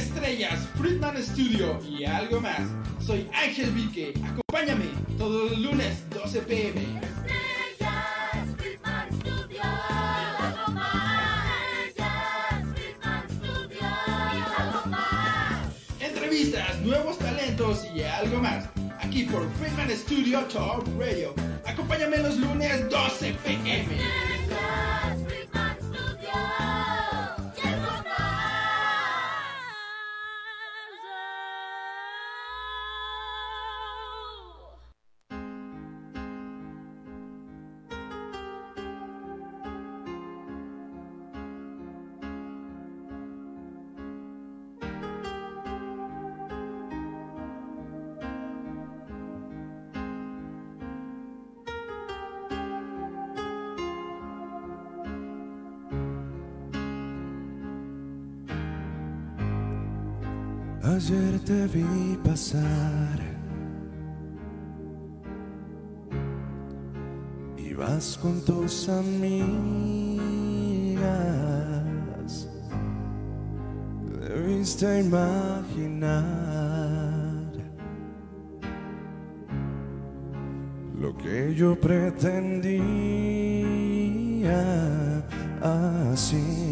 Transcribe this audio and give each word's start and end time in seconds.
estrellas, 0.00 0.66
Friedman 0.78 1.22
Studio 1.22 1.78
y 1.86 2.04
algo 2.04 2.40
más. 2.40 2.62
Soy 3.04 3.28
Ángel 3.34 3.70
Vique. 3.72 4.14
Acompáñame 4.24 4.86
todos 5.18 5.50
los 5.50 5.60
lunes 5.60 6.02
12 6.10 6.40
pm. 6.42 6.80
Estrellas, 6.80 8.46
Friedman 8.56 9.08
Studio, 9.20 9.62
algo 9.62 10.72
más. 10.72 11.44
Estrellas, 11.86 12.64
Friedman 12.74 13.24
Studio, 13.28 13.80
algo 14.56 14.86
más. 14.86 15.58
Entrevistas, 16.00 16.80
nuevos 16.80 17.18
talentos 17.18 17.84
y 17.94 18.02
algo 18.02 18.40
más. 18.40 18.68
Aquí 19.00 19.24
por 19.24 19.46
Friedman 19.54 19.90
Studio 19.90 20.40
Talk 20.46 20.86
Radio. 20.98 21.34
Acompáñame 21.66 22.18
los 22.18 22.38
lunes 22.38 22.88
12 22.88 23.34
pm. 23.44 24.29
Vi 61.72 62.16
pasar. 62.24 63.20
Ibas 67.56 68.18
con 68.18 68.40
tus 68.44 68.88
amigas. 68.88 69.30
Debiste 74.20 75.00
imaginar 75.00 76.10
lo 81.00 81.16
que 81.16 81.54
yo 81.54 81.78
pretendía 81.78 82.50
así. 85.62 86.69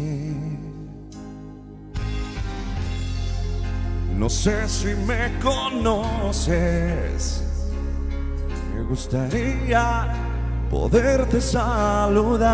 No 4.29 4.35
sé 4.35 4.69
si 4.69 4.93
me 5.07 5.39
conoces. 5.39 6.53
Me 8.75 8.83
gustaría 8.83 10.13
poderte 10.69 11.41
saludar. 11.41 12.53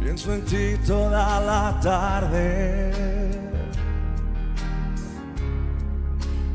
Pienso 0.00 0.32
en 0.32 0.42
ti 0.42 0.76
toda 0.86 1.40
la 1.40 1.80
tarde. 1.82 2.92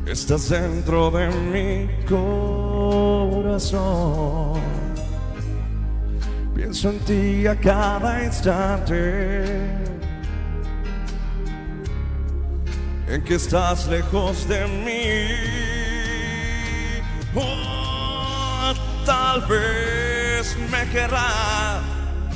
Estás 0.06 0.48
dentro 0.48 1.10
de 1.10 1.28
mi 1.28 1.90
corazón. 3.36 3.74
Pienso 6.54 6.88
en 6.88 6.98
ti 7.00 7.46
a 7.46 7.54
cada 7.54 8.24
instante. 8.24 9.83
En 13.08 13.22
que 13.22 13.34
estás 13.34 13.86
lejos 13.86 14.48
de 14.48 14.66
mí. 14.66 15.28
Oh, 17.34 18.72
tal 19.04 19.40
vez 19.42 20.56
me 20.70 20.88
querrá, 20.90 21.80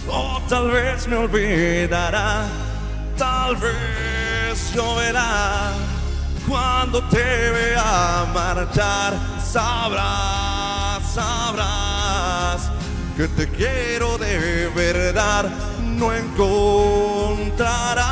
o 0.08 0.40
tal 0.48 0.70
vez 0.70 1.06
me 1.06 1.16
olvidará, 1.16 2.46
tal 3.16 3.56
vez 3.56 4.72
lloverá. 4.74 5.72
Cuando 6.46 7.02
te 7.08 7.50
vea 7.50 8.26
marchar, 8.32 9.14
sabrás, 9.44 11.02
sabrás 11.12 12.70
que 13.18 13.26
te 13.28 13.48
quiero 13.48 14.16
de 14.16 14.70
verdad. 14.74 15.50
No 15.82 16.12
encontrarás 16.12 18.07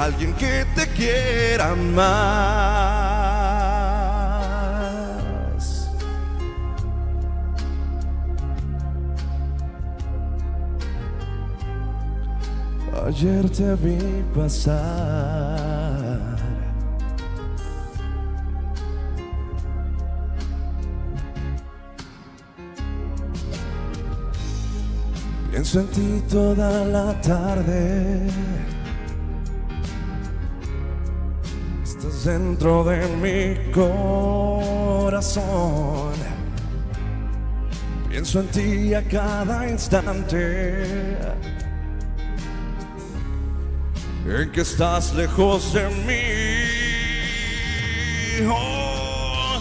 alguien 0.00 0.32
que 0.34 0.64
te 0.74 0.86
quiera 0.88 1.74
más. 1.74 2.30
Ayer 13.06 13.50
te 13.50 13.74
vi 13.74 13.98
pasar. 14.34 14.78
Pienso 25.50 25.80
en 25.80 25.86
ti 25.88 26.22
toda 26.30 26.84
la 26.86 27.20
tarde. 27.20 28.30
Dentro 32.24 32.84
de 32.84 33.06
mi 33.16 33.56
corazón. 33.72 35.40
Pienso 38.08 38.40
en 38.40 38.48
ti 38.48 38.94
a 38.94 39.02
cada 39.02 39.68
instante. 39.68 41.16
En 44.26 44.50
que 44.52 44.60
estás 44.60 45.14
lejos 45.14 45.72
de 45.72 45.88
mí. 46.06 46.24
Oh, 48.48 49.60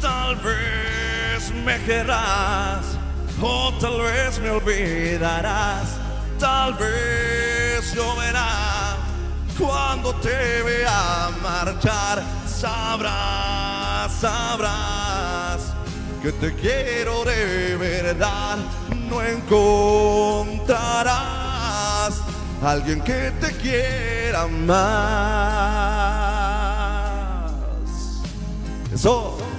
tal 0.00 0.36
vez 0.36 1.52
me 1.64 1.78
querrás. 1.84 2.98
O 3.40 3.72
tal 3.80 4.02
vez 4.02 4.38
me 4.40 4.50
olvidarás. 4.50 5.98
Tal 6.38 6.74
vez. 6.74 7.59
Cuando 9.60 10.14
te 10.14 10.62
vea 10.62 11.30
marchar, 11.42 12.24
sabrás, 12.46 14.10
sabrás 14.18 15.74
que 16.22 16.32
te 16.32 16.54
quiero 16.54 17.24
de 17.24 17.76
verdad. 17.76 18.56
No 19.08 19.22
encontrarás 19.22 20.80
alguien 22.62 23.02
que 23.02 23.30
te 23.40 23.52
quiera 23.58 24.46
más. 24.46 24.80
Eso. 28.94 29.49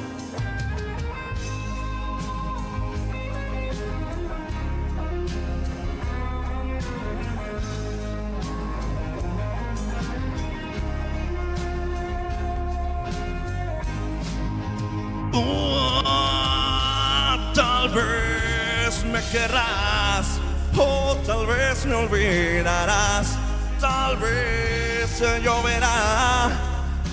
Oh, 15.34 16.02
tal 17.54 17.90
vez 17.90 19.04
me 19.06 19.22
querrás, 19.32 20.40
o 20.78 21.16
tal 21.26 21.46
vez 21.46 21.86
me 21.86 21.96
olvidarás, 21.96 23.38
tal 23.80 24.18
vez 24.18 25.22
lloverá 25.44 26.50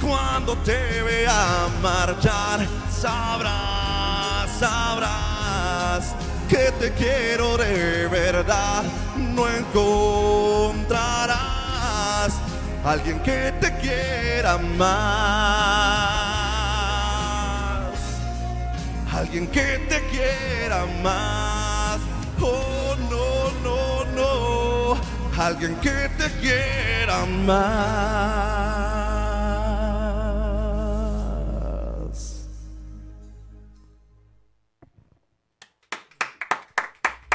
cuando 0.00 0.56
te 0.58 1.02
vea 1.02 1.68
marchar. 1.82 2.66
Sabrás, 2.90 4.50
sabrás 4.58 6.14
que 6.48 6.72
te 6.80 6.92
quiero 6.94 7.56
de 7.56 8.08
verdad. 8.08 8.82
No 9.16 9.46
encontrarás 9.48 11.38
alguien 12.84 13.20
que 13.20 13.52
te 13.60 13.72
quiera 13.78 14.58
más 14.58 15.87
alguien 19.18 19.48
que 19.48 19.78
te 19.88 20.00
quiera 20.12 20.86
más. 21.02 21.98
Oh, 22.40 22.94
no, 23.10 23.50
no, 23.64 24.04
no. 24.14 24.96
Alguien 25.36 25.74
que 25.80 26.08
te 26.16 26.30
quiera 26.40 27.24
más. 27.26 27.68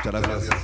Muchas 0.06 0.21
gracias. 0.21 0.56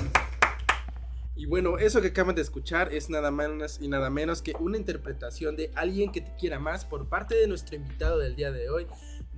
Y 1.35 1.45
bueno, 1.45 1.77
eso 1.77 2.01
que 2.01 2.09
acaban 2.09 2.35
de 2.35 2.41
escuchar 2.41 2.93
es 2.93 3.09
nada 3.09 3.31
más 3.31 3.79
y 3.81 3.87
nada 3.87 4.09
menos 4.09 4.41
que 4.41 4.53
una 4.59 4.77
interpretación 4.77 5.55
de 5.55 5.71
alguien 5.75 6.11
que 6.11 6.21
te 6.21 6.33
quiera 6.35 6.59
más 6.59 6.85
por 6.85 7.07
parte 7.07 7.35
de 7.35 7.47
nuestro 7.47 7.75
invitado 7.75 8.19
del 8.19 8.35
día 8.35 8.51
de 8.51 8.69
hoy, 8.69 8.87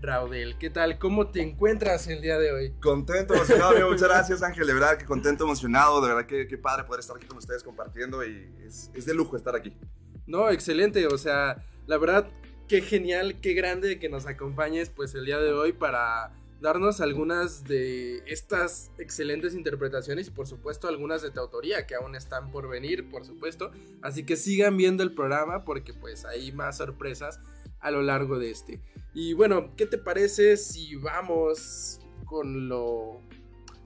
Raudel. 0.01 0.57
¿Qué 0.57 0.69
tal? 0.69 0.97
¿Cómo 0.97 1.27
te 1.27 1.41
encuentras 1.41 2.07
el 2.07 2.21
día 2.21 2.37
de 2.39 2.51
hoy? 2.51 2.73
Contento, 2.81 3.35
emocionado, 3.35 3.71
amigo. 3.71 3.89
Muchas 3.89 4.09
gracias, 4.09 4.43
Ángel. 4.43 4.65
De 4.65 4.73
verdad 4.73 4.97
que 4.97 5.05
contento, 5.05 5.43
emocionado. 5.43 6.01
De 6.01 6.07
verdad 6.07 6.25
que 6.25 6.47
qué 6.47 6.57
padre 6.57 6.83
poder 6.85 7.01
estar 7.01 7.15
aquí 7.15 7.27
con 7.27 7.37
ustedes 7.37 7.63
compartiendo 7.63 8.25
y 8.25 8.51
es, 8.65 8.89
es 8.93 9.05
de 9.05 9.13
lujo 9.13 9.37
estar 9.37 9.55
aquí. 9.55 9.77
No, 10.25 10.49
excelente. 10.49 11.05
O 11.07 11.17
sea, 11.17 11.63
la 11.85 11.97
verdad, 11.97 12.27
qué 12.67 12.81
genial, 12.81 13.39
qué 13.41 13.53
grande 13.53 13.99
que 13.99 14.09
nos 14.09 14.25
acompañes 14.25 14.89
pues 14.89 15.13
el 15.13 15.25
día 15.25 15.37
de 15.37 15.53
hoy 15.53 15.73
para 15.73 16.31
darnos 16.61 17.01
algunas 17.01 17.63
de 17.63 18.23
estas 18.27 18.91
excelentes 18.99 19.55
interpretaciones 19.55 20.27
y 20.27 20.31
por 20.31 20.47
supuesto 20.47 20.87
algunas 20.87 21.23
de 21.23 21.31
tu 21.31 21.39
autoría 21.39 21.87
que 21.87 21.95
aún 21.95 22.15
están 22.15 22.51
por 22.51 22.69
venir, 22.69 23.09
por 23.09 23.25
supuesto. 23.25 23.71
Así 24.01 24.23
que 24.23 24.35
sigan 24.35 24.77
viendo 24.77 25.01
el 25.03 25.13
programa 25.13 25.65
porque 25.65 25.93
pues 25.93 26.23
hay 26.23 26.51
más 26.51 26.77
sorpresas 26.77 27.39
a 27.81 27.91
lo 27.91 28.01
largo 28.01 28.39
de 28.39 28.51
este. 28.51 28.81
Y 29.13 29.33
bueno, 29.33 29.75
¿qué 29.75 29.85
te 29.85 29.97
parece 29.97 30.57
si 30.57 30.95
vamos 30.95 31.99
con 32.25 32.69
lo 32.69 33.21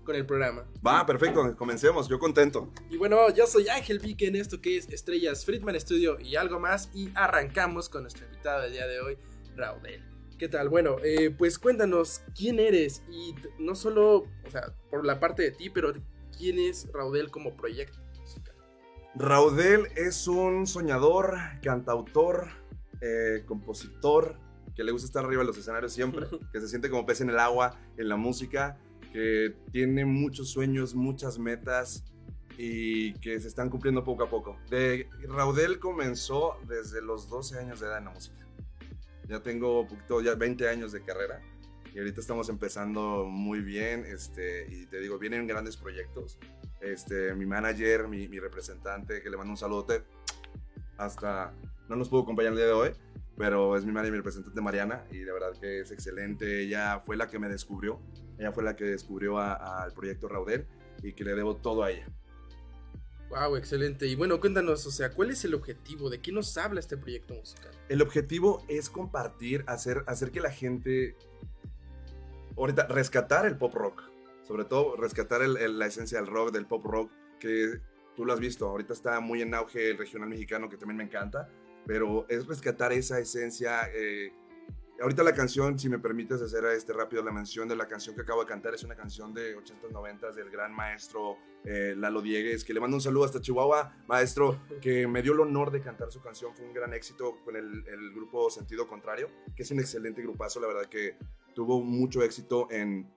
con 0.04 0.16
el 0.16 0.26
programa? 0.26 0.66
Va, 0.86 1.06
perfecto, 1.06 1.56
comencemos. 1.58 2.08
Yo 2.08 2.20
contento. 2.20 2.72
Y 2.90 2.98
bueno, 2.98 3.34
yo 3.34 3.48
soy 3.48 3.68
Ángel 3.70 4.00
Vique 4.00 4.28
en 4.28 4.36
esto 4.36 4.62
que 4.62 4.78
es 4.78 4.88
Estrellas 4.90 5.46
Friedman 5.46 5.80
Studio 5.80 6.20
y 6.20 6.36
algo 6.36 6.60
más 6.60 6.92
y 6.94 7.10
arrancamos 7.16 7.90
con 7.90 8.04
nuestro 8.04 8.26
invitado 8.26 8.62
del 8.62 8.74
día 8.74 8.88
de 8.88 9.00
hoy, 9.02 9.18
Raudel. 9.56 10.04
¿Qué 10.38 10.50
tal? 10.50 10.68
Bueno, 10.70 10.98
eh, 11.02 11.32
pues 11.32 11.58
cuéntanos 11.58 12.22
quién 12.38 12.60
eres 12.60 13.04
y 13.10 13.34
no 13.58 13.74
solo, 13.74 14.26
o 14.46 14.52
sea, 14.52 14.76
por 14.92 15.06
la 15.06 15.20
parte 15.20 15.44
de 15.44 15.52
ti, 15.52 15.70
pero 15.70 15.94
quién 16.38 16.60
es 16.60 16.88
Raudel 16.94 17.32
como 17.32 17.56
proyecto 17.56 17.98
musical. 18.20 18.54
Raudel 19.16 19.88
es 19.96 20.28
un 20.28 20.68
soñador, 20.68 21.38
cantautor, 21.64 22.50
eh, 23.02 23.44
compositor, 23.46 24.38
que 24.76 24.84
le 24.84 24.92
gusta 24.92 25.08
estar 25.08 25.26
arriba 25.26 25.42
de 25.42 25.48
los 25.48 25.58
escenarios 25.58 25.94
siempre, 25.94 26.28
que 26.52 26.60
se 26.60 26.68
siente 26.68 26.90
como 26.90 27.06
pez 27.06 27.22
en 27.22 27.30
el 27.30 27.40
agua, 27.40 27.80
en 27.98 28.10
la 28.10 28.18
música, 28.18 28.78
que 29.12 29.56
tiene 29.72 30.06
muchos 30.06 30.50
sueños, 30.50 30.96
muchas 30.96 31.40
metas 31.40 32.04
y 32.58 33.14
que 33.20 33.40
se 33.40 33.48
están 33.48 33.70
cumpliendo 33.70 34.04
poco 34.04 34.24
a 34.24 34.30
poco. 34.30 34.58
De, 34.70 35.10
Raudel 35.28 35.80
comenzó 35.80 36.58
desde 36.68 37.02
los 37.02 37.30
12 37.30 37.60
años 37.60 37.80
de 37.80 37.88
edad 37.88 38.00
en 38.00 38.06
la 38.06 38.12
música. 38.12 38.46
Ya 39.28 39.42
tengo 39.42 39.88
poquito, 39.88 40.22
ya 40.22 40.36
20 40.36 40.70
años 40.70 40.92
de 40.92 41.02
carrera 41.02 41.42
y 41.96 42.00
ahorita 42.00 42.20
estamos 42.20 42.50
empezando 42.50 43.24
muy 43.24 43.62
bien 43.62 44.06
este, 44.06 44.68
y 44.70 44.86
te 44.86 45.00
digo, 45.00 45.18
vienen 45.18 45.48
grandes 45.48 45.78
proyectos. 45.78 46.38
Este, 46.82 47.34
mi 47.36 47.46
manager, 47.46 48.10
mi, 48.10 48.28
mi 48.28 48.38
representante, 48.38 49.22
que 49.22 49.30
le 49.30 49.38
mando 49.38 49.52
un 49.52 49.58
saludote, 49.58 50.04
hasta 50.98 51.54
no 51.90 51.96
nos 51.96 52.10
pudo 52.10 52.22
acompañar 52.22 52.52
el 52.54 52.58
día 52.58 52.68
de 52.68 52.74
hoy, 52.74 52.92
pero 53.38 53.76
es 53.78 53.86
mi 53.86 53.92
manager, 53.92 54.12
mi 54.12 54.18
representante 54.18 54.62
Mariana, 54.62 55.06
y 55.12 55.20
de 55.20 55.32
verdad 55.32 55.54
que 55.60 55.82
es 55.82 55.92
excelente. 55.92 56.62
Ella 56.64 57.00
fue 57.06 57.18
la 57.18 57.28
que 57.28 57.38
me 57.40 57.50
descubrió, 57.50 58.00
ella 58.38 58.52
fue 58.52 58.64
la 58.64 58.76
que 58.76 58.86
descubrió 58.86 59.40
al 59.40 59.94
proyecto 59.94 60.28
Raudel 60.28 60.66
y 61.04 61.14
que 61.14 61.24
le 61.24 61.36
debo 61.36 61.56
todo 61.58 61.84
a 61.84 61.92
ella. 61.92 62.08
Wow, 63.30 63.56
excelente. 63.58 64.06
Y 64.06 64.16
bueno, 64.16 64.40
cuéntanos, 64.40 64.86
o 64.86 64.92
sea, 64.92 65.12
¿cuál 65.12 65.32
es 65.32 65.44
el 65.46 65.56
objetivo? 65.56 66.10
¿De 66.10 66.22
qué 66.22 66.32
nos 66.32 66.58
habla 66.58 66.80
este 66.80 66.96
proyecto 66.96 67.34
musical? 67.34 67.72
El 67.90 68.02
objetivo 68.02 68.64
es 68.68 68.90
compartir, 68.90 69.64
hacer, 69.68 70.04
hacer 70.08 70.32
que 70.32 70.40
la 70.40 70.52
gente, 70.52 71.16
ahorita, 72.56 72.88
rescatar 72.88 73.46
el 73.46 73.58
pop 73.58 73.74
rock. 73.74 74.04
Sobre 74.48 74.64
todo, 74.64 74.96
rescatar 74.96 75.42
el- 75.42 75.58
el- 75.58 75.80
la 75.80 75.88
esencia 75.88 76.20
del 76.20 76.28
rock, 76.28 76.52
del 76.52 76.68
pop 76.68 76.86
rock, 76.86 77.12
que 77.40 77.80
tú 78.16 78.26
lo 78.26 78.34
has 78.34 78.40
visto. 78.40 78.68
Ahorita 78.68 78.94
está 78.94 79.20
muy 79.20 79.42
en 79.42 79.54
auge 79.54 79.92
el 79.92 79.98
regional 79.98 80.30
mexicano, 80.30 80.70
que 80.70 80.78
también 80.78 80.98
me 80.98 81.04
encanta. 81.04 81.50
Pero 81.86 82.26
es 82.30 82.48
rescatar 82.48 82.94
esa 82.94 83.20
esencia. 83.20 83.90
eh, 83.94 84.32
ahorita 85.02 85.24
la 85.24 85.34
canción, 85.34 85.78
si 85.78 85.90
me 85.90 86.00
permites 86.00 86.42
hacer 86.42 86.66
este 86.66 86.94
rápido 86.94 87.22
la 87.24 87.32
mención 87.32 87.68
de 87.68 87.76
la 87.76 87.88
canción 87.88 88.16
que 88.16 88.22
acabo 88.22 88.42
de 88.42 88.48
cantar, 88.48 88.74
es 88.74 88.84
una 88.84 88.96
canción 88.96 89.34
de 89.34 89.56
80s, 89.56 89.92
90s 89.92 90.34
del 90.34 90.50
gran 90.50 90.74
maestro 90.74 91.38
eh, 91.66 91.94
Lalo 91.98 92.22
Diegues, 92.22 92.64
que 92.64 92.74
le 92.74 92.80
mando 92.80 92.98
un 92.98 93.02
saludo 93.02 93.26
hasta 93.26 93.42
Chihuahua, 93.42 93.94
maestro, 94.08 94.62
que 94.82 95.08
me 95.08 95.22
dio 95.22 95.34
el 95.34 95.42
honor 95.42 95.72
de 95.72 95.82
cantar 95.82 96.12
su 96.12 96.22
canción, 96.22 96.56
fue 96.56 96.66
un 96.66 96.74
gran 96.74 96.94
éxito 96.94 97.38
con 97.44 97.56
el, 97.56 97.86
el 97.88 98.14
grupo 98.14 98.50
Sentido 98.50 98.88
Contrario, 98.88 99.30
que 99.56 99.64
es 99.64 99.72
un 99.72 99.80
excelente 99.80 100.22
grupazo, 100.22 100.60
la 100.60 100.68
verdad 100.68 100.86
que 100.86 101.18
tuvo 101.54 101.82
mucho 101.82 102.22
éxito 102.24 102.68
en 102.72 103.12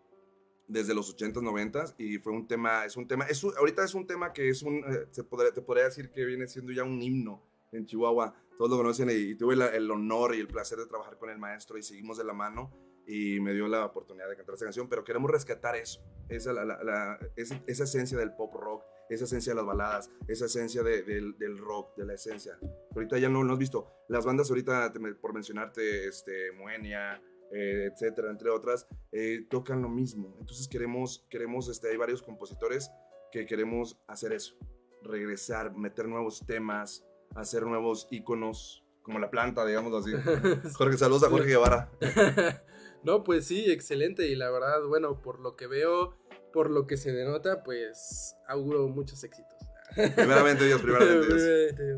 desde 0.69 0.95
los 0.95 1.17
80s, 1.17 1.43
90s 1.43 1.95
y 1.99 2.19
fue 2.19 2.33
un 2.33 2.47
tema, 2.47 2.85
es 2.85 2.97
un 2.97 3.09
tema, 3.09 3.25
es 3.25 3.43
ahorita 3.43 3.83
es 3.85 3.95
un 3.95 4.07
tema 4.07 4.33
que 4.33 4.51
es 4.51 4.63
un, 4.63 4.77
eh, 4.79 5.07
se 5.11 5.25
podría, 5.25 5.53
te 5.53 5.63
podría 5.63 5.85
decir 5.87 6.11
que 6.11 6.25
viene 6.25 6.47
siendo 6.47 6.73
ya 6.73 6.85
un 6.85 7.01
himno 7.03 7.43
en 7.73 7.87
Chihuahua, 7.87 8.35
todos 8.59 8.71
lo 8.73 8.77
conocen 8.77 9.09
y, 9.11 9.15
y 9.15 9.35
tuve 9.35 9.57
la- 9.57 9.69
el 9.75 9.91
honor 9.91 10.35
y 10.35 10.41
el 10.41 10.47
placer 10.49 10.79
de 10.79 10.87
trabajar 10.87 11.17
con 11.19 11.31
el 11.31 11.39
maestro 11.39 11.79
y 11.79 11.83
seguimos 11.83 12.19
de 12.19 12.25
la 12.25 12.33
mano 12.35 12.71
y 13.07 13.41
me 13.41 13.55
dio 13.55 13.67
la 13.69 13.87
oportunidad 13.87 14.29
de 14.29 14.37
cantar 14.37 14.55
esta 14.55 14.67
canción, 14.67 14.89
pero 14.89 15.03
queremos 15.05 15.31
rescatar 15.31 15.75
eso, 15.77 16.01
esa, 16.29 16.53
la- 16.53 16.65
la- 16.67 17.19
esa, 17.37 17.63
esa 17.67 17.85
esencia 17.85 18.19
del 18.19 18.33
pop 18.35 18.53
rock, 18.55 18.83
esa 19.09 19.25
esencia 19.25 19.53
de 19.53 19.57
las 19.57 19.65
baladas, 19.65 20.11
esa 20.29 20.45
esencia 20.45 20.83
de- 20.83 21.03
del, 21.03 21.39
del 21.39 21.57
rock, 21.57 21.97
de 21.97 22.05
la 22.05 22.13
esencia. 22.15 22.59
Ahorita 22.95 23.17
ya 23.19 23.31
no 23.31 23.43
lo 23.43 23.55
has 23.55 23.59
visto. 23.59 23.91
Las 24.09 24.27
bandas 24.27 24.51
ahorita, 24.51 24.93
te- 24.93 25.01
por 25.15 25.33
mencionarte, 25.33 26.09
este, 26.09 26.53
Moenia, 26.53 27.23
eh, 27.53 27.91
etcétera, 27.93 28.31
entre 28.31 28.51
otras, 28.51 28.87
eh, 29.13 29.47
tocan 29.49 29.83
lo 29.83 29.89
mismo. 29.89 30.37
Entonces 30.41 30.69
queremos, 30.69 31.27
queremos 31.31 31.69
este, 31.69 31.91
hay 31.91 31.97
varios 31.97 32.23
compositores 32.23 32.91
que 33.31 33.47
queremos 33.47 33.99
hacer 34.07 34.33
eso, 34.33 34.57
regresar, 35.03 35.77
meter 35.77 36.07
nuevos 36.07 36.45
temas, 36.47 37.05
hacer 37.35 37.65
nuevos 37.65 38.09
íconos, 38.11 38.85
como 39.03 39.19
la 39.19 39.31
planta, 39.31 39.65
digamos 39.65 39.95
así. 39.95 40.13
Jorge, 40.77 40.99
saludos 40.99 41.25
a 41.25 41.31
Jorge 41.31 41.49
Guevara. 41.49 41.91
no, 43.03 43.25
pues 43.25 43.47
sí, 43.47 43.71
excelente. 43.71 44.29
Y 44.29 44.35
la 44.35 44.51
verdad, 44.51 44.85
bueno, 44.87 45.23
por 45.23 45.41
lo 45.41 45.57
que 45.57 45.67
veo, 45.67 46.15
por 46.53 46.71
lo 46.71 46.87
que 46.87 46.99
se 46.99 47.13
denota, 47.13 47.63
pues 47.63 48.37
auguro 48.47 48.87
muchos 48.89 49.25
éxitos. 49.25 49.57
Primeramente 50.15 50.67
Dios, 50.67 50.83
primeramente 50.83 51.27
Dios. 51.27 51.43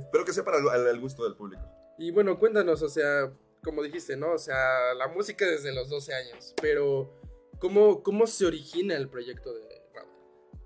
Espero 0.04 0.24
que 0.24 0.32
sea 0.32 0.44
para 0.44 0.58
el, 0.58 1.00
gusto 1.00 1.24
del 1.24 1.34
público. 1.34 1.62
Y 1.98 2.12
bueno, 2.12 2.38
cuéntanos, 2.38 2.82
o 2.82 2.88
sea, 2.88 3.32
como 3.62 3.82
dijiste, 3.82 4.16
¿no? 4.16 4.32
O 4.32 4.38
sea, 4.38 4.94
la 4.96 5.08
música 5.08 5.46
desde 5.46 5.72
los 5.74 5.88
12 5.88 6.14
años, 6.14 6.54
pero 6.60 7.12
¿cómo, 7.58 8.02
cómo 8.02 8.26
se 8.26 8.46
origina 8.46 8.96
el 8.96 9.08
proyecto 9.08 9.52
de 9.52 9.82
Raúl? 9.94 10.10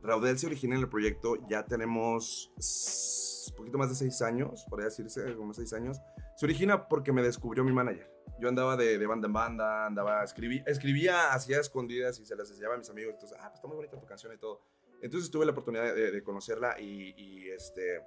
Raudel 0.03 0.39
se 0.39 0.47
origina 0.47 0.75
en 0.77 0.83
el 0.83 0.89
proyecto, 0.89 1.37
ya 1.49 1.65
tenemos 1.67 2.51
un 3.51 3.57
poquito 3.57 3.79
más 3.79 3.89
de 3.91 3.95
seis 3.95 4.21
años, 4.23 4.65
podría 4.69 4.87
decirse, 4.87 5.35
como 5.37 5.53
seis 5.55 5.73
años. 5.73 5.99
Se 6.37 6.47
origina 6.47 6.89
porque 6.89 7.13
me 7.13 7.23
descubrió 7.23 7.63
mi 7.65 7.73
manager. 7.73 8.11
Yo 8.41 8.49
andaba 8.49 8.77
de, 8.77 8.99
de 8.99 9.07
banda 9.07 9.27
en 9.29 9.33
banda, 9.33 9.87
andaba, 9.87 10.25
escribí, 10.25 10.63
escribía, 10.67 11.33
hacía 11.33 11.61
escondidas 11.61 12.19
y 12.19 12.27
se 12.27 12.35
las 12.35 12.51
enseñaba 12.51 12.75
a 12.75 12.79
mis 12.79 12.91
amigos. 12.91 13.15
Entonces, 13.15 13.39
ah, 13.41 13.45
pues 13.49 13.55
está 13.57 13.69
muy 13.69 13.77
bonita 13.77 13.99
tu 14.01 14.07
canción 14.07 14.33
y 14.33 14.39
todo. 14.39 14.61
Entonces 15.03 15.31
tuve 15.31 15.45
la 15.47 15.53
oportunidad 15.53 15.95
de, 15.95 16.11
de 16.11 16.23
conocerla 16.25 16.81
y, 16.81 17.15
y, 17.17 17.49
este, 17.51 18.01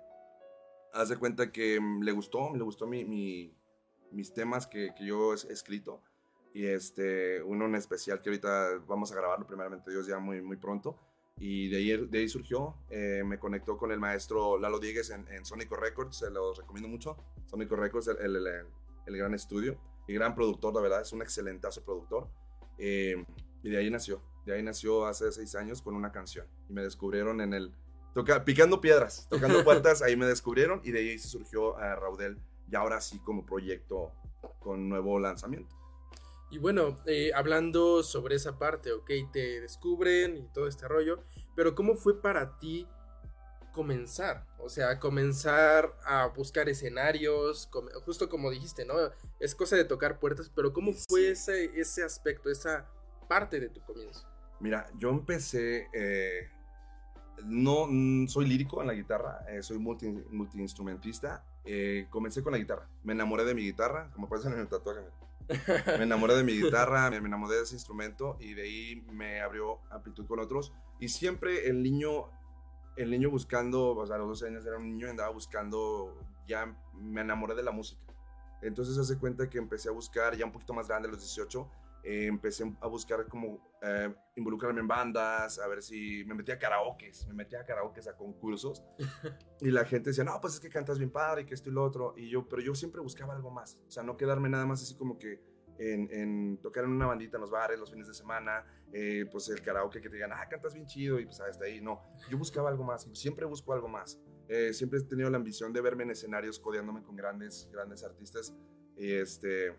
haz 0.93 1.09
de 1.09 1.17
cuenta 1.17 1.51
que 1.51 1.79
mm, 1.79 2.01
le 2.03 2.11
gustó, 2.11 2.53
le 2.55 2.63
gustó 2.63 2.87
mi, 2.87 3.05
mi- 3.05 3.55
mis 4.11 4.33
temas 4.33 4.67
que, 4.67 4.93
que 4.97 5.05
yo 5.05 5.33
he 5.33 5.35
escrito. 5.35 6.01
Y 6.53 6.65
este, 6.65 7.41
uno 7.43 7.65
en 7.65 7.75
especial 7.75 8.21
que 8.21 8.29
ahorita 8.29 8.79
vamos 8.87 9.11
a 9.11 9.15
grabarlo 9.15 9.45
primeramente 9.45 9.91
Dios 9.91 10.07
ya 10.07 10.19
muy, 10.19 10.41
muy 10.41 10.57
pronto. 10.57 10.97
Y 11.39 11.69
de 11.69 11.77
ahí, 11.77 12.07
de 12.07 12.17
ahí 12.17 12.27
surgió, 12.29 12.75
eh, 12.89 13.21
me 13.23 13.37
conectó 13.37 13.77
con 13.77 13.91
el 13.91 13.99
maestro 13.99 14.57
Lalo 14.57 14.79
Diegues 14.79 15.11
en, 15.11 15.27
en 15.27 15.45
Sónico 15.45 15.75
Records, 15.75 16.17
se 16.17 16.31
los 16.31 16.57
recomiendo 16.57 16.89
mucho. 16.89 17.15
Sónico 17.45 17.75
Records, 17.75 18.07
el, 18.07 18.17
el- 18.17 18.35
el- 18.47 18.65
el 19.05 19.17
gran 19.17 19.33
estudio 19.33 19.79
y 20.07 20.13
gran 20.15 20.33
productor, 20.35 20.73
la 20.73 20.81
verdad, 20.81 21.01
es 21.01 21.13
un 21.13 21.21
excelentazo 21.21 21.83
productor. 21.85 22.27
Eh, 22.79 23.23
y 23.63 23.69
de 23.69 23.77
ahí 23.77 23.89
nació, 23.91 24.21
de 24.45 24.53
ahí 24.55 24.63
nació 24.63 25.05
hace 25.05 25.31
seis 25.31 25.53
años 25.55 25.81
con 25.81 25.95
una 25.95 26.11
canción. 26.11 26.47
Y 26.69 26.73
me 26.73 26.81
descubrieron 26.81 27.39
en 27.41 27.53
el, 27.53 27.71
toca, 28.13 28.43
picando 28.43 28.81
piedras, 28.81 29.27
tocando 29.29 29.63
puertas, 29.63 30.01
ahí 30.01 30.15
me 30.15 30.25
descubrieron 30.25 30.81
y 30.83 30.91
de 30.91 30.99
ahí 30.99 31.19
se 31.19 31.27
surgió 31.27 31.77
a 31.77 31.95
Raudel, 31.95 32.37
y 32.69 32.75
ahora 32.75 33.01
sí 33.01 33.19
como 33.19 33.45
proyecto 33.45 34.11
con 34.59 34.89
nuevo 34.89 35.19
lanzamiento. 35.19 35.75
Y 36.49 36.59
bueno, 36.59 36.97
eh, 37.05 37.31
hablando 37.35 38.03
sobre 38.03 38.35
esa 38.35 38.57
parte, 38.57 38.93
ok, 38.93 39.09
te 39.33 39.59
descubren 39.59 40.37
y 40.37 40.47
todo 40.53 40.67
este 40.67 40.87
rollo, 40.87 41.23
pero 41.55 41.75
¿cómo 41.75 41.95
fue 41.95 42.21
para 42.21 42.57
ti 42.57 42.87
comenzar? 43.73 44.45
O 44.57 44.69
sea, 44.69 44.97
comenzar 44.99 45.93
a 46.05 46.27
buscar 46.27 46.69
escenarios, 46.69 47.69
justo 48.05 48.29
como 48.29 48.49
dijiste, 48.49 48.85
¿no? 48.85 48.95
Es 49.39 49.55
cosa 49.55 49.75
de 49.75 49.83
tocar 49.83 50.19
puertas, 50.19 50.49
pero 50.55 50.71
¿cómo 50.71 50.93
fue 50.93 51.31
ese, 51.31 51.65
ese 51.79 52.03
aspecto, 52.03 52.49
esa 52.49 52.87
parte 53.27 53.59
de 53.59 53.69
tu 53.69 53.81
comienzo? 53.81 54.25
Mira, 54.59 54.89
yo 54.97 55.09
empecé, 55.09 55.87
eh, 55.93 56.49
no 57.43 57.87
soy 58.27 58.47
lírico 58.47 58.81
en 58.81 58.87
la 58.87 58.93
guitarra, 58.93 59.45
eh, 59.49 59.61
soy 59.61 59.77
multi, 59.77 60.07
multiinstrumentista. 60.07 61.45
Eh, 61.67 62.07
comencé 62.09 62.41
con 62.41 62.53
la 62.53 62.57
guitarra, 62.57 62.87
me 63.03 63.13
enamoré 63.13 63.45
de 63.45 63.53
mi 63.53 63.61
guitarra, 63.61 64.09
como 64.13 64.27
pueden 64.27 64.53
en 64.53 64.59
el 64.59 64.67
tatuaje. 64.67 65.01
mira. 65.01 65.13
Me 65.97 66.03
enamoré 66.03 66.35
de 66.35 66.43
mi 66.43 66.53
guitarra, 66.59 67.09
me, 67.09 67.21
me 67.21 67.27
enamoré 67.27 67.55
de 67.55 67.63
ese 67.63 67.75
instrumento 67.75 68.37
y 68.39 68.53
de 68.53 68.63
ahí 68.63 69.05
me 69.13 69.39
abrió 69.39 69.79
amplitud 69.89 70.25
con 70.25 70.39
otros. 70.39 70.73
Y 70.99 71.07
siempre 71.07 71.69
el 71.69 71.83
niño 71.83 72.29
el 72.97 73.11
niño 73.11 73.29
buscando, 73.29 73.95
o 73.95 74.05
sea, 74.05 74.15
a 74.15 74.19
los 74.19 74.27
12 74.27 74.47
años 74.47 74.65
era 74.65 74.77
un 74.77 74.89
niño 74.89 75.07
y 75.07 75.09
andaba 75.11 75.29
buscando, 75.29 76.17
ya 76.47 76.75
me 76.93 77.21
enamoré 77.21 77.55
de 77.55 77.63
la 77.63 77.71
música. 77.71 78.01
Entonces 78.61 78.97
hace 78.97 79.17
cuenta 79.17 79.49
que 79.49 79.59
empecé 79.59 79.89
a 79.89 79.91
buscar, 79.91 80.35
ya 80.35 80.45
un 80.45 80.51
poquito 80.51 80.73
más 80.73 80.87
grande, 80.87 81.07
a 81.07 81.11
los 81.11 81.21
18, 81.21 81.69
eh, 82.09 82.25
empecé 82.25 82.63
a 82.79 82.87
buscar 82.87 83.27
como 83.27 83.69
eh, 83.81 84.13
involucrarme 84.37 84.79
en 84.79 84.87
bandas, 84.87 85.59
a 85.59 85.67
ver 85.67 85.81
si 85.81 86.23
me 86.23 86.35
metía 86.35 86.55
a 86.55 86.57
karaokes, 86.57 87.27
me 87.27 87.33
metía 87.33 87.59
a 87.59 87.65
karaokes 87.65 88.07
a 88.07 88.15
concursos. 88.15 88.81
Y 89.59 89.71
la 89.71 89.83
gente 89.85 90.11
decía, 90.11 90.23
no, 90.23 90.39
pues 90.39 90.53
es 90.53 90.59
que 90.59 90.69
cantas 90.69 90.99
bien 90.99 91.09
padre 91.09 91.41
y 91.41 91.45
que 91.45 91.55
esto 91.55 91.69
y 91.71 91.73
lo 91.73 91.83
otro, 91.83 92.13
y 92.15 92.29
yo, 92.29 92.47
pero 92.47 92.61
yo 92.61 92.75
siempre 92.75 93.01
buscaba 93.01 93.33
algo 93.33 93.49
más, 93.49 93.79
o 93.87 93.91
sea, 93.91 94.03
no 94.03 94.15
quedarme 94.15 94.47
nada 94.49 94.67
más 94.67 94.83
así 94.83 94.95
como 94.95 95.17
que 95.17 95.41
en, 95.79 96.07
en 96.11 96.57
tocar 96.61 96.83
en 96.83 96.91
una 96.91 97.07
bandita 97.07 97.37
en 97.37 97.41
los 97.41 97.51
bares 97.51 97.79
los 97.79 97.89
fines 97.91 98.07
de 98.07 98.13
semana, 98.13 98.63
eh, 98.93 99.25
pues 99.31 99.49
el 99.49 99.61
karaoke 99.61 99.99
que 99.99 100.09
te 100.09 100.15
digan, 100.15 100.31
ah, 100.31 100.47
cantas 100.47 100.75
bien 100.75 100.85
chido 100.85 101.19
y 101.19 101.25
pues 101.25 101.41
hasta 101.41 101.65
ahí, 101.65 101.81
no, 101.81 102.01
yo 102.29 102.37
buscaba 102.37 102.69
algo 102.69 102.83
más, 102.83 103.09
siempre 103.13 103.45
busco 103.45 103.73
algo 103.73 103.87
más. 103.87 104.19
Eh, 104.47 104.71
siempre 104.73 104.99
he 104.99 105.03
tenido 105.03 105.29
la 105.29 105.37
ambición 105.37 105.73
de 105.73 105.81
verme 105.81 106.03
en 106.03 106.11
escenarios 106.11 106.57
codeándome 106.59 107.03
con 107.03 107.17
grandes, 107.17 107.67
grandes 107.73 108.03
artistas 108.03 108.55
y, 108.95 109.11
este, 109.11 109.75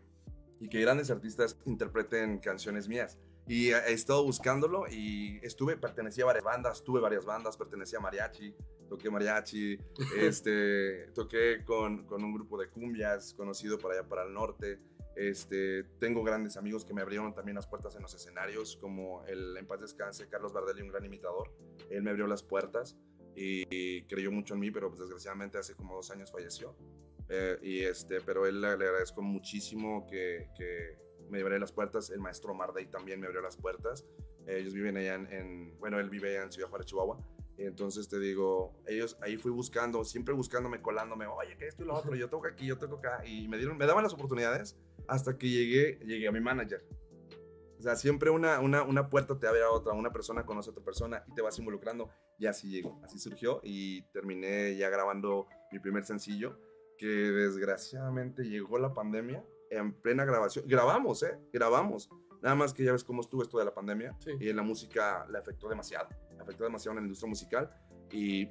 y 0.60 0.68
que 0.68 0.80
grandes 0.80 1.10
artistas 1.10 1.58
interpreten 1.64 2.38
canciones 2.38 2.88
mías. 2.88 3.18
Y 3.46 3.70
he 3.70 3.92
estado 3.92 4.24
buscándolo 4.24 4.86
y 4.88 5.40
estuve, 5.42 5.76
pertenecía 5.78 6.24
a 6.24 6.26
varias 6.26 6.44
bandas, 6.44 6.84
tuve 6.84 7.00
varias 7.00 7.24
bandas, 7.24 7.56
pertenecía 7.56 7.98
a 7.98 8.02
mariachi, 8.02 8.54
toqué 8.90 9.10
mariachi, 9.10 9.78
este, 10.18 11.08
toqué 11.14 11.64
con, 11.64 12.04
con 12.04 12.22
un 12.22 12.34
grupo 12.34 12.58
de 12.58 12.68
cumbias 12.68 13.32
conocido 13.34 13.78
para 13.78 13.94
allá 13.94 14.08
para 14.08 14.24
el 14.24 14.34
norte. 14.34 14.80
Este, 15.16 15.84
tengo 15.98 16.22
grandes 16.22 16.56
amigos 16.56 16.84
que 16.84 16.94
me 16.94 17.00
abrieron 17.00 17.34
también 17.34 17.56
las 17.56 17.66
puertas 17.66 17.96
en 17.96 18.02
los 18.02 18.14
escenarios, 18.14 18.76
como 18.76 19.24
el 19.24 19.56
en 19.56 19.66
paz 19.66 19.80
descanse 19.80 20.28
Carlos 20.28 20.52
Bardelli, 20.52 20.82
un 20.82 20.88
gran 20.88 21.04
imitador. 21.04 21.50
Él 21.90 22.02
me 22.02 22.10
abrió 22.10 22.26
las 22.26 22.42
puertas 22.42 22.96
y 23.34 24.02
creyó 24.02 24.30
mucho 24.30 24.54
en 24.54 24.60
mí, 24.60 24.70
pero 24.70 24.88
pues, 24.88 25.00
desgraciadamente 25.00 25.58
hace 25.58 25.74
como 25.74 25.94
dos 25.94 26.10
años 26.10 26.30
falleció. 26.30 26.76
Eh, 27.28 27.58
y 27.62 27.80
este, 27.80 28.20
pero 28.20 28.46
él 28.46 28.60
le, 28.60 28.68
agradezco 28.68 29.22
muchísimo 29.22 30.06
que, 30.06 30.48
que 30.56 30.98
me 31.28 31.40
abrió 31.40 31.58
las 31.58 31.72
puertas. 31.72 32.10
El 32.10 32.20
maestro 32.20 32.54
Marday 32.54 32.86
también 32.86 33.20
me 33.20 33.26
abrió 33.26 33.42
las 33.42 33.56
puertas. 33.56 34.04
Eh, 34.46 34.58
ellos 34.60 34.74
viven 34.74 34.96
allá 34.96 35.14
en, 35.14 35.32
en- 35.32 35.78
bueno, 35.78 36.00
él 36.00 36.08
vive 36.10 36.30
allá 36.30 36.44
en 36.44 36.52
Ciudad 36.52 36.68
Juárez, 36.68 36.86
Chihuahua. 36.86 37.18
Entonces 37.58 38.08
te 38.08 38.20
digo, 38.20 38.80
ellos 38.86 39.18
ahí 39.20 39.36
fui 39.36 39.50
buscando, 39.50 40.04
siempre 40.04 40.32
buscándome, 40.32 40.80
colándome, 40.80 41.26
oye, 41.26 41.56
que 41.56 41.66
esto 41.66 41.82
y 41.82 41.86
lo 41.86 41.94
otro, 41.94 42.14
yo 42.14 42.30
toco 42.30 42.46
aquí, 42.46 42.66
yo 42.66 42.78
toco 42.78 42.98
acá. 42.98 43.26
Y 43.26 43.48
me, 43.48 43.58
dieron, 43.58 43.76
me 43.76 43.84
daban 43.84 44.04
las 44.04 44.12
oportunidades 44.14 44.76
hasta 45.08 45.36
que 45.36 45.48
llegué, 45.48 45.98
llegué 46.06 46.28
a 46.28 46.32
mi 46.32 46.40
manager. 46.40 46.84
O 47.76 47.82
sea, 47.82 47.96
siempre 47.96 48.30
una, 48.30 48.60
una, 48.60 48.82
una 48.82 49.08
puerta 49.08 49.38
te 49.38 49.46
abre 49.46 49.62
a 49.62 49.70
otra, 49.70 49.92
una 49.92 50.12
persona 50.12 50.46
conoce 50.46 50.70
a 50.70 50.72
otra 50.72 50.84
persona 50.84 51.24
y 51.28 51.34
te 51.34 51.42
vas 51.42 51.58
involucrando. 51.58 52.10
Y 52.38 52.46
así 52.46 52.70
llegó, 52.70 53.00
así 53.04 53.18
surgió 53.18 53.60
y 53.64 54.02
terminé 54.12 54.76
ya 54.76 54.88
grabando 54.88 55.46
mi 55.72 55.78
primer 55.80 56.04
sencillo, 56.04 56.58
que 56.98 57.06
desgraciadamente 57.06 58.42
llegó 58.44 58.78
la 58.78 58.92
pandemia 58.92 59.44
en 59.70 59.92
plena 59.92 60.24
grabación. 60.24 60.64
Grabamos, 60.66 61.22
¿eh? 61.22 61.38
Grabamos. 61.52 62.10
Nada 62.42 62.54
más 62.54 62.72
que 62.72 62.84
ya 62.84 62.92
ves 62.92 63.04
cómo 63.04 63.20
estuvo 63.20 63.42
esto 63.42 63.58
de 63.58 63.64
la 63.64 63.74
pandemia 63.74 64.16
Sí. 64.20 64.32
y 64.38 64.48
en 64.48 64.56
la 64.56 64.62
música 64.62 65.26
le 65.30 65.38
afectó 65.38 65.68
demasiado. 65.68 66.08
Afectó 66.40 66.64
demasiado 66.64 66.92
en 66.92 66.96
la 66.96 67.06
industria 67.06 67.28
musical 67.28 67.70
y 68.12 68.48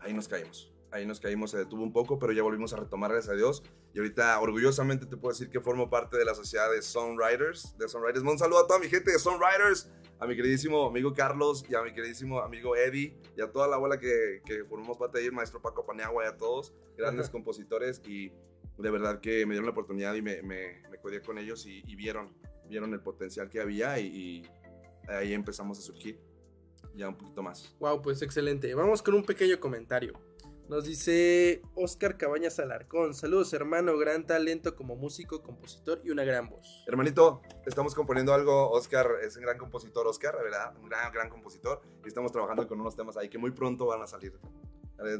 ahí 0.00 0.12
nos 0.14 0.28
caímos. 0.28 0.72
Ahí 0.90 1.06
nos 1.06 1.20
caímos, 1.20 1.50
se 1.50 1.58
detuvo 1.58 1.82
un 1.82 1.92
poco, 1.92 2.18
pero 2.18 2.32
ya 2.32 2.42
volvimos 2.42 2.72
a 2.74 2.76
retomar, 2.76 3.10
gracias 3.12 3.32
a 3.32 3.36
Dios. 3.36 3.62
Y 3.94 3.98
ahorita, 3.98 4.38
orgullosamente, 4.40 5.06
te 5.06 5.16
puedo 5.16 5.32
decir 5.32 5.48
que 5.48 5.60
formo 5.60 5.88
parte 5.88 6.18
de 6.18 6.24
la 6.24 6.34
sociedad 6.34 6.70
de 6.70 6.82
Songwriters. 6.82 7.76
De 7.78 7.88
Songwriters. 7.88 8.24
Un 8.24 8.38
saludo 8.38 8.60
a 8.60 8.66
toda 8.66 8.78
mi 8.78 8.88
gente 8.88 9.10
de 9.10 9.18
Songwriters, 9.18 9.90
a 10.22 10.26
mi 10.28 10.36
queridísimo 10.36 10.86
amigo 10.86 11.12
Carlos 11.12 11.64
y 11.68 11.74
a 11.74 11.82
mi 11.82 11.92
queridísimo 11.92 12.38
amigo 12.38 12.76
Eddie 12.76 13.12
y 13.36 13.40
a 13.40 13.50
toda 13.50 13.66
la 13.66 13.76
bola 13.76 13.98
que, 13.98 14.40
que 14.44 14.64
formamos 14.64 14.96
parte 14.96 15.18
de 15.18 15.24
ahí, 15.24 15.26
el 15.26 15.32
maestro 15.32 15.60
Paco 15.60 15.84
Paniagua 15.84 16.24
y 16.24 16.28
a 16.28 16.36
todos, 16.36 16.72
grandes 16.96 17.24
Ajá. 17.24 17.32
compositores. 17.32 18.00
Y 18.06 18.30
de 18.78 18.90
verdad 18.90 19.20
que 19.20 19.44
me 19.46 19.54
dieron 19.54 19.64
la 19.64 19.72
oportunidad 19.72 20.14
y 20.14 20.22
me, 20.22 20.40
me, 20.42 20.80
me 20.88 21.22
con 21.22 21.38
ellos 21.38 21.66
y, 21.66 21.82
y 21.88 21.96
vieron, 21.96 22.32
vieron 22.68 22.92
el 22.94 23.00
potencial 23.00 23.50
que 23.50 23.60
había 23.60 23.98
y, 23.98 24.06
y 24.06 24.42
ahí 25.08 25.32
empezamos 25.32 25.80
a 25.80 25.82
surgir 25.82 26.20
ya 26.94 27.08
un 27.08 27.16
poquito 27.16 27.42
más. 27.42 27.74
Wow, 27.80 28.00
pues 28.00 28.22
excelente. 28.22 28.72
Vamos 28.74 29.02
con 29.02 29.14
un 29.14 29.24
pequeño 29.24 29.58
comentario. 29.58 30.12
Nos 30.68 30.84
dice 30.86 31.60
Oscar 31.74 32.16
Cabañas 32.16 32.58
Alarcón. 32.58 33.14
Saludos, 33.14 33.52
hermano. 33.52 33.98
Gran 33.98 34.26
talento 34.26 34.74
como 34.74 34.96
músico, 34.96 35.42
compositor 35.42 36.00
y 36.04 36.10
una 36.10 36.24
gran 36.24 36.48
voz. 36.48 36.82
Hermanito, 36.86 37.42
estamos 37.66 37.94
componiendo 37.94 38.32
algo. 38.32 38.70
Oscar 38.70 39.06
es 39.22 39.36
un 39.36 39.42
gran 39.42 39.58
compositor, 39.58 40.06
Oscar, 40.06 40.34
¿verdad? 40.42 40.74
Un 40.78 40.88
gran, 40.88 41.12
gran 41.12 41.28
compositor. 41.28 41.82
Y 42.04 42.08
estamos 42.08 42.32
trabajando 42.32 42.66
con 42.66 42.80
unos 42.80 42.96
temas 42.96 43.16
ahí 43.18 43.28
que 43.28 43.36
muy 43.38 43.50
pronto 43.50 43.86
van 43.86 44.02
a 44.02 44.06
salir. 44.06 44.32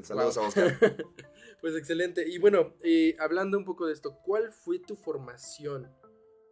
Saludos 0.05 0.37
Wow. 0.37 0.45
a 0.45 0.49
Oscar. 0.49 0.79
pues 1.61 1.77
excelente. 1.77 2.27
Y 2.27 2.39
bueno, 2.39 2.75
eh, 2.83 3.15
hablando 3.19 3.59
un 3.59 3.65
poco 3.65 3.87
de 3.87 3.93
esto, 3.93 4.17
¿cuál 4.25 4.53
fue 4.53 4.79
tu 4.79 4.97
formación? 4.97 5.93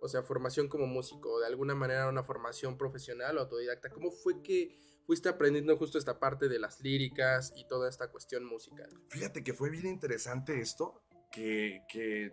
O 0.03 0.09
sea, 0.09 0.23
formación 0.23 0.69
como 0.69 0.87
músico, 0.87 1.41
de 1.41 1.47
alguna 1.47 1.75
manera 1.75 2.09
una 2.09 2.23
formación 2.25 2.77
profesional 2.77 3.39
o 3.39 3.41
autodidacta. 3.41 3.89
¿Cómo 3.89 4.11
fue 4.11 4.43
que 4.43 4.77
fuiste 5.11 5.29
aprendiendo 5.29 5.77
justo 5.77 5.99
esta 5.99 6.21
parte 6.21 6.49
de 6.49 6.61
las 6.61 6.81
líricas 6.83 7.53
y 7.57 7.67
toda 7.67 7.89
esta 7.89 8.13
cuestión 8.13 8.45
musical? 8.45 8.89
Fíjate 9.09 9.43
que 9.43 9.53
fue 9.53 9.69
bien 9.69 9.89
interesante 9.89 10.61
esto, 10.61 11.03
que, 11.33 11.81
que 11.89 12.33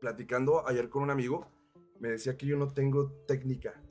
platicando 0.00 0.64
ayer 0.68 0.88
con 0.88 1.02
un 1.02 1.10
amigo, 1.10 1.50
me 1.98 2.10
decía 2.10 2.36
que 2.36 2.46
yo 2.46 2.56
no 2.56 2.72
tengo 2.72 3.10
técnica. 3.26 3.82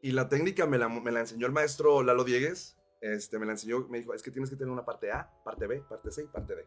Y 0.00 0.12
la 0.12 0.28
técnica 0.28 0.68
me 0.68 0.78
la, 0.78 0.88
me 0.88 1.10
la 1.10 1.18
enseñó 1.18 1.48
el 1.48 1.52
maestro 1.52 2.04
Lalo 2.04 2.22
Diegues. 2.22 2.78
Este, 3.00 3.40
me 3.40 3.46
la 3.46 3.52
enseñó, 3.54 3.88
me 3.88 3.98
dijo, 3.98 4.14
es 4.14 4.22
que 4.22 4.30
tienes 4.30 4.50
que 4.50 4.54
tener 4.54 4.70
una 4.70 4.84
parte 4.84 5.10
A, 5.10 5.28
parte 5.44 5.66
B, 5.66 5.80
parte 5.80 6.12
C 6.12 6.22
y 6.22 6.26
parte 6.28 6.54
D. 6.54 6.64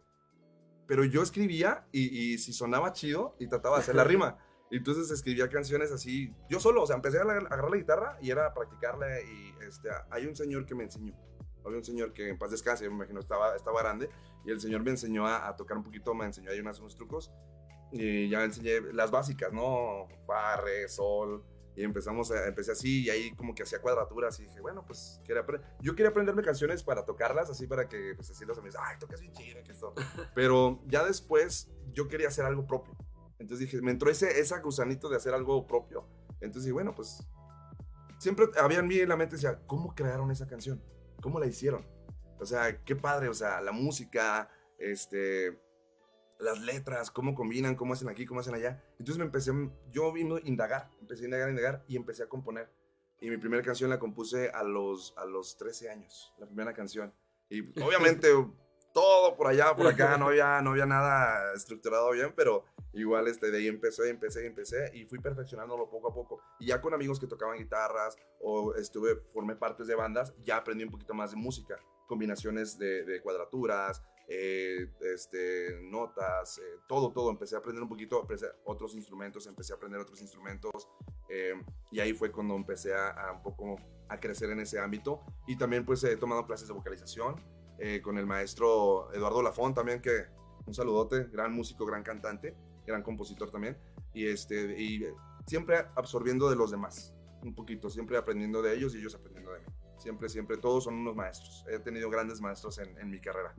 Pero 0.87 1.05
yo 1.05 1.23
escribía 1.23 1.87
y, 1.93 2.33
y 2.33 2.37
si 2.37 2.51
sonaba 2.51 2.91
chido 2.91 3.37
y 3.39 3.47
trataba 3.47 3.77
de 3.77 3.83
hacer 3.83 3.95
la 3.95 4.03
rima. 4.03 4.39
Entonces 4.71 5.11
escribía 5.11 5.49
canciones 5.49 5.91
así, 5.91 6.33
yo 6.49 6.59
solo, 6.59 6.83
o 6.83 6.87
sea, 6.87 6.95
empecé 6.95 7.19
a 7.19 7.23
la- 7.25 7.33
agarrar 7.33 7.69
la 7.69 7.77
guitarra 7.77 8.17
y 8.21 8.31
era 8.31 8.53
practicarla 8.53 9.19
y 9.21 9.53
este, 9.67 9.89
hay 10.09 10.25
un 10.25 10.35
señor 10.35 10.65
que 10.65 10.75
me 10.75 10.85
enseñó. 10.85 11.13
Había 11.63 11.77
un 11.77 11.83
señor 11.83 12.13
que 12.13 12.29
en 12.29 12.39
paz 12.39 12.51
descanse, 12.51 12.87
me 12.89 12.95
imagino 12.95 13.19
estaba, 13.19 13.55
estaba 13.55 13.81
grande, 13.81 14.09
y 14.45 14.49
el 14.51 14.59
señor 14.59 14.81
me 14.81 14.89
enseñó 14.91 15.27
a, 15.27 15.47
a 15.47 15.55
tocar 15.55 15.77
un 15.77 15.83
poquito, 15.83 16.13
me 16.15 16.25
enseñó 16.25 16.49
ahí 16.49 16.59
unos, 16.59 16.79
unos 16.79 16.95
trucos, 16.95 17.31
y 17.91 18.29
ya 18.29 18.43
enseñé 18.43 18.81
las 18.93 19.11
básicas, 19.11 19.51
¿no? 19.53 20.07
Fa, 20.25 20.55
re, 20.57 20.87
sol, 20.87 21.43
y 21.75 21.83
empezamos 21.83 22.31
a, 22.31 22.47
empecé 22.47 22.71
así, 22.71 23.03
y 23.03 23.09
ahí 23.11 23.35
como 23.35 23.53
que 23.53 23.61
hacía 23.61 23.79
cuadraturas, 23.79 24.39
y 24.39 24.43
dije, 24.45 24.59
bueno, 24.59 24.83
pues, 24.87 25.21
quería 25.23 25.45
yo 25.81 25.93
quería 25.95 26.09
aprenderme 26.09 26.41
canciones 26.41 26.81
para 26.83 27.05
tocarlas, 27.05 27.49
así 27.49 27.67
para 27.67 27.87
que, 27.87 28.13
pues, 28.15 28.31
así 28.31 28.43
los 28.45 28.57
amigos, 28.57 28.79
ay, 28.81 28.97
tocas 28.97 29.21
bien 29.21 29.33
chido, 29.33 29.61
que 29.63 29.71
esto, 29.71 29.93
pero 30.33 30.81
ya 30.87 31.03
después 31.05 31.69
yo 31.93 32.07
quería 32.07 32.29
hacer 32.29 32.45
algo 32.45 32.65
propio, 32.65 32.95
entonces 33.41 33.67
dije, 33.67 33.81
me 33.81 33.91
entró 33.91 34.09
ese, 34.11 34.39
ese 34.39 34.59
gusanito 34.59 35.09
de 35.09 35.17
hacer 35.17 35.33
algo 35.33 35.65
propio, 35.65 36.07
entonces 36.35 36.63
dije, 36.63 36.73
bueno, 36.73 36.93
pues, 36.93 37.27
siempre 38.19 38.45
había 38.59 38.79
en 38.79 38.87
mí 38.87 38.99
en 38.99 39.09
la 39.09 39.17
mente, 39.17 39.35
decía, 39.35 39.59
¿cómo 39.65 39.95
crearon 39.95 40.29
esa 40.29 40.47
canción? 40.47 40.81
¿Cómo 41.21 41.39
la 41.39 41.47
hicieron? 41.47 41.83
O 42.39 42.45
sea, 42.45 42.83
qué 42.83 42.95
padre, 42.95 43.29
o 43.29 43.33
sea, 43.33 43.59
la 43.61 43.71
música, 43.71 44.49
este, 44.77 45.59
las 46.39 46.59
letras, 46.59 47.09
cómo 47.09 47.33
combinan, 47.33 47.75
cómo 47.75 47.93
hacen 47.93 48.09
aquí, 48.09 48.27
cómo 48.27 48.41
hacen 48.41 48.53
allá. 48.53 48.83
Entonces 48.99 49.17
me 49.17 49.25
empecé, 49.25 49.51
yo 49.91 50.11
vino 50.13 50.35
a 50.35 50.41
indagar, 50.43 50.91
empecé 50.99 51.23
a 51.23 51.25
indagar, 51.25 51.47
a 51.47 51.51
indagar 51.51 51.85
y 51.87 51.95
empecé 51.95 52.23
a 52.23 52.29
componer. 52.29 52.71
Y 53.19 53.29
mi 53.29 53.37
primera 53.37 53.63
canción 53.63 53.89
la 53.89 53.97
compuse 53.97 54.49
a 54.49 54.63
los, 54.63 55.15
a 55.17 55.25
los 55.25 55.57
13 55.57 55.89
años, 55.89 56.31
la 56.37 56.45
primera 56.45 56.73
canción. 56.73 57.13
Y 57.49 57.61
obviamente 57.81 58.27
todo 58.93 59.35
por 59.35 59.47
allá, 59.47 59.75
por 59.75 59.87
acá, 59.87 60.17
no 60.17 60.27
había, 60.27 60.61
no 60.61 60.71
había 60.71 60.85
nada 60.85 61.53
estructurado 61.53 62.11
bien, 62.11 62.33
pero 62.35 62.65
igual 62.93 63.27
este, 63.27 63.51
de 63.51 63.57
ahí 63.59 63.67
empecé, 63.67 64.09
empecé, 64.09 64.45
empecé 64.45 64.91
y 64.93 65.05
fui 65.05 65.19
perfeccionándolo 65.19 65.89
poco 65.89 66.09
a 66.09 66.13
poco. 66.13 66.41
Y 66.59 66.67
ya 66.67 66.81
con 66.81 66.93
amigos 66.93 67.19
que 67.19 67.27
tocaban 67.27 67.57
guitarras 67.57 68.17
o 68.39 68.75
estuve, 68.75 69.15
formé 69.15 69.55
partes 69.55 69.87
de 69.87 69.95
bandas, 69.95 70.33
ya 70.43 70.57
aprendí 70.57 70.83
un 70.83 70.91
poquito 70.91 71.13
más 71.13 71.31
de 71.31 71.37
música, 71.37 71.79
combinaciones 72.07 72.77
de, 72.77 73.03
de 73.03 73.21
cuadraturas, 73.21 74.01
eh, 74.27 74.87
este, 75.13 75.81
notas, 75.81 76.57
eh, 76.59 76.79
todo, 76.87 77.11
todo. 77.11 77.29
Empecé 77.29 77.55
a 77.55 77.59
aprender 77.59 77.83
un 77.83 77.89
poquito, 77.89 78.21
empecé 78.21 78.47
otros 78.63 78.95
instrumentos, 78.95 79.45
empecé 79.47 79.73
a 79.73 79.75
aprender 79.75 79.99
otros 79.99 80.21
instrumentos 80.21 80.87
eh, 81.27 81.53
y 81.91 81.99
ahí 81.99 82.13
fue 82.13 82.31
cuando 82.31 82.55
empecé 82.55 82.93
a, 82.93 83.09
a 83.09 83.33
un 83.33 83.43
poco 83.43 83.75
a 84.07 84.19
crecer 84.19 84.49
en 84.51 84.61
ese 84.61 84.79
ámbito. 84.79 85.21
Y 85.47 85.57
también 85.57 85.85
pues 85.85 86.03
he 86.05 86.15
tomado 86.15 86.45
clases 86.45 86.67
de 86.67 86.73
vocalización 86.73 87.35
eh, 87.81 88.01
con 88.01 88.17
el 88.17 88.25
maestro 88.25 89.11
Eduardo 89.13 89.41
Lafón 89.41 89.73
también, 89.73 90.01
que 90.01 90.25
un 90.65 90.73
saludote, 90.73 91.25
gran 91.31 91.51
músico, 91.53 91.85
gran 91.85 92.03
cantante, 92.03 92.55
gran 92.85 93.01
compositor 93.03 93.49
también. 93.49 93.77
Y, 94.13 94.27
este, 94.27 94.79
y 94.79 95.03
siempre 95.47 95.77
absorbiendo 95.95 96.49
de 96.49 96.55
los 96.55 96.69
demás, 96.71 97.13
un 97.41 97.55
poquito, 97.55 97.89
siempre 97.89 98.17
aprendiendo 98.17 98.61
de 98.61 98.75
ellos 98.75 98.93
y 98.93 98.99
ellos 98.99 99.15
aprendiendo 99.15 99.51
de 99.53 99.59
mí. 99.59 99.65
Siempre, 99.97 100.29
siempre, 100.29 100.57
todos 100.57 100.83
son 100.83 100.95
unos 100.95 101.15
maestros. 101.15 101.65
He 101.69 101.79
tenido 101.79 102.09
grandes 102.09 102.39
maestros 102.41 102.77
en, 102.79 102.97
en 102.99 103.09
mi 103.09 103.19
carrera. 103.19 103.53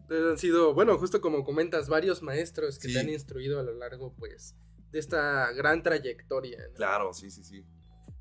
Entonces 0.00 0.30
han 0.32 0.38
sido, 0.38 0.74
bueno, 0.74 0.98
justo 0.98 1.20
como 1.20 1.44
comentas, 1.44 1.88
varios 1.88 2.22
maestros 2.22 2.78
que 2.78 2.88
Sí. 2.88 2.94
te 2.94 3.00
han 3.00 3.08
instruido 3.08 3.60
a 3.60 3.62
lo 3.62 3.72
largo, 3.74 4.12
pues, 4.14 4.56
de 4.90 4.98
esta 4.98 5.52
gran 5.52 5.82
trayectoria. 5.82 6.58
¿no? 6.68 6.74
Claro, 6.74 7.12
sí, 7.12 7.30
sí, 7.30 7.42
sí. 7.44 7.64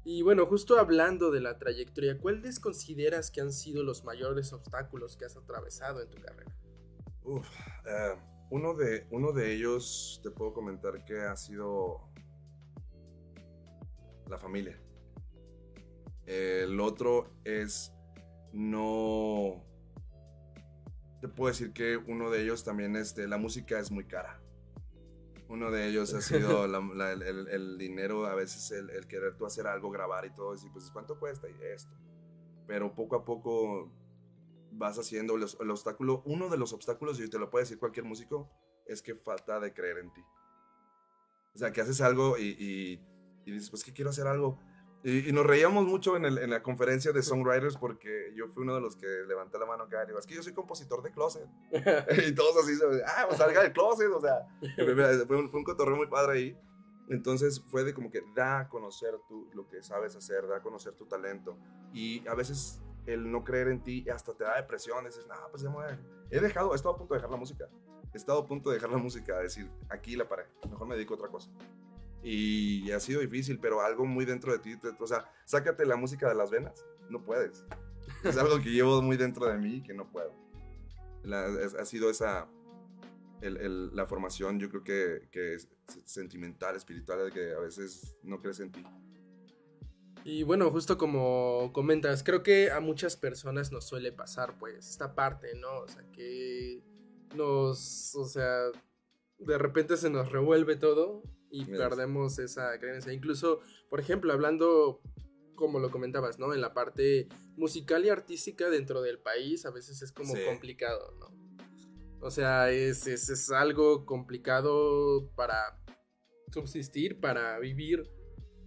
Y 0.03 0.23
bueno, 0.23 0.47
justo 0.47 0.79
hablando 0.79 1.29
de 1.29 1.41
la 1.41 1.59
trayectoria, 1.59 2.17
¿cuáles 2.17 2.59
consideras 2.59 3.29
que 3.29 3.41
han 3.41 3.51
sido 3.51 3.83
los 3.83 4.03
mayores 4.03 4.51
obstáculos 4.51 5.15
que 5.15 5.25
has 5.25 5.37
atravesado 5.37 6.01
en 6.01 6.09
tu 6.09 6.19
carrera? 6.19 6.51
Uf, 7.23 7.47
eh, 7.85 8.15
uno, 8.49 8.73
de, 8.73 9.05
uno 9.11 9.31
de 9.31 9.53
ellos 9.53 10.19
te 10.23 10.31
puedo 10.31 10.53
comentar 10.53 11.05
que 11.05 11.21
ha 11.21 11.35
sido 11.35 12.09
la 14.27 14.39
familia. 14.39 14.81
El 16.25 16.79
otro 16.79 17.29
es 17.43 17.93
no... 18.53 19.63
Te 21.21 21.27
puedo 21.27 21.51
decir 21.51 21.73
que 21.73 21.97
uno 21.97 22.31
de 22.31 22.41
ellos 22.41 22.63
también 22.63 22.95
es 22.95 23.13
de 23.13 23.27
la 23.27 23.37
música 23.37 23.79
es 23.79 23.91
muy 23.91 24.05
cara. 24.05 24.40
Uno 25.51 25.69
de 25.69 25.87
ellos 25.87 26.13
ha 26.13 26.21
sido 26.21 26.63
el, 26.65 27.77
dinero, 27.77 28.25
a 28.25 28.35
veces 28.35 28.71
el, 28.71 28.89
el 28.89 29.05
querer 29.07 29.35
tú 29.35 29.45
hacer 29.45 29.67
algo, 29.67 29.91
grabar 29.91 30.25
y 30.25 30.33
todo, 30.33 30.55
y 30.55 30.69
pues 30.69 30.89
¿cuánto 30.91 31.19
cuesta? 31.19 31.49
Y 31.49 31.55
esto. 31.61 31.91
Pero 32.67 32.95
poco 32.95 33.17
a 33.17 33.25
poco 33.25 33.91
vas 34.71 34.97
haciendo 34.97 35.35
los- 35.35 35.57
el 35.59 35.69
obstáculo. 35.69 36.21
Uno 36.25 36.47
de 36.47 36.57
los 36.57 36.71
obstáculos, 36.71 37.19
y 37.19 37.29
te 37.29 37.37
lo 37.37 37.49
puede 37.49 37.63
decir 37.63 37.77
cualquier 37.79 38.05
músico, 38.05 38.49
es 38.85 39.01
que 39.01 39.13
falta 39.15 39.59
de 39.59 39.73
creer 39.73 39.97
en 39.97 40.13
ti. 40.13 40.21
O 41.53 41.57
sea, 41.57 41.73
que 41.73 41.81
haces 41.81 41.99
algo 41.99 42.37
y- 42.37 43.01
y 43.45 43.51
dices, 43.51 43.69
pues 43.69 43.83
que 43.83 43.91
quiero 43.91 44.11
hacer 44.11 44.27
algo. 44.27 44.57
Y, 45.03 45.29
y 45.29 45.31
nos 45.31 45.45
reíamos 45.45 45.85
mucho 45.85 46.15
en, 46.15 46.25
el- 46.25 46.37
en 46.37 46.49
la 46.51 46.61
conferencia 46.61 47.11
de 47.11 47.23
songwriters 47.23 47.77
porque 47.77 48.31
yo 48.35 48.47
fui 48.49 48.63
uno 48.63 48.75
de 48.75 48.81
los 48.81 48.95
que 48.95 49.07
levanté 49.27 49.57
la 49.57 49.65
mano 49.65 49.85
acá 49.85 50.03
y 50.03 50.07
digo, 50.07 50.19
es 50.19 50.27
que 50.27 50.35
yo 50.35 50.43
soy 50.43 50.53
compositor 50.53 51.01
de 51.01 51.11
closet. 51.11 51.47
y 52.27 52.33
todos 52.35 52.63
así, 52.63 52.73
ah, 53.07 53.25
pues 53.27 53.37
salga 53.39 53.63
del 53.63 53.73
closet, 53.73 54.09
o 54.11 54.21
sea, 54.21 54.47
fue 55.27 55.37
un, 55.37 55.49
fue 55.49 55.59
un 55.59 55.63
cotorreo 55.63 55.95
muy 55.95 56.07
padre 56.07 56.33
ahí. 56.37 56.57
Entonces 57.09 57.61
fue 57.67 57.83
de 57.83 57.93
como 57.93 58.09
que 58.09 58.21
da 58.35 58.59
a 58.61 58.69
conocer 58.69 59.15
tú 59.27 59.49
lo 59.53 59.67
que 59.67 59.81
sabes 59.83 60.15
hacer, 60.15 60.47
da 60.47 60.57
a 60.57 60.61
conocer 60.61 60.93
tu 60.93 61.05
talento. 61.07 61.57
Y 61.93 62.25
a 62.27 62.35
veces 62.35 62.79
el 63.05 63.29
no 63.31 63.43
creer 63.43 63.67
en 63.67 63.83
ti 63.83 64.07
hasta 64.09 64.33
te 64.33 64.43
da 64.45 64.55
depresión. 64.55 65.03
Dices, 65.03 65.27
no, 65.27 65.35
pues 65.49 65.63
ya 65.63 65.69
me 65.69 65.75
voy 65.75 65.85
a-". 65.85 65.99
He 66.29 66.39
dejado, 66.39 66.71
he 66.71 66.75
estado 66.75 66.93
a 66.95 66.97
punto 66.97 67.13
de 67.13 67.17
dejar 67.17 67.31
la 67.31 67.37
música. 67.37 67.67
He 68.13 68.17
estado 68.17 68.39
a 68.39 68.45
punto 68.47 68.69
de 68.69 68.75
dejar 68.75 68.91
la 68.91 68.97
música, 68.97 69.39
decir, 69.39 69.69
aquí 69.89 70.15
la 70.15 70.27
paré, 70.27 70.43
mejor 70.69 70.85
me 70.87 70.95
dedico 70.95 71.13
a 71.13 71.17
otra 71.17 71.29
cosa. 71.29 71.49
Y 72.23 72.91
ha 72.91 72.99
sido 72.99 73.21
difícil, 73.21 73.59
pero 73.59 73.81
algo 73.81 74.05
muy 74.05 74.25
dentro 74.25 74.51
de 74.51 74.59
ti, 74.59 74.75
o 74.99 75.07
sea, 75.07 75.25
sácate 75.45 75.85
la 75.85 75.95
música 75.95 76.29
de 76.29 76.35
las 76.35 76.51
venas, 76.51 76.85
no 77.09 77.23
puedes. 77.23 77.65
Es 78.23 78.37
algo 78.37 78.59
que 78.61 78.69
llevo 78.69 79.01
muy 79.01 79.17
dentro 79.17 79.47
de 79.47 79.57
mí 79.57 79.77
y 79.77 79.83
que 79.83 79.93
no 79.93 80.09
puedo. 80.11 80.33
La- 81.23 81.47
es- 81.63 81.73
ha 81.75 81.85
sido 81.85 82.09
esa, 82.11 82.47
el- 83.41 83.57
el- 83.57 83.95
la 83.95 84.05
formación, 84.05 84.59
yo 84.59 84.69
creo 84.69 84.83
que, 84.83 85.27
que 85.31 85.55
es 85.55 85.67
sentimental, 86.05 86.75
espiritual, 86.75 87.25
de 87.25 87.31
que 87.31 87.53
a 87.53 87.59
veces 87.59 88.15
no 88.23 88.39
crees 88.39 88.59
en 88.59 88.71
ti. 88.71 88.83
Y 90.23 90.43
bueno, 90.43 90.69
justo 90.69 90.99
como 90.99 91.71
comentas, 91.73 92.21
creo 92.23 92.43
que 92.43 92.69
a 92.69 92.79
muchas 92.79 93.17
personas 93.17 93.71
nos 93.71 93.87
suele 93.87 94.11
pasar, 94.11 94.57
pues, 94.59 94.87
esta 94.87 95.15
parte, 95.15 95.55
¿no? 95.55 95.79
O 95.79 95.87
sea, 95.87 96.03
que 96.11 96.83
nos, 97.35 98.15
o 98.15 98.25
sea, 98.25 98.65
de 99.41 99.57
repente 99.57 99.97
se 99.97 100.09
nos 100.09 100.31
revuelve 100.31 100.75
todo 100.75 101.23
y 101.49 101.65
perdemos 101.65 102.39
esa 102.39 102.79
creencia. 102.79 103.11
Incluso, 103.13 103.59
por 103.89 103.99
ejemplo, 103.99 104.31
hablando, 104.31 105.01
como 105.55 105.79
lo 105.79 105.91
comentabas, 105.91 106.39
¿no? 106.39 106.53
En 106.53 106.61
la 106.61 106.73
parte 106.73 107.27
musical 107.57 108.05
y 108.05 108.09
artística 108.09 108.69
dentro 108.69 109.01
del 109.01 109.19
país, 109.19 109.65
a 109.65 109.71
veces 109.71 110.01
es 110.01 110.11
como 110.11 110.33
Sí. 110.35 110.41
complicado, 110.45 111.13
¿no? 111.19 111.41
O 112.21 112.29
sea, 112.31 112.71
es, 112.71 113.07
es, 113.07 113.29
es 113.29 113.49
algo 113.51 114.05
complicado 114.05 115.31
para 115.35 115.81
subsistir, 116.53 117.19
para 117.19 117.57
vivir. 117.59 118.03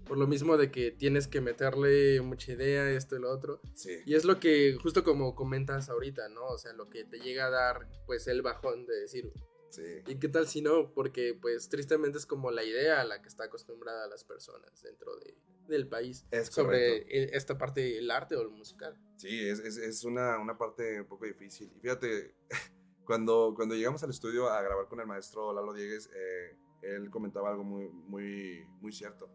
Por 0.06 0.18
lo 0.18 0.26
mismo 0.26 0.58
de 0.58 0.70
que 0.70 0.90
tienes 0.90 1.26
que 1.28 1.40
meterle 1.40 2.20
mucha 2.20 2.52
idea, 2.52 2.90
esto 2.90 3.16
y 3.16 3.20
lo 3.20 3.30
otro. 3.30 3.60
Sí. 3.74 3.96
Y 4.04 4.14
es 4.16 4.24
lo 4.26 4.38
que, 4.38 4.76
justo 4.82 5.02
como 5.02 5.34
comentas 5.34 5.88
ahorita, 5.88 6.28
¿no? 6.28 6.44
O 6.48 6.58
sea, 6.58 6.74
lo 6.74 6.90
que 6.90 7.04
te 7.04 7.20
llega 7.20 7.46
a 7.46 7.50
dar, 7.50 7.88
pues, 8.06 8.26
el 8.26 8.42
bajón 8.42 8.84
de 8.86 8.96
decir, 9.00 9.32
Sí. 9.74 9.82
¿y 10.06 10.16
qué 10.18 10.28
tal 10.28 10.46
si 10.46 10.62
no? 10.62 10.92
Porque, 10.92 11.36
pues, 11.40 11.68
tristemente 11.68 12.18
es 12.18 12.26
como 12.26 12.50
la 12.50 12.62
idea 12.64 13.00
a 13.00 13.04
la 13.04 13.20
que 13.22 13.28
está 13.28 13.44
acostumbrada 13.44 14.06
las 14.08 14.24
personas 14.24 14.82
dentro 14.82 15.16
de, 15.16 15.36
del 15.68 15.88
país 15.88 16.26
Es 16.30 16.48
sobre 16.48 17.00
correcto. 17.04 17.08
el- 17.10 17.30
esta 17.34 17.58
parte 17.58 17.80
del 17.80 18.10
arte 18.10 18.36
o 18.36 18.42
el 18.42 18.50
musical. 18.50 18.96
Sí, 19.16 19.48
es, 19.48 19.58
es, 19.60 19.76
es 19.76 20.04
una, 20.04 20.38
una 20.38 20.56
parte 20.56 21.00
un 21.00 21.06
poco 21.06 21.24
difícil. 21.26 21.72
Y 21.76 21.80
fíjate, 21.80 22.34
cuando, 23.04 23.52
cuando 23.56 23.74
llegamos 23.74 24.02
al 24.04 24.10
estudio 24.10 24.48
a 24.48 24.62
grabar 24.62 24.86
con 24.88 25.00
el 25.00 25.06
maestro 25.06 25.52
Lalo 25.52 25.72
Diegues, 25.72 26.08
eh, 26.14 26.56
él 26.82 27.10
comentaba 27.10 27.50
algo 27.50 27.64
muy, 27.64 27.88
muy, 27.88 28.64
muy 28.80 28.92
cierto. 28.92 29.28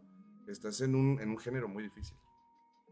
Estás 0.46 0.80
en 0.80 0.94
un, 0.94 1.20
en 1.20 1.30
un 1.30 1.38
género 1.38 1.68
muy 1.68 1.82
difícil. 1.84 2.16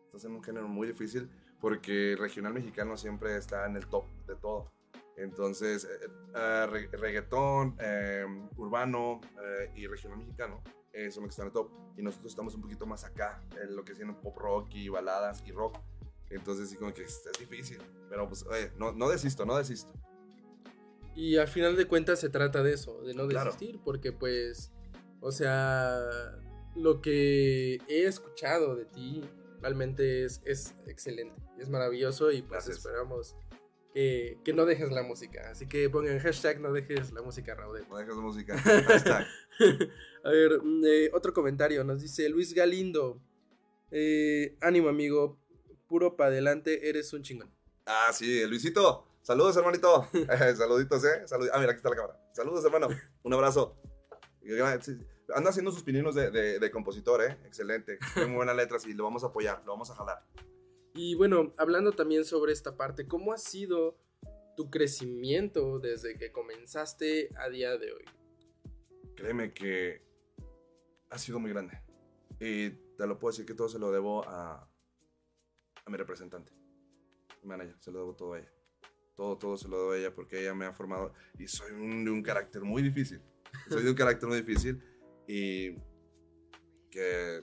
Estás 0.06 0.24
en 0.24 0.32
un 0.32 0.42
género 0.42 0.68
muy 0.68 0.86
difícil 0.88 1.28
porque 1.60 2.12
el 2.12 2.18
regional 2.18 2.54
mexicano 2.54 2.96
siempre 2.96 3.36
está 3.36 3.66
en 3.66 3.76
el 3.76 3.86
top 3.88 4.04
de 4.26 4.36
todo. 4.36 4.72
Entonces, 5.18 5.84
eh, 5.84 6.06
eh, 6.34 6.66
re- 6.66 6.88
reggaetón, 6.92 7.76
eh, 7.80 8.24
urbano 8.56 9.20
eh, 9.44 9.70
y 9.74 9.86
regional 9.86 10.18
mexicano 10.18 10.62
son 11.10 11.22
los 11.22 11.28
que 11.28 11.28
están 11.28 11.46
en 11.46 11.52
top. 11.52 11.70
Y 11.96 12.02
nosotros 12.02 12.32
estamos 12.32 12.54
un 12.56 12.62
poquito 12.62 12.84
más 12.86 13.04
acá, 13.04 13.40
en 13.62 13.76
lo 13.76 13.84
que 13.84 13.92
es 13.92 13.98
pop 14.22 14.36
rock 14.36 14.68
y 14.74 14.88
baladas 14.88 15.42
y 15.46 15.52
rock. 15.52 15.78
Entonces, 16.30 16.70
sí, 16.70 16.76
como 16.76 16.92
que 16.92 17.02
es, 17.04 17.22
es 17.32 17.38
difícil. 17.38 17.78
Pero, 18.10 18.26
pues, 18.26 18.44
oye, 18.46 18.72
no, 18.78 18.92
no 18.92 19.08
desisto, 19.08 19.46
no 19.46 19.56
desisto. 19.56 19.92
Y 21.14 21.36
al 21.36 21.48
final 21.48 21.76
de 21.76 21.86
cuentas 21.86 22.20
se 22.20 22.28
trata 22.28 22.62
de 22.62 22.72
eso, 22.74 23.00
de 23.02 23.14
no 23.14 23.26
Claro. 23.28 23.50
desistir, 23.50 23.80
porque 23.84 24.12
pues, 24.12 24.72
o 25.20 25.32
sea, 25.32 26.00
lo 26.76 27.00
que 27.00 27.76
he 27.88 28.04
escuchado 28.06 28.76
de 28.76 28.84
ti 28.84 29.22
realmente 29.60 30.24
es, 30.24 30.40
es 30.44 30.74
excelente, 30.86 31.40
es 31.58 31.68
maravilloso 31.68 32.30
y 32.30 32.42
pues 32.42 32.50
Gracias. 32.66 32.76
esperamos 32.78 33.36
que, 33.94 34.38
que 34.44 34.52
no 34.52 34.64
dejes 34.66 34.90
la 34.92 35.02
música. 35.02 35.50
Así 35.50 35.66
que 35.66 35.88
pongan 35.90 36.18
hashtag 36.20 36.60
no 36.60 36.72
dejes 36.72 37.12
la 37.12 37.22
música, 37.22 37.54
Raudel. 37.54 37.84
No 37.88 37.96
dejes 37.96 38.14
de 38.14 38.20
música. 38.22 38.58
Hashtag. 38.58 39.26
A 40.24 40.30
ver, 40.30 40.60
mm, 40.62 40.84
eh, 40.86 41.10
otro 41.12 41.32
comentario, 41.32 41.84
nos 41.84 42.02
dice 42.02 42.28
Luis 42.28 42.52
Galindo, 42.54 43.20
eh, 43.90 44.56
ánimo 44.60 44.88
amigo, 44.88 45.38
puro 45.88 46.16
para 46.16 46.30
adelante, 46.30 46.88
eres 46.88 47.12
un 47.12 47.22
chingón. 47.22 47.50
Ah, 47.86 48.10
sí, 48.12 48.44
Luisito. 48.46 49.04
Saludos, 49.22 49.56
hermanito. 49.56 50.08
Eh, 50.12 50.54
Saluditos, 50.56 51.04
¿eh? 51.04 51.22
Salud- 51.26 51.48
Ah, 51.52 51.58
mira, 51.58 51.72
aquí 51.72 51.78
está 51.78 51.90
la 51.90 51.96
cámara. 51.96 52.20
Saludos, 52.32 52.64
hermano. 52.64 52.88
Un 53.22 53.32
abrazo. 53.34 53.76
Sí, 54.80 54.98
Anda 55.34 55.50
haciendo 55.50 55.70
sus 55.70 55.82
pininos 55.82 56.14
de, 56.14 56.30
de- 56.30 56.58
de 56.58 56.70
compositor, 56.70 57.22
¿eh? 57.22 57.36
Excelente. 57.46 57.98
Tiene 58.14 58.28
muy 58.28 58.36
buenas 58.36 58.56
letras 58.56 58.86
y 58.86 58.94
lo 58.94 59.04
vamos 59.04 59.24
a 59.24 59.26
apoyar, 59.28 59.62
lo 59.66 59.72
vamos 59.72 59.90
a 59.90 59.94
jalar. 59.94 60.22
Y 60.94 61.14
bueno, 61.14 61.54
hablando 61.56 61.92
también 61.92 62.24
sobre 62.24 62.52
esta 62.52 62.76
parte, 62.76 63.06
¿cómo 63.06 63.32
ha 63.32 63.38
sido 63.38 63.96
tu 64.56 64.70
crecimiento 64.70 65.78
desde 65.78 66.18
que 66.18 66.32
comenzaste 66.32 67.30
a 67.36 67.48
día 67.48 67.76
de 67.76 67.92
hoy? 67.92 68.04
Créeme 69.14 69.52
que 69.52 70.02
ha 71.10 71.18
sido 71.18 71.38
muy 71.38 71.50
grande. 71.50 71.80
Y 72.40 72.70
te 72.70 73.06
lo 73.06 73.18
puedo 73.18 73.32
decir 73.32 73.46
que 73.46 73.54
todo 73.54 73.68
se 73.68 73.78
lo 73.78 73.90
debo 73.90 74.24
a, 74.28 74.68
a 75.84 75.90
mi 75.90 75.96
representante, 75.96 76.52
mi 77.42 77.48
manager. 77.48 77.76
Se 77.80 77.90
lo 77.90 78.00
debo 78.00 78.14
todo 78.14 78.34
a 78.34 78.40
ella. 78.40 78.52
Todo, 79.14 79.38
todo 79.38 79.56
se 79.56 79.68
lo 79.68 79.78
debo 79.78 79.92
a 79.92 79.98
ella 79.98 80.14
porque 80.14 80.40
ella 80.40 80.54
me 80.54 80.66
ha 80.66 80.72
formado. 80.72 81.12
Y 81.38 81.48
soy 81.48 81.70
de 81.72 82.10
un 82.10 82.22
carácter 82.22 82.62
muy 82.62 82.82
difícil. 82.82 83.20
Soy 83.68 83.82
de 83.82 83.90
un 83.90 83.96
carácter 83.96 84.28
muy 84.28 84.38
difícil. 84.38 84.82
Y 85.26 85.76
que 86.90 87.42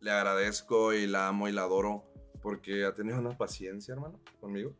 le 0.00 0.10
agradezco 0.10 0.92
y 0.92 1.06
la 1.06 1.28
amo 1.28 1.48
y 1.48 1.52
la 1.52 1.62
adoro 1.62 2.04
porque 2.46 2.84
ha 2.84 2.94
tenido 2.94 3.18
una 3.18 3.36
paciencia, 3.36 3.92
hermano, 3.92 4.20
conmigo. 4.38 4.72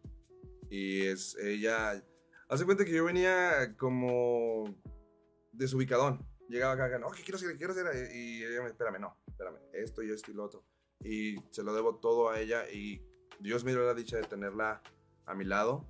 Y 0.71 1.03
es 1.03 1.37
ella. 1.37 2.01
Hace 2.49 2.65
cuenta 2.65 2.85
que 2.85 2.93
yo 2.93 3.07
venía 3.07 3.75
como 3.77 4.73
desubicadón. 5.51 6.25
Llegaba 6.49 6.75
acá, 6.75 6.85
acá, 6.85 6.99
no, 7.01 7.11
¿qué 7.11 7.25
quiero 7.25 7.39
hacer? 7.39 7.51
¿Qué 7.51 7.59
quiero 7.59 7.73
hacer? 7.73 8.15
Y 8.15 8.45
ella 8.45 8.63
me, 8.63 8.69
espérame, 8.69 9.01
no, 9.01 9.19
espérame, 9.27 9.59
esto 9.73 10.05
y 10.05 10.13
esto 10.13 10.31
y 10.31 10.35
lo 10.35 10.45
otro. 10.45 10.65
Y 11.01 11.39
se 11.51 11.65
lo 11.65 11.75
debo 11.75 11.97
todo 11.97 12.31
a 12.31 12.39
ella 12.39 12.71
y 12.71 13.05
Dios 13.41 13.65
me 13.65 13.73
dio 13.73 13.85
la 13.85 13.95
dicha 13.95 14.17
de 14.17 14.29
tenerla 14.29 14.81
a 15.25 15.35
mi 15.35 15.45
lado 15.45 15.89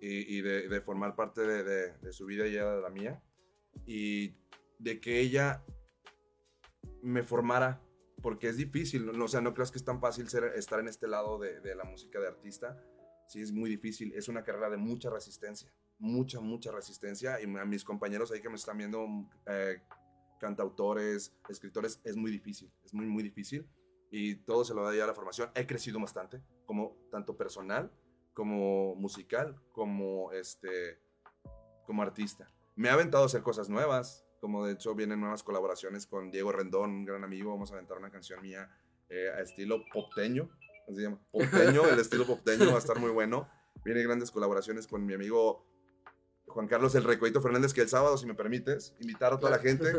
y, 0.00 0.40
de, 0.40 0.80
formar 0.82 1.16
parte 1.16 1.40
de, 1.40 2.12
su 2.12 2.26
vida 2.26 2.46
y 2.46 2.52
de 2.52 2.80
la 2.80 2.90
mía. 2.90 3.20
Y 3.86 4.36
de 4.78 5.00
que 5.00 5.18
ella 5.18 5.64
me 7.02 7.24
formara, 7.24 7.82
porque 8.22 8.48
es 8.48 8.56
difícil, 8.56 9.06
no, 9.06 9.24
o 9.24 9.28
sea, 9.28 9.40
no 9.40 9.54
creas 9.54 9.70
que 9.70 9.78
es 9.78 9.84
tan 9.84 10.00
fácil 10.00 10.28
ser, 10.28 10.44
estar 10.56 10.80
en 10.80 10.88
este 10.88 11.08
lado 11.08 11.38
de, 11.38 11.60
de 11.60 11.74
la 11.74 11.84
música 11.84 12.20
de 12.20 12.28
artista. 12.28 12.82
Sí, 13.28 13.40
es 13.40 13.52
muy 13.52 13.68
difícil, 13.68 14.12
es 14.14 14.28
una 14.28 14.42
carrera 14.42 14.70
de 14.70 14.78
mucha 14.78 15.10
resistencia 15.10 15.72
mucha, 15.98 16.40
mucha 16.40 16.72
resistencia. 16.72 17.40
Y 17.40 17.44
a 17.44 17.64
mis 17.64 17.84
compañeros 17.84 18.30
ahí 18.30 18.40
que 18.40 18.48
me 18.48 18.56
están 18.56 18.78
viendo, 18.78 19.06
eh, 19.46 19.82
cantautores, 20.38 21.36
escritores, 21.48 22.00
es 22.04 22.16
muy 22.16 22.30
difícil, 22.30 22.72
es 22.84 22.94
muy, 22.94 23.06
muy 23.06 23.22
difícil. 23.22 23.68
Y 24.10 24.36
todo 24.36 24.64
se 24.64 24.74
lo 24.74 24.84
da 24.84 24.94
ya 24.94 25.06
la 25.06 25.14
formación. 25.14 25.50
He 25.54 25.66
crecido 25.66 26.00
bastante, 26.00 26.42
como 26.64 26.96
tanto 27.10 27.36
personal, 27.36 27.92
como 28.32 28.94
musical, 28.94 29.60
como, 29.72 30.32
este, 30.32 30.98
como 31.84 32.02
artista. 32.02 32.50
Me 32.74 32.88
ha 32.88 32.94
aventado 32.94 33.24
a 33.24 33.26
hacer 33.26 33.42
cosas 33.42 33.68
nuevas, 33.68 34.24
como 34.40 34.66
de 34.66 34.72
hecho 34.72 34.94
vienen 34.94 35.20
nuevas 35.20 35.42
colaboraciones 35.42 36.06
con 36.06 36.30
Diego 36.30 36.52
Rendón, 36.52 36.90
un 36.90 37.04
gran 37.04 37.24
amigo. 37.24 37.52
Vamos 37.52 37.70
a 37.70 37.74
aventar 37.74 37.98
una 37.98 38.10
canción 38.10 38.40
mía 38.42 38.70
eh, 39.08 39.30
a 39.30 39.40
estilo 39.40 39.84
popteño, 39.92 40.50
así 40.88 41.02
llama, 41.02 41.20
popteño, 41.30 41.86
el 41.86 41.98
estilo 41.98 42.26
popteño 42.26 42.66
va 42.66 42.76
a 42.76 42.78
estar 42.78 42.98
muy 42.98 43.10
bueno. 43.10 43.48
Viene 43.84 44.02
grandes 44.02 44.30
colaboraciones 44.30 44.86
con 44.86 45.06
mi 45.06 45.14
amigo 45.14 45.66
Juan 46.46 46.66
Carlos 46.66 46.94
El 46.94 47.04
Recoito 47.04 47.40
Fernández, 47.40 47.72
que 47.72 47.82
el 47.82 47.88
sábado, 47.88 48.16
si 48.18 48.26
me 48.26 48.34
permites, 48.34 48.94
invitar 49.00 49.32
a 49.32 49.38
toda 49.38 49.52
la 49.52 49.58
gente. 49.58 49.92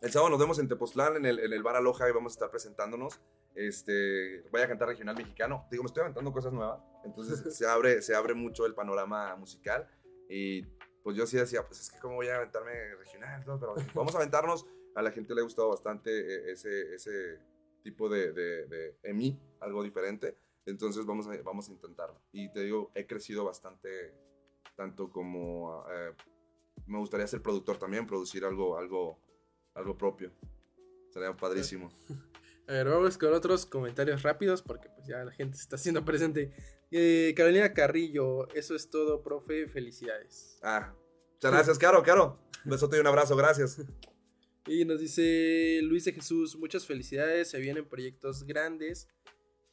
El 0.00 0.12
sábado 0.12 0.30
nos 0.30 0.38
vemos 0.38 0.58
en 0.58 0.68
Tepoztlán, 0.68 1.16
en 1.16 1.26
el, 1.26 1.38
en 1.38 1.52
el 1.52 1.62
Bar 1.62 1.76
Aloja, 1.76 2.08
y 2.08 2.12
vamos 2.12 2.32
a 2.32 2.34
estar 2.34 2.50
presentándonos. 2.50 3.20
Este, 3.54 4.42
voy 4.50 4.60
a 4.60 4.68
cantar 4.68 4.88
regional 4.88 5.16
mexicano. 5.16 5.66
Digo, 5.70 5.82
me 5.82 5.86
estoy 5.86 6.02
aventando 6.02 6.32
cosas 6.32 6.52
nuevas. 6.52 6.80
Entonces 7.04 7.56
se 7.56 7.66
abre, 7.66 8.02
se 8.02 8.14
abre 8.14 8.34
mucho 8.34 8.66
el 8.66 8.74
panorama 8.74 9.36
musical. 9.36 9.88
Y 10.28 10.66
pues 11.04 11.16
yo 11.16 11.26
sí 11.26 11.36
decía, 11.36 11.64
pues 11.66 11.80
es 11.80 11.90
que 11.90 11.98
cómo 12.00 12.16
voy 12.16 12.28
a 12.28 12.36
aventarme 12.36 12.72
regional, 12.96 13.44
¿no? 13.46 13.60
pero 13.60 13.74
vamos 13.94 14.14
a 14.14 14.18
aventarnos. 14.18 14.66
A 14.96 15.02
la 15.02 15.10
gente 15.10 15.34
le 15.34 15.42
ha 15.42 15.44
gustado 15.44 15.68
bastante 15.68 16.10
eh, 16.10 16.52
ese, 16.52 16.94
ese 16.94 17.38
tipo 17.82 18.08
de, 18.08 18.32
de, 18.32 18.66
de 18.66 18.96
en 19.02 19.16
mí, 19.16 19.38
algo 19.60 19.82
diferente. 19.82 20.36
Entonces 20.64 21.04
vamos 21.04 21.26
a, 21.28 21.36
vamos 21.42 21.68
a 21.68 21.72
intentarlo. 21.72 22.18
Y 22.32 22.50
te 22.50 22.62
digo, 22.62 22.90
he 22.94 23.06
crecido 23.06 23.44
bastante, 23.44 24.14
tanto 24.76 25.10
como 25.10 25.84
eh, 25.90 26.14
me 26.86 26.98
gustaría 26.98 27.26
ser 27.26 27.42
productor 27.42 27.76
también, 27.76 28.06
producir 28.06 28.44
algo, 28.44 28.78
algo, 28.78 29.18
algo 29.74 29.98
propio. 29.98 30.32
Sería 31.10 31.36
padrísimo. 31.36 31.90
A 32.66 32.72
ver, 32.72 32.88
vamos 32.88 33.18
con 33.18 33.32
otros 33.34 33.66
comentarios 33.66 34.22
rápidos 34.22 34.62
porque 34.62 34.88
pues 34.88 35.06
ya 35.06 35.24
la 35.24 35.32
gente 35.32 35.56
se 35.56 35.64
está 35.64 35.76
haciendo 35.76 36.04
presente. 36.04 36.52
Eh, 36.90 37.34
Carolina 37.36 37.72
Carrillo, 37.74 38.48
eso 38.54 38.74
es 38.74 38.88
todo, 38.88 39.22
profe, 39.22 39.68
felicidades. 39.68 40.58
Ah, 40.62 40.94
muchas 41.34 41.52
gracias, 41.52 41.78
Caro, 41.78 42.02
Caro. 42.02 42.38
Un 42.64 42.70
besote 42.70 42.96
y 42.96 43.00
un 43.00 43.06
abrazo, 43.06 43.36
gracias. 43.36 43.80
Y 44.66 44.86
nos 44.86 44.98
dice 44.98 45.80
Luis 45.82 46.06
de 46.06 46.12
Jesús, 46.14 46.56
muchas 46.56 46.86
felicidades, 46.86 47.50
se 47.50 47.58
vienen 47.58 47.86
proyectos 47.86 48.44
grandes, 48.44 49.08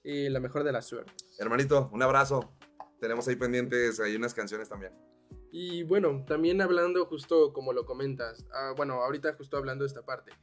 eh, 0.04 0.30
la 0.30 0.42
mejor 0.42 0.66
de 0.66 0.74
la 0.74 0.82
suerte. 0.82 1.14
Hermanito, 1.40 1.90
un 1.94 2.04
abrazo. 2.04 2.58
Tenemos 3.00 3.26
ahí 3.30 3.38
pendientes, 3.38 4.02
hay 4.02 4.18
unas 4.18 4.34
canciones 4.34 4.68
también. 4.68 4.92
Y 5.50 5.84
bueno, 5.84 6.26
también 6.28 6.62
hablando 6.62 7.06
justo 7.06 7.54
como 7.54 7.72
lo 7.72 7.86
comentas, 7.86 8.46
ah, 8.54 8.74
bueno, 8.76 8.96
ahorita 8.96 9.34
justo 9.36 9.56
hablando 9.56 9.86
de 9.86 9.88
esta 9.88 10.06
parte, 10.06 10.34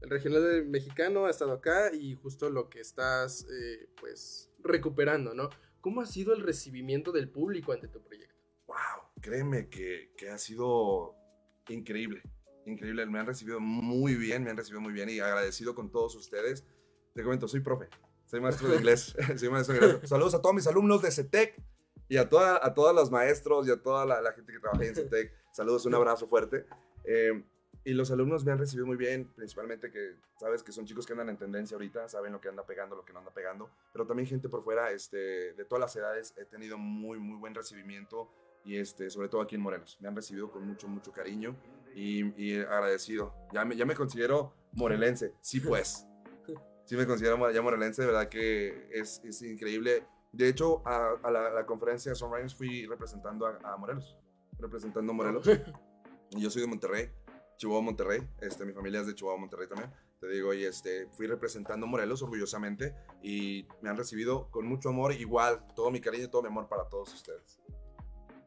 el 0.00 0.10
regional 0.10 0.66
mexicano 0.66 1.26
ha 1.26 1.30
estado 1.30 1.52
acá 1.52 1.92
y 1.92 2.14
justo 2.14 2.50
lo 2.50 2.68
que 2.68 2.80
estás 2.80 3.46
eh, 3.50 3.88
pues 3.98 4.50
recuperando, 4.60 5.34
¿no? 5.34 5.50
¿Cómo 5.80 6.00
ha 6.00 6.06
sido 6.06 6.34
el 6.34 6.42
recibimiento 6.42 7.12
del 7.12 7.28
público 7.28 7.72
ante 7.72 7.88
tu 7.88 8.02
proyecto? 8.02 8.34
Wow, 8.66 8.76
créeme 9.20 9.68
que, 9.68 10.12
que 10.16 10.30
ha 10.30 10.38
sido 10.38 11.14
increíble. 11.68 12.22
Increíble, 12.66 13.06
me 13.06 13.20
han 13.20 13.26
recibido 13.26 13.60
muy 13.60 14.16
bien, 14.16 14.42
me 14.42 14.50
han 14.50 14.56
recibido 14.56 14.80
muy 14.80 14.92
bien 14.92 15.08
y 15.08 15.20
agradecido 15.20 15.74
con 15.74 15.90
todos 15.90 16.16
ustedes. 16.16 16.64
Te 17.14 17.22
comento, 17.22 17.46
soy 17.46 17.60
profe, 17.60 17.88
soy 18.24 18.40
maestro 18.40 18.68
de 18.68 18.76
inglés. 18.76 19.14
soy 19.36 19.48
maestro 19.48 19.74
de 19.74 19.86
inglés. 19.86 20.08
Saludos 20.08 20.34
a 20.34 20.42
todos 20.42 20.54
mis 20.54 20.66
alumnos 20.66 21.00
de 21.02 21.12
CETEC 21.12 21.62
y 22.08 22.16
a, 22.16 22.28
toda, 22.28 22.64
a 22.64 22.74
todos 22.74 22.94
los 22.94 23.10
maestros 23.10 23.68
y 23.68 23.70
a 23.70 23.80
toda 23.80 24.04
la, 24.04 24.32
gente 24.32 24.52
que 24.52 24.58
trabaja 24.58 24.84
en 24.84 24.94
CETEC. 24.94 25.32
Saludos, 25.52 25.86
un 25.86 25.94
abrazo 25.94 26.26
fuerte. 26.26 26.66
Eh, 27.04 27.44
y 27.86 27.94
los 27.94 28.10
alumnos 28.10 28.44
me 28.44 28.50
han 28.50 28.58
recibido 28.58 28.84
muy 28.84 28.96
bien, 28.96 29.32
principalmente 29.36 29.92
que 29.92 30.16
sabes 30.40 30.64
que 30.64 30.72
son 30.72 30.86
chicos 30.86 31.06
que 31.06 31.12
andan 31.12 31.28
en 31.28 31.36
tendencia 31.36 31.76
ahorita, 31.76 32.08
saben 32.08 32.32
lo 32.32 32.40
que 32.40 32.48
anda 32.48 32.66
pegando, 32.66 32.96
lo 32.96 33.04
que 33.04 33.12
no 33.12 33.20
anda 33.20 33.32
pegando, 33.32 33.70
pero 33.92 34.04
también 34.04 34.28
gente 34.28 34.48
por 34.48 34.60
fuera, 34.64 34.90
este, 34.90 35.52
de 35.52 35.64
todas 35.64 35.80
las 35.80 35.94
edades, 35.94 36.34
he 36.36 36.44
tenido 36.46 36.78
muy, 36.78 37.20
muy 37.20 37.38
buen 37.38 37.54
recibimiento 37.54 38.28
y 38.64 38.76
este, 38.76 39.08
sobre 39.08 39.28
todo 39.28 39.40
aquí 39.40 39.54
en 39.54 39.60
Morelos. 39.60 39.98
Me 40.00 40.08
han 40.08 40.16
recibido 40.16 40.50
con 40.50 40.66
mucho, 40.66 40.88
mucho 40.88 41.12
cariño 41.12 41.54
y, 41.94 42.24
y 42.42 42.58
agradecido. 42.58 43.32
Ya 43.52 43.64
me, 43.64 43.76
ya 43.76 43.86
me 43.86 43.94
considero 43.94 44.52
morelense, 44.72 45.34
sí 45.40 45.60
pues. 45.60 46.08
Sí 46.86 46.96
me 46.96 47.06
considero 47.06 47.52
ya 47.52 47.62
morelense, 47.62 48.02
de 48.02 48.08
verdad 48.08 48.28
que 48.28 48.88
es, 48.90 49.22
es 49.24 49.42
increíble. 49.42 50.04
De 50.32 50.48
hecho, 50.48 50.82
a, 50.84 51.12
a 51.22 51.30
la, 51.30 51.50
la, 51.50 51.64
conferencia 51.66 52.10
de 52.10 52.16
Sunrise 52.16 52.54
fui 52.56 52.84
representando 52.86 53.46
a, 53.46 53.58
a 53.62 53.76
Morelos, 53.76 54.16
representando 54.58 55.12
a 55.12 55.14
Morelos. 55.14 55.48
Y 56.30 56.40
yo 56.40 56.50
soy 56.50 56.62
de 56.62 56.68
Monterrey. 56.68 57.08
Chihuahua, 57.56 57.82
Monterrey. 57.82 58.20
Este, 58.40 58.64
mi 58.64 58.72
familia 58.72 59.00
es 59.00 59.06
de 59.06 59.14
Chihuahua, 59.14 59.40
Monterrey 59.40 59.68
también. 59.68 59.90
Te 60.20 60.28
digo, 60.28 60.54
y 60.54 60.64
este, 60.64 61.08
fui 61.12 61.26
representando 61.26 61.86
Morelos 61.86 62.22
orgullosamente 62.22 62.94
y 63.22 63.66
me 63.82 63.90
han 63.90 63.96
recibido 63.96 64.50
con 64.50 64.66
mucho 64.66 64.88
amor, 64.88 65.12
igual, 65.12 65.62
todo 65.74 65.90
mi 65.90 66.00
cariño 66.00 66.24
y 66.24 66.30
todo 66.30 66.42
mi 66.42 66.48
amor 66.48 66.68
para 66.68 66.88
todos 66.88 67.12
ustedes. 67.12 67.60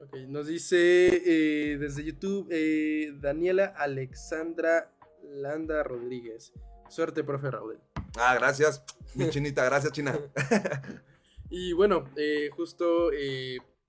Ok, 0.02 0.16
nos 0.28 0.48
dice 0.48 0.78
eh, 1.26 1.78
desde 1.78 2.04
YouTube 2.04 2.48
eh, 2.50 3.12
Daniela 3.20 3.66
Alexandra 3.66 4.92
Landa 5.24 5.84
Rodríguez. 5.84 6.54
Suerte, 6.88 7.24
profe 7.24 7.52
Raúl. 7.52 7.80
Ah, 8.18 8.34
gracias, 8.36 8.84
mi 9.14 9.30
chinita, 9.30 9.64
gracias, 9.66 9.94
China. 9.94 10.18
y 11.50 11.74
bueno, 11.74 12.06
eh, 12.16 12.50
justo 12.56 13.12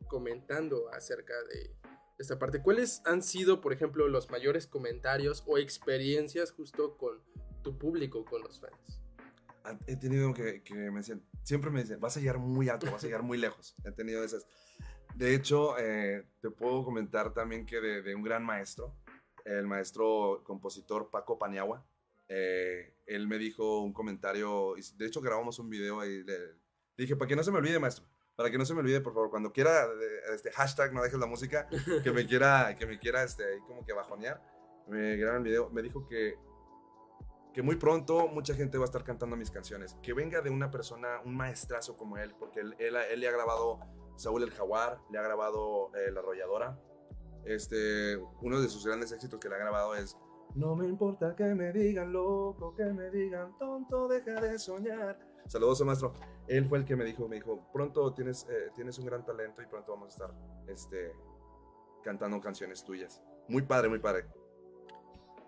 comentando 0.09 0.89
acerca 0.93 1.35
de 1.45 1.80
esta 2.21 2.39
parte. 2.39 2.63
¿Cuáles 2.63 3.03
han 3.07 3.23
sido, 3.23 3.61
por 3.61 3.73
ejemplo, 3.73 4.07
los 4.09 4.31
mayores 4.31 4.67
comentarios 4.67 5.43
o 5.47 5.59
experiencias 5.59 6.53
justo 6.53 6.97
con 6.97 7.19
tu 7.63 7.79
público, 7.79 8.25
con 8.25 8.43
los 8.43 8.61
fans? 8.61 9.03
He 9.87 9.97
tenido 9.97 10.33
que, 10.35 10.63
que 10.63 10.75
me 10.75 11.01
dicen, 11.01 11.23
siempre 11.43 11.71
me 11.71 11.81
dicen, 11.81 12.01
vas 12.01 12.17
a 12.17 12.21
llegar 12.21 12.39
muy 12.39 12.69
alto, 12.69 12.91
vas 12.91 13.03
a 13.05 13.07
llegar 13.07 13.23
muy 13.23 13.39
lejos. 13.39 13.75
He 13.85 13.93
tenido 13.93 14.23
esas. 14.23 14.47
De 15.15 15.35
hecho, 15.35 15.79
eh, 15.79 16.27
te 16.41 16.51
puedo 16.51 16.85
comentar 16.85 17.35
también 17.35 17.67
que 17.67 17.81
de, 17.81 18.03
de, 18.03 18.15
un 18.15 18.23
gran 18.23 18.45
maestro, 18.45 18.95
el 19.45 19.67
maestro 19.67 20.43
compositor 20.45 21.11
Paco 21.11 21.39
Paniagua, 21.39 21.85
eh, 22.29 22.95
él 23.07 23.27
me 23.27 23.39
dijo 23.39 23.81
un 23.81 23.93
comentario, 23.93 24.75
de 24.97 25.07
hecho 25.07 25.21
grabamos 25.21 25.59
un 25.59 25.69
video 25.69 26.05
y 26.05 26.23
le 26.23 26.37
dije, 26.97 27.17
para 27.17 27.29
que 27.29 27.35
no 27.35 27.43
se 27.43 27.51
me 27.51 27.59
olvide, 27.59 27.81
maestro, 27.81 28.05
para 28.41 28.51
que 28.51 28.57
no 28.57 28.65
se 28.65 28.73
me 28.73 28.81
olvide, 28.81 29.03
por 29.03 29.13
favor, 29.13 29.29
cuando 29.29 29.53
quiera, 29.53 29.87
este, 30.33 30.51
hashtag 30.53 30.95
no 30.95 31.03
dejes 31.03 31.19
la 31.19 31.27
música, 31.27 31.69
que 32.03 32.11
me 32.11 32.27
quiera, 32.27 32.75
que 32.75 32.87
me 32.87 32.99
quiera, 32.99 33.23
este, 33.23 33.45
ahí 33.45 33.61
como 33.67 33.85
que 33.85 33.93
bajonear, 33.93 34.41
me 34.89 35.19
graban 35.19 35.43
el 35.43 35.45
video, 35.45 35.69
me 35.69 35.83
dijo 35.83 36.07
que, 36.09 36.39
que 37.53 37.61
muy 37.61 37.77
pronto 37.77 38.29
mucha 38.29 38.55
gente 38.55 38.79
va 38.79 38.85
a 38.85 38.87
estar 38.87 39.05
cantando 39.05 39.37
mis 39.37 39.51
canciones, 39.51 39.95
que 40.03 40.15
venga 40.15 40.41
de 40.41 40.49
una 40.49 40.71
persona, 40.71 41.21
un 41.23 41.37
maestrazo 41.37 41.99
como 41.99 42.17
él, 42.17 42.35
porque 42.39 42.61
él, 42.61 42.75
él, 42.79 42.97
él 42.97 43.21
le 43.21 43.29
ha 43.29 43.33
grabado 43.33 43.79
Saúl 44.17 44.43
el 44.43 44.53
Jaguar, 44.53 45.03
le 45.11 45.19
ha 45.19 45.23
grabado 45.23 45.91
eh, 45.95 46.11
La 46.11 46.21
Arrolladora, 46.21 46.81
este, 47.45 48.17
uno 48.41 48.59
de 48.59 48.71
sus 48.71 48.87
grandes 48.87 49.13
éxitos 49.13 49.39
que 49.39 49.51
le 49.51 49.57
ha 49.57 49.59
grabado 49.59 49.95
es 49.95 50.17
No 50.55 50.75
me 50.75 50.87
importa 50.87 51.37
que 51.37 51.55
me 51.55 51.75
digan 51.75 52.11
loco, 52.11 52.75
que 52.75 52.87
me 52.87 53.11
digan 53.11 53.59
tonto, 53.59 54.09
deja 54.09 54.41
de 54.41 54.59
soñar. 54.59 55.30
Saludos, 55.47 55.83
maestro. 55.83 56.15
Él 56.47 56.67
fue 56.67 56.79
el 56.79 56.85
que 56.85 56.97
me 56.97 57.05
dijo, 57.05 57.29
me 57.29 57.37
dijo, 57.37 57.69
pronto 57.73 58.13
tienes, 58.13 58.47
eh, 58.51 58.71
tienes 58.75 58.99
un 58.99 59.07
gran 59.07 59.25
talento 59.25 59.63
y 59.63 59.67
pronto 59.67 59.93
vamos 59.93 60.07
a 60.07 60.09
estar 60.09 60.35
este, 60.69 61.13
cantando 62.03 62.41
canciones 62.41 62.85
tuyas. 62.85 63.23
Muy 63.49 63.63
padre, 63.63 63.89
muy 63.89 63.99
padre. 63.99 64.27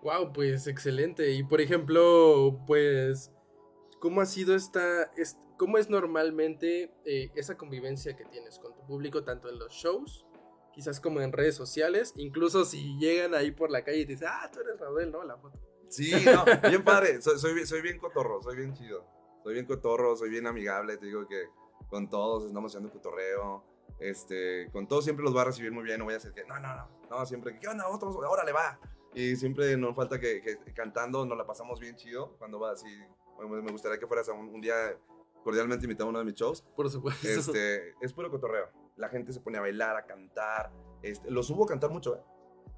Wow, 0.01 0.33
pues 0.33 0.67
excelente. 0.67 1.31
Y 1.31 1.43
por 1.43 1.61
ejemplo, 1.61 2.59
pues, 2.67 3.31
¿cómo 3.99 4.21
ha 4.21 4.25
sido 4.25 4.55
esta, 4.55 5.03
est 5.15 5.37
cómo 5.57 5.77
es 5.77 5.89
normalmente 5.89 6.93
eh, 7.05 7.31
esa 7.35 7.57
convivencia 7.57 8.15
que 8.15 8.25
tienes 8.25 8.59
con 8.59 8.75
tu 8.75 8.85
público, 8.85 9.23
tanto 9.23 9.49
en 9.49 9.59
los 9.59 9.71
shows, 9.71 10.25
quizás 10.73 10.99
como 10.99 11.21
en 11.21 11.31
redes 11.31 11.55
sociales, 11.55 12.13
incluso 12.17 12.65
si 12.65 12.97
llegan 12.97 13.33
ahí 13.35 13.51
por 13.51 13.71
la 13.71 13.83
calle 13.83 13.99
y 13.99 14.05
te 14.05 14.13
dicen, 14.13 14.27
ah, 14.31 14.49
tú 14.51 14.59
eres 14.59 14.79
Raúl, 14.79 15.09
¿no? 15.11 15.23
La 15.23 15.37
foto. 15.37 15.59
Sí, 15.87 16.11
no, 16.25 16.43
bien 16.69 16.83
padre, 16.83 17.21
soy, 17.21 17.37
soy, 17.39 17.65
soy 17.65 17.81
bien 17.81 17.99
cotorro, 17.99 18.41
soy 18.41 18.57
bien 18.57 18.73
chido 18.73 19.05
soy 19.43 19.53
bien 19.53 19.65
cotorro, 19.65 20.15
soy 20.15 20.29
bien 20.29 20.47
amigable, 20.47 20.97
te 20.97 21.07
digo 21.07 21.27
que 21.27 21.49
con 21.87 22.09
todos 22.09 22.45
estamos 22.45 22.71
haciendo 22.71 22.91
cotorreo, 22.91 23.63
este, 23.99 24.69
con 24.71 24.87
todos 24.87 25.03
siempre 25.03 25.23
los 25.23 25.35
va 25.35 25.41
a 25.41 25.45
recibir 25.45 25.71
muy 25.71 25.83
bien, 25.83 25.99
no 25.99 26.05
voy 26.05 26.13
a 26.13 26.17
decir 26.17 26.33
que, 26.33 26.45
no, 26.45 26.59
no, 26.59 26.75
no, 26.75 26.89
no, 27.09 27.25
siempre, 27.25 27.59
¿qué 27.59 27.67
onda? 27.67 27.87
Otros, 27.87 28.15
órale, 28.15 28.51
va. 28.51 28.79
Y 29.13 29.35
siempre 29.35 29.77
nos 29.77 29.95
falta 29.95 30.19
que, 30.19 30.41
que, 30.41 30.73
cantando 30.73 31.25
nos 31.25 31.37
la 31.37 31.45
pasamos 31.45 31.79
bien 31.79 31.95
chido 31.95 32.35
cuando 32.39 32.59
va 32.59 32.71
así, 32.71 32.89
me 33.39 33.71
gustaría 33.71 33.99
que 33.99 34.07
fueras 34.07 34.27
a 34.29 34.33
un, 34.33 34.49
un 34.49 34.61
día 34.61 34.97
cordialmente 35.43 35.85
invitado 35.85 36.07
a 36.07 36.09
uno 36.09 36.19
de 36.19 36.25
mis 36.25 36.35
shows. 36.35 36.61
Por 36.75 36.89
supuesto. 36.89 37.27
Este, 37.27 37.93
es 38.01 38.13
puro 38.13 38.31
cotorreo. 38.31 38.69
La 38.95 39.09
gente 39.09 39.33
se 39.33 39.41
pone 39.41 39.57
a 39.57 39.61
bailar, 39.61 39.95
a 39.97 40.05
cantar. 40.05 40.71
Este, 41.01 41.29
lo 41.29 41.43
subo 41.43 41.65
a 41.65 41.67
cantar 41.67 41.91
mucho, 41.91 42.15
¿eh? 42.15 42.21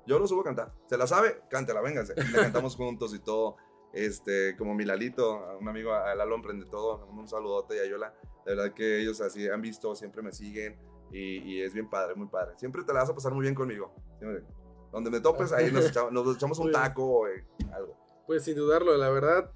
Yo 0.07 0.19
lo 0.19 0.27
subo 0.27 0.41
a 0.41 0.43
cantar. 0.43 0.73
¿Se 0.87 0.97
la 0.97 1.07
sabe? 1.07 1.41
Cántela, 1.49 1.81
vénganse. 1.81 2.15
La 2.31 2.41
cantamos 2.41 2.75
juntos 2.77 3.13
y 3.13 3.19
todo 3.19 3.57
este, 3.95 4.55
como 4.57 4.75
mi 4.75 4.83
Lalito, 4.83 5.57
un 5.59 5.67
amigo, 5.69 5.93
a 5.93 6.13
Lalo 6.13 6.35
Emprende 6.35 6.65
Todo, 6.65 7.07
un 7.07 7.27
saludote 7.27 7.77
y 7.77 7.79
a 7.79 7.85
Yola. 7.89 8.13
De 8.45 8.55
verdad 8.55 8.73
que 8.73 9.01
ellos 9.01 9.21
así 9.21 9.47
han 9.47 9.61
visto, 9.61 9.95
siempre 9.95 10.21
me 10.21 10.31
siguen 10.31 10.77
y, 11.11 11.37
y, 11.37 11.61
es 11.61 11.73
bien 11.73 11.89
padre, 11.89 12.13
muy 12.15 12.27
padre. 12.27 12.53
Siempre 12.57 12.83
te 12.83 12.93
la 12.93 12.99
vas 12.99 13.09
a 13.09 13.15
pasar 13.15 13.33
muy 13.33 13.43
bien 13.43 13.55
conmigo. 13.55 13.95
Siempre. 14.19 14.43
Donde 14.91 15.09
me 15.09 15.19
topes, 15.21 15.51
ahí 15.51 15.71
nos 15.71 15.87
echamos, 15.87 16.11
nos 16.11 16.35
echamos 16.35 16.59
un 16.59 16.71
taco 16.71 17.05
o 17.05 17.27
eh, 17.27 17.45
algo. 17.73 17.97
Pues 18.27 18.43
sin 18.43 18.55
dudarlo, 18.55 18.97
la 18.97 19.09
verdad, 19.09 19.51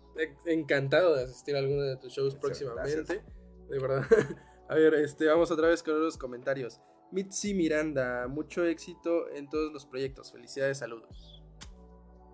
encantado 0.45 1.15
de 1.15 1.23
asistir 1.23 1.55
a 1.55 1.59
alguno 1.59 1.81
de 1.81 1.97
tus 1.97 2.13
shows 2.13 2.33
sí, 2.33 2.39
próximamente. 2.39 2.95
Gracias. 2.95 3.25
De 3.69 3.79
verdad. 3.79 4.05
A 4.69 4.75
ver, 4.75 4.93
este, 4.93 5.25
vamos 5.25 5.49
otra 5.49 5.67
vez 5.67 5.81
con 5.81 5.99
los 5.99 6.17
comentarios. 6.17 6.79
Mitzi 7.11 7.55
Miranda, 7.55 8.27
mucho 8.27 8.63
éxito 8.65 9.27
en 9.31 9.49
todos 9.49 9.73
los 9.73 9.85
proyectos. 9.87 10.31
Felicidades, 10.31 10.77
saludos. 10.77 11.38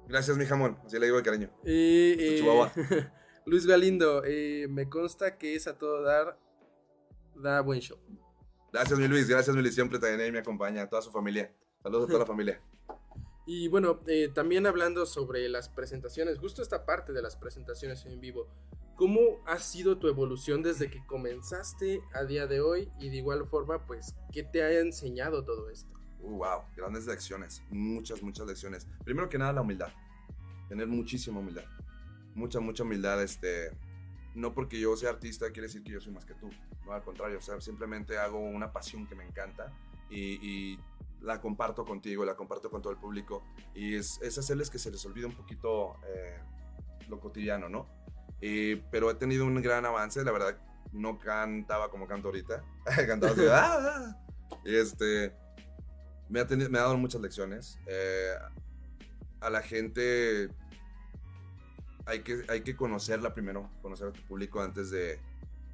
Gracias, 0.08 0.38
mi 0.38 0.46
jamón. 0.46 0.78
Así 0.86 1.00
le 1.00 1.06
digo 1.06 1.18
de 1.18 1.24
cariño. 1.24 1.50
Chihuahua. 1.64 2.72
Luis 3.46 3.68
Galindo, 3.68 4.24
eh, 4.26 4.68
me 4.70 4.90
consta 4.90 5.38
que 5.38 5.56
es 5.56 5.68
a 5.68 5.78
todo 5.78 6.02
dar, 6.02 6.40
da 7.36 7.62
buen 7.62 7.80
show. 7.80 7.98
Gracias, 8.74 8.98
mi 8.98 9.08
Luis. 9.08 9.28
Gracias, 9.28 9.56
mi 9.56 9.62
Luis. 9.62 9.76
Siempre 9.76 10.00
también 10.00 10.22
ahí 10.22 10.32
me 10.32 10.40
acompaña, 10.40 10.84
a 10.84 10.90
toda 10.90 11.02
su 11.02 11.12
familia. 11.12 11.54
Saludos 11.84 12.06
a 12.06 12.08
toda 12.08 12.20
la 12.20 12.26
familia. 12.26 12.62
Y 13.46 13.68
bueno, 13.68 14.02
eh, 14.08 14.30
también 14.34 14.66
hablando 14.66 15.06
sobre 15.06 15.48
las 15.50 15.70
presentaciones, 15.70 16.40
justo 16.40 16.64
esta 16.64 16.86
parte 16.86 17.14
de 17.14 17.22
las 17.22 17.36
presentaciones 17.36 18.04
en 18.06 18.20
vivo, 18.20 18.50
¿cómo 18.96 19.44
ha 19.46 19.60
sido 19.60 20.00
tu 20.00 20.08
evolución 20.08 20.64
desde 20.64 20.90
que 20.90 21.06
comenzaste 21.06 22.02
a 22.14 22.24
día 22.24 22.48
de 22.48 22.62
hoy? 22.62 22.92
Y 23.00 23.10
de 23.10 23.18
igual 23.18 23.48
forma, 23.48 23.86
pues, 23.86 24.16
¿qué 24.32 24.44
te 24.44 24.64
ha 24.64 24.80
enseñado 24.80 25.46
todo 25.46 25.70
esto? 25.70 25.94
Wow, 26.26 26.64
grandes 26.76 27.06
lecciones. 27.06 27.62
Muchas, 27.70 28.22
muchas 28.24 28.48
lecciones. 28.48 28.88
Primero 29.04 29.30
que 29.30 29.38
nada, 29.38 29.54
la 29.54 29.62
humildad. 29.62 29.90
Tener 30.68 30.88
muchísima 30.88 31.40
humildad. 31.40 31.64
Mucha, 32.34 32.60
mucha 32.60 32.84
humildad. 32.84 33.22
Este, 33.22 33.72
no 34.34 34.54
porque 34.54 34.80
yo 34.80 34.96
sea 34.98 35.12
artista 35.12 35.48
quiere 35.52 35.68
decir 35.68 35.84
que 35.84 35.92
yo 35.92 36.02
soy 36.02 36.14
más 36.14 36.26
que 36.26 36.34
tú. 36.34 36.50
No, 36.86 36.94
al 36.94 37.04
contrario. 37.04 37.38
O 37.38 37.42
sea, 37.42 37.62
simplemente 37.62 38.18
hago 38.18 38.40
una 38.40 38.72
pasión 38.72 39.06
que 39.08 39.16
me 39.16 39.24
encanta 39.24 39.72
y, 40.10 40.80
la 41.22 41.42
comparto 41.42 41.86
contigo, 41.86 42.24
la 42.24 42.36
comparto 42.36 42.70
con 42.70 42.82
todo 42.82 42.92
el 42.94 43.00
público. 43.00 43.44
Y 43.74 43.96
es, 43.96 44.20
es 44.22 44.38
hacerles 44.38 44.70
que 44.70 44.78
se 44.78 44.92
les 44.92 45.04
olvide 45.06 45.26
un 45.26 45.36
poquito 45.36 45.98
eh, 46.08 46.38
lo 47.08 47.20
cotidiano, 47.20 47.68
¿no? 47.70 47.88
Y- 48.42 48.76
pero 48.92 49.10
he 49.10 49.16
tenido 49.16 49.46
un 49.46 49.60
gran 49.62 49.86
avance. 49.86 50.24
La 50.24 50.32
verdad, 50.32 50.58
no 50.92 51.18
cantaba 51.18 51.90
como 51.90 52.08
canto 52.08 52.28
ahorita. 52.28 52.64
Cantaba 53.08 53.34
así, 53.34 53.42
"Ah, 53.50 53.78
ah". 53.80 54.26
Y 54.64 54.76
este 54.76 55.34
me 56.30 56.40
ha, 56.40 56.48
teni- 56.48 56.70
me 56.70 56.78
ha 56.80 56.84
dado 56.84 56.98
muchas 56.98 57.22
lecciones. 57.22 57.78
Eh, 57.88 58.34
a 59.42 59.50
la 59.50 59.62
gente 59.62 60.50
hay 62.06 62.20
que, 62.22 62.44
hay 62.50 62.62
que 62.62 62.76
conocerla 62.76 63.34
primero, 63.34 63.70
conocer 63.82 64.08
a 64.08 64.12
tu 64.14 64.22
público 64.24 64.62
antes 64.62 64.92
de, 64.92 65.20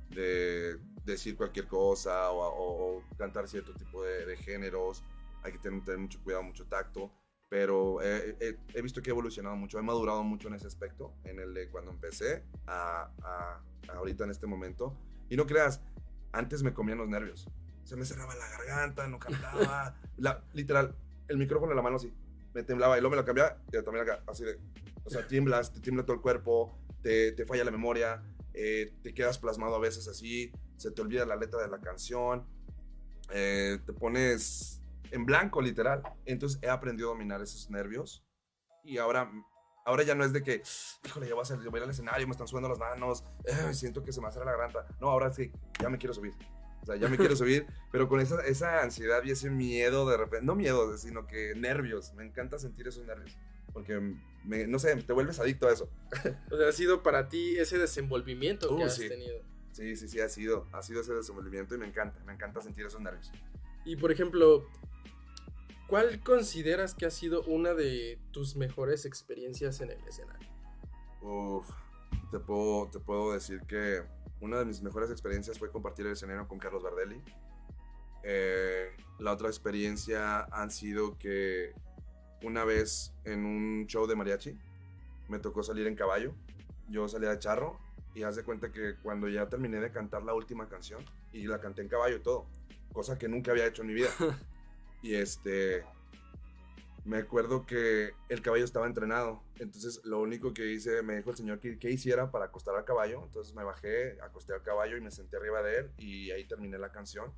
de 0.10 0.78
decir 1.06 1.36
cualquier 1.36 1.68
cosa 1.68 2.32
o, 2.32 2.40
o- 2.40 2.98
o 2.98 3.04
cantar 3.18 3.48
cierto 3.48 3.74
tipo 3.74 4.04
de, 4.04 4.26
de 4.26 4.38
géneros. 4.38 5.04
Hay 5.44 5.52
que 5.54 5.58
tener, 5.60 5.84
tener 5.84 6.00
mucho 6.00 6.22
cuidado, 6.24 6.44
mucho 6.44 6.66
tacto. 6.68 7.12
Pero 7.50 8.02
eh, 8.02 8.38
eh, 8.40 8.58
he 8.74 8.82
visto 8.82 9.02
que 9.02 9.10
he 9.10 9.12
evolucionado 9.12 9.58
mucho, 9.58 9.78
he 9.78 9.82
madurado 9.82 10.24
mucho 10.24 10.48
en 10.48 10.54
ese 10.54 10.68
aspecto, 10.68 11.14
en 11.26 11.38
el 11.38 11.54
de 11.54 11.70
cuando 11.70 11.92
empecé 11.92 12.46
a, 12.66 13.12
a- 13.24 13.62
a 13.90 13.94
ahorita 13.94 14.24
en 14.24 14.30
este 14.32 14.48
momento. 14.48 14.96
Y 15.30 15.36
no 15.36 15.46
creas, 15.46 15.82
antes 16.32 16.64
me 16.64 16.74
comían 16.74 17.00
los 17.00 17.10
nervios. 17.10 17.46
Se 17.92 17.98
me 17.98 18.06
cerraba 18.06 18.34
la 18.36 18.48
garganta, 18.48 19.06
no 19.10 19.20
cantaba. 19.20 19.94
La- 20.16 20.42
literal, 20.54 20.96
el 21.28 21.36
micrófono 21.38 21.74
en 21.74 21.76
la 21.76 21.82
mano 21.82 21.98
así. 21.98 22.10
Me 22.54 22.64
temblaba 22.64 22.98
y 22.98 23.02
luego 23.02 23.18
me 23.18 23.18
lo 23.18 23.26
cambiaba 23.26 23.58
y 23.68 23.72
también 23.84 24.04
acá, 24.10 24.24
así 24.28 24.46
de. 24.46 24.58
O 25.04 25.10
sea, 25.10 25.28
tiemblas, 25.28 25.74
te 25.74 25.82
tiembla 25.82 26.06
todo 26.06 26.16
el 26.16 26.22
cuerpo, 26.22 26.80
te, 27.02 27.34
te 27.34 27.46
falla 27.46 27.66
la 27.66 27.72
memoria, 27.72 28.24
eh, 28.54 28.94
te 29.04 29.14
quedas 29.14 29.40
plasmado 29.40 29.76
a 29.76 29.80
veces 29.80 30.08
así, 30.08 30.54
se 30.78 30.92
te 30.92 31.02
olvida 31.02 31.26
la 31.26 31.36
letra 31.36 31.62
de 31.62 31.68
la 31.68 31.82
canción, 31.82 32.48
eh, 33.30 33.78
te 33.86 33.92
pones 33.92 34.82
en 35.12 35.26
blanco, 35.26 35.62
literal. 35.62 36.02
Entonces 36.24 36.60
he 36.62 36.70
aprendido 36.70 37.10
a 37.10 37.12
dominar 37.12 37.42
esos 37.42 37.70
nervios 37.70 38.24
y 38.86 39.00
ahora. 39.00 39.30
Ahora 39.84 40.04
ya 40.04 40.16
no 40.16 40.24
es 40.24 40.32
de 40.32 40.44
que, 40.44 40.64
híjole, 41.06 41.28
ya 41.28 41.34
voy 41.36 41.44
a, 41.46 41.56
voy 41.56 41.66
a 41.74 41.78
ir 41.80 41.84
al 41.84 41.90
escenario, 41.90 42.26
me 42.26 42.32
están 42.32 42.48
subiendo 42.48 42.70
las 42.70 42.80
manos, 42.80 43.26
eh, 43.44 43.74
siento 43.74 44.02
que 44.02 44.14
se 44.14 44.22
me 44.22 44.28
hace 44.28 44.40
la 44.40 44.46
garganta. 44.46 44.86
No, 45.02 45.10
ahora 45.10 45.30
sí, 45.34 45.52
ya 45.82 45.90
me 45.90 45.98
quiero 45.98 46.14
subir. 46.14 46.34
O 46.82 46.86
sea, 46.86 46.96
ya 46.96 47.08
me 47.10 47.18
quiero 47.18 47.36
subir, 47.36 47.68
pero 47.92 48.08
con 48.08 48.20
esa, 48.20 48.42
esa 48.46 48.82
ansiedad 48.82 49.24
y 49.24 49.32
ese 49.32 49.50
miedo 49.50 50.10
de 50.10 50.18
repente, 50.18 50.46
no 50.46 50.56
miedo, 50.56 50.98
sino 50.98 51.28
que 51.28 51.54
nervios. 51.56 52.14
Me 52.16 52.26
encanta 52.26 52.58
sentir 52.58 52.88
esos 52.88 53.06
nervios. 53.06 53.38
Porque, 53.72 54.16
me, 54.44 54.68
no 54.68 54.80
sé, 54.80 54.96
te 54.98 55.14
vuelves 55.14 55.40
adicto 55.40 55.68
a 55.68 55.72
eso. 55.74 55.90
O 56.52 56.58
sea, 56.58 56.68
ha 56.68 56.72
sido 56.72 57.04
para 57.04 57.30
ti 57.30 57.58
ese 57.58 57.78
desenvolvimiento 57.78 58.76
que 58.76 58.84
Uh, 58.84 58.86
has 58.88 58.96
sí. 58.96 59.08
tenido. 59.08 59.40
Sí, 59.72 59.96
sí, 59.96 60.08
sí, 60.10 60.20
ha 60.20 60.28
sido. 60.28 60.68
Ha 60.74 60.82
sido 60.82 61.02
ese 61.02 61.14
desenvolvimiento 61.14 61.76
y 61.76 61.78
me 61.78 61.86
encanta. 61.88 62.20
Me 62.26 62.34
encanta 62.34 62.60
sentir 62.62 62.86
esos 62.86 63.00
nervios. 63.00 63.32
Y 63.86 63.96
por 63.96 64.12
ejemplo, 64.12 64.68
¿cuál 65.88 66.22
consideras 66.24 66.96
que 66.96 67.06
ha 67.06 67.12
sido 67.12 67.44
una 67.44 67.74
de 67.74 68.20
tus 68.32 68.56
mejores 68.56 69.06
experiencias 69.06 69.80
en 69.82 69.92
el 69.92 70.04
escenario? 70.08 70.50
Uf, 71.22 71.70
te 72.32 72.40
puedo, 72.40 72.90
te 72.90 73.00
puedo 73.00 73.32
decir 73.34 73.62
que 73.68 74.02
una 74.42 74.58
de 74.58 74.66
mis 74.66 74.82
mejores 74.82 75.10
experiencias 75.12 75.58
fue 75.58 75.72
compartir 75.72 76.06
el 76.08 76.14
escenario 76.14 76.48
con 76.48 76.60
Carlos 76.60 76.84
Bardelli. 76.84 77.22
Eh, 78.24 78.90
la 79.20 79.32
otra 79.32 79.48
experiencia 79.48 80.42
han 80.52 80.72
sido 80.72 81.18
que 81.18 81.74
una 82.44 82.66
vez 82.66 83.14
en 83.24 83.46
un 83.46 83.86
show 83.88 84.08
de 84.08 84.16
mariachi 84.16 84.58
me 85.30 85.40
tocó 85.40 85.64
salir 85.64 85.88
en 85.88 85.96
caballo. 85.96 86.34
Yo 86.90 87.08
salía 87.08 87.30
de 87.30 87.40
charro 87.40 87.80
y 88.14 88.24
haz 88.24 88.36
de 88.36 88.44
cuenta 88.44 88.72
que 88.72 88.96
cuando 89.02 89.30
ya 89.30 89.48
terminé 89.48 89.80
de 89.80 89.92
cantar 89.92 90.24
la 90.24 90.34
última 90.34 90.68
canción 90.68 91.06
y 91.32 91.46
la 91.48 91.60
canté 91.62 91.82
en 91.84 91.88
caballo 91.88 92.18
y 92.18 92.20
todo, 92.20 92.46
cosa 92.92 93.18
que 93.18 93.30
nunca 93.30 93.52
había 93.52 93.68
hecho 93.68 93.84
en 93.84 93.90
mi 93.90 93.94
vida. 93.94 94.10
y 95.04 95.16
este, 95.16 95.86
me 97.04 97.18
acuerdo 97.18 97.66
que 97.66 98.12
el 98.30 98.42
caballo 98.42 98.64
estaba 98.64 98.86
entrenado, 98.86 99.42
entonces 99.58 100.02
lo 100.04 100.22
único 100.22 100.54
que 100.54 100.72
hice, 100.72 101.02
me 101.02 101.18
dijo 101.18 101.32
el 101.32 101.38
señor 101.38 101.60
que, 101.60 101.80
que 101.80 101.90
hiciera 101.90 102.30
para 102.30 102.46
acostar 102.46 102.76
al 102.76 102.86
caballo, 102.86 103.24
entonces 103.24 103.56
me 103.56 103.64
bajé, 103.64 104.22
acosté 104.22 104.54
al 104.54 104.62
caballo 104.62 104.98
y 104.98 105.02
me 105.02 105.10
senté 105.10 105.38
arriba 105.38 105.64
de 105.64 105.80
él 105.80 105.92
y 105.98 106.32
ahí 106.32 106.46
terminé 106.46 106.78
la 106.78 106.92
canción. 106.92 107.34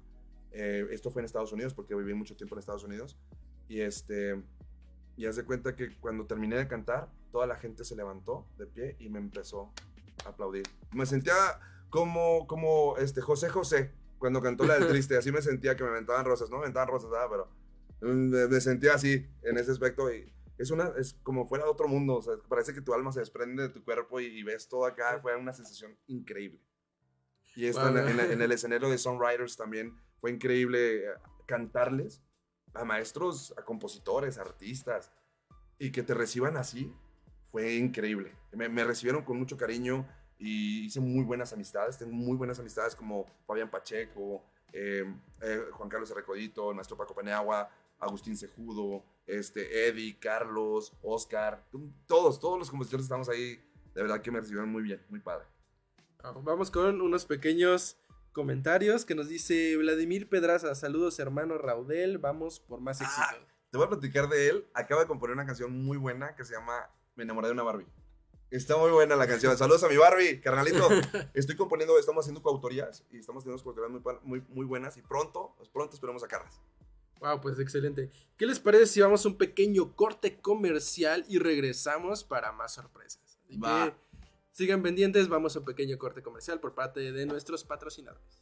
Eh, 0.52 0.86
esto 0.91 1.12
fue 1.12 1.21
en 1.21 1.26
Estados 1.26 1.54
Unidos 1.54 1.73
porque 1.73 1.95
viví 1.95 2.13
mucho 2.13 2.36
tiempo 2.36 2.56
en 2.56 2.60
Estados 2.60 2.84
Unidos 2.84 3.17
y 3.69 3.82
este, 3.82 4.43
y 5.15 5.26
haz 5.26 5.38
de 5.38 5.45
cuenta 5.45 5.76
que 5.76 5.95
cuando 5.99 6.26
terminé 6.26 6.58
de 6.58 6.67
cantar, 6.67 7.10
toda 7.32 7.47
la 7.47 7.56
gente 7.56 7.86
se 7.86 7.95
levantó 7.95 8.45
de 8.58 8.67
pie 8.67 8.95
y 8.99 9.10
me 9.10 9.19
empezó 9.19 9.71
a 10.26 10.30
aplaudir. 10.30 10.63
Me 10.91 11.06
sentía 11.06 11.34
como, 11.89 12.47
como 12.47 12.97
este 12.97 13.21
José 13.21 13.49
José 13.49 13.91
cuando 14.19 14.41
cantó 14.41 14.65
la 14.65 14.76
del 14.76 14.88
triste, 14.89 15.17
así 15.17 15.32
me 15.32 15.41
sentía 15.41 15.76
que 15.76 15.84
me 15.84 15.89
aventaban 15.89 16.26
rosas, 16.26 16.49
no 16.49 16.58
me 16.58 16.63
aventaban 16.63 16.89
rosas, 16.89 17.10
nada, 17.12 17.30
pero 17.30 17.49
me, 18.03 18.47
me 18.47 18.61
sentía 18.61 18.93
así 18.95 19.25
en 19.43 19.57
ese 19.57 19.71
aspecto 19.71 20.11
y 20.13 20.31
es 20.57 20.69
una 20.71 20.91
es 20.97 21.13
como 21.23 21.47
fuera 21.47 21.63
de 21.65 21.71
otro 21.71 21.87
mundo, 21.87 22.15
o 22.17 22.21
sea, 22.21 22.35
parece 22.47 22.73
que 22.73 22.81
tu 22.81 22.93
alma 22.93 23.11
se 23.11 23.19
desprende 23.19 23.63
de 23.63 23.69
tu 23.69 23.83
cuerpo 23.83 24.19
y, 24.19 24.25
y 24.27 24.43
ves 24.43 24.67
todo 24.69 24.85
acá, 24.85 25.19
fue 25.21 25.35
una 25.35 25.53
sensación 25.53 25.97
increíble. 26.07 26.59
Y 27.55 27.65
esta 27.65 27.87
en, 27.89 27.93
Wow. 27.95 28.07
en- 28.07 28.19
en 28.31 28.41
el 28.41 28.51
escenario 28.51 28.89
de 28.89 28.97
Songwriters 28.97 29.57
también 29.57 29.95
fue 30.21 30.31
increíble 30.31 31.05
eh, 31.05 31.13
cantarles 31.45 32.21
a 32.73 32.83
maestros, 32.85 33.53
a 33.57 33.63
compositores, 33.63 34.37
artistas, 34.37 35.11
y 35.77 35.91
que 35.91 36.01
te 36.03 36.13
reciban 36.13 36.57
así, 36.57 36.91
fue 37.51 37.75
increíble. 37.75 38.33
Me, 38.51 38.69
me 38.69 38.83
recibieron 38.83 39.23
con 39.23 39.37
mucho 39.37 39.57
cariño 39.57 40.07
y 40.39 40.85
hice 40.85 40.99
muy 40.99 41.23
buenas 41.23 41.53
amistades, 41.53 41.97
tengo 41.97 42.13
muy 42.13 42.35
buenas 42.37 42.59
amistades 42.59 42.95
como 42.95 43.25
Fabián 43.45 43.69
Pacheco, 43.69 44.43
eh, 44.71 45.03
eh, 45.41 45.61
Juan 45.71 45.89
Carlos 45.89 46.09
Recodito, 46.15 46.69
el 46.71 46.75
maestro 46.75 46.97
Paco 46.97 47.13
Peneagua, 47.13 47.69
Agustín 48.03 48.37
Cejudo, 48.37 49.03
este, 49.25 49.87
Eddie, 49.87 50.17
Carlos, 50.19 50.93
Oscar, 51.01 51.65
todos, 52.07 52.39
todos 52.39 52.59
los 52.59 52.69
compositores 52.69 53.05
estamos 53.05 53.29
ahí, 53.29 53.55
de 53.95 54.01
verdad 54.01 54.21
que 54.21 54.31
me 54.31 54.39
recibieron 54.39 54.69
muy 54.69 54.83
bien, 54.83 55.01
muy 55.09 55.19
padre. 55.19 55.45
Ah, 56.23 56.31
Vamos 56.43 56.71
con 56.71 57.01
unos 57.01 57.25
pequeños 57.25 57.97
comentarios 58.31 59.05
que 59.05 59.13
nos 59.15 59.27
dice 59.29 59.75
Vladimir 59.77 60.27
Pedraza. 60.29 60.73
Saludos, 60.75 61.19
hermano 61.19 61.57
Raudel. 61.57 62.17
Vamos 62.17 62.59
por 62.59 62.79
más 62.81 63.01
Ah. 63.01 63.05
éxito. 63.05 63.47
Te 63.71 63.77
voy 63.77 63.85
a 63.87 63.89
platicar 63.89 64.29
de 64.29 64.49
él. 64.49 64.67
Acaba 64.73 65.01
de 65.01 65.07
componer 65.07 65.33
una 65.35 65.45
canción 65.45 65.71
muy 65.83 65.97
buena 65.97 66.35
que 66.35 66.43
se 66.45 66.53
llama 66.53 66.89
Me 67.15 67.23
enamoré 67.23 67.47
de 67.47 67.53
una 67.53 67.63
Barbie. 67.63 67.87
Está 68.51 68.77
muy 68.77 68.91
buena 68.91 69.15
la 69.15 69.27
canción. 69.27 69.57
Saludos 69.57 69.83
a 69.83 69.87
mi 69.89 69.97
Barbie, 69.97 70.39
carnalito. 70.39 70.87
Estoy 71.33 71.55
componiendo, 71.55 71.97
estamos 71.97 72.23
haciendo 72.23 72.41
coautorías 72.43 73.03
y 73.11 73.17
estamos 73.17 73.43
teniendo 73.43 73.63
coautorías 73.63 73.91
muy, 73.91 74.01
muy, 74.23 74.45
muy 74.49 74.65
buenas 74.65 74.95
y 74.97 75.01
pronto, 75.01 75.53
pues 75.57 75.69
pronto 75.69 75.95
esperemos 75.95 76.21
sacarlas. 76.21 76.61
Wow, 77.23 77.39
pues 77.39 77.57
excelente. 77.57 78.12
¿Qué 78.36 78.45
les 78.45 78.59
parece 78.59 78.86
si 78.86 78.99
vamos 78.99 79.25
a 79.25 79.29
un 79.29 79.38
pequeño 79.38 79.95
corte 79.95 80.41
comercial 80.41 81.23
y 81.29 81.39
regresamos 81.39 82.25
para 82.25 82.51
más 82.51 82.73
sorpresas? 82.73 83.39
Así 83.47 83.57
Va. 83.57 83.86
que 83.86 83.95
sigan 84.51 84.83
pendientes, 84.83 85.29
vamos 85.29 85.55
a 85.55 85.59
un 85.59 85.65
pequeño 85.65 85.97
corte 85.97 86.21
comercial 86.21 86.59
por 86.59 86.75
parte 86.75 87.13
de 87.13 87.25
nuestros 87.25 87.63
patrocinadores. 87.63 88.41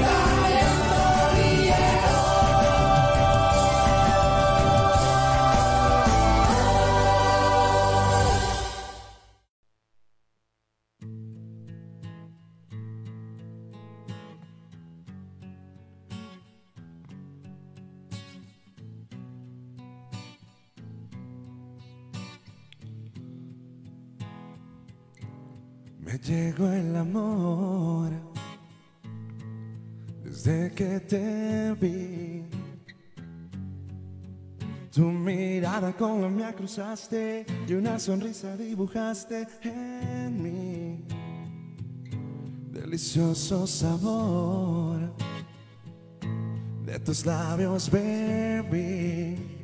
El 26.67 26.95
amor 26.95 28.11
desde 30.23 30.71
que 30.73 30.99
te 30.99 31.73
vi. 31.73 32.43
Tu 34.91 35.01
mirada 35.01 35.91
con 35.93 36.21
la 36.21 36.29
mía 36.29 36.53
cruzaste 36.53 37.45
y 37.67 37.73
una 37.73 37.97
sonrisa 37.97 38.55
dibujaste 38.55 39.47
en 39.63 40.43
mí. 40.43 41.03
Delicioso 42.71 43.65
sabor 43.65 45.13
de 46.85 46.99
tus 46.99 47.25
labios, 47.25 47.89
baby. 47.89 49.60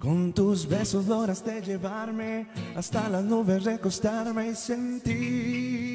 Con 0.00 0.32
tus 0.32 0.66
besos 0.66 1.06
lograste 1.06 1.60
llevarme 1.60 2.48
hasta 2.74 3.08
las 3.10 3.22
nubes, 3.22 3.62
recostarme 3.64 4.48
y 4.48 4.54
sentir 4.54 5.90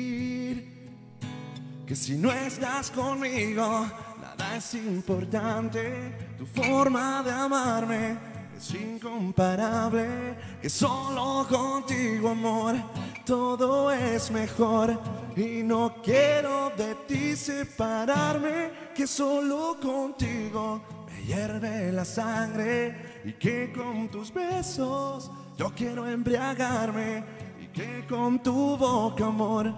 que 1.86 1.96
si 1.96 2.18
no 2.18 2.32
estás 2.32 2.89
conmigo, 2.89 3.86
nada 4.20 4.58
es 4.58 4.74
importante. 4.74 6.36
Tu 6.38 6.46
forma 6.46 7.22
de 7.24 7.32
amarme 7.32 8.18
es 8.58 8.74
incomparable. 8.74 10.36
Que 10.62 10.70
solo 10.70 11.46
contigo, 11.48 12.30
amor, 12.30 12.76
todo 13.24 13.91
es 13.91 14.32
mejor. 14.32 15.00
Y 15.36 15.62
no 15.63 15.96
quiero 16.04 16.72
de 16.76 16.96
ti 17.08 17.36
separarme. 17.36 18.72
Que 18.96 19.06
solo 19.06 19.78
contigo 19.80 20.82
me 21.08 21.24
hierve 21.24 21.91
la 21.91 22.06
sangre. 22.06 23.14
Y 23.25 23.33
que 23.33 23.73
con 23.73 24.07
tus 24.09 24.31
besos 24.33 25.31
yo 25.57 25.71
quiero 25.75 26.07
embriagarme. 26.07 27.23
Y 27.59 27.67
que 27.67 28.05
con 28.07 28.41
tu 28.41 28.77
boca, 28.77 29.25
amor 29.25 29.73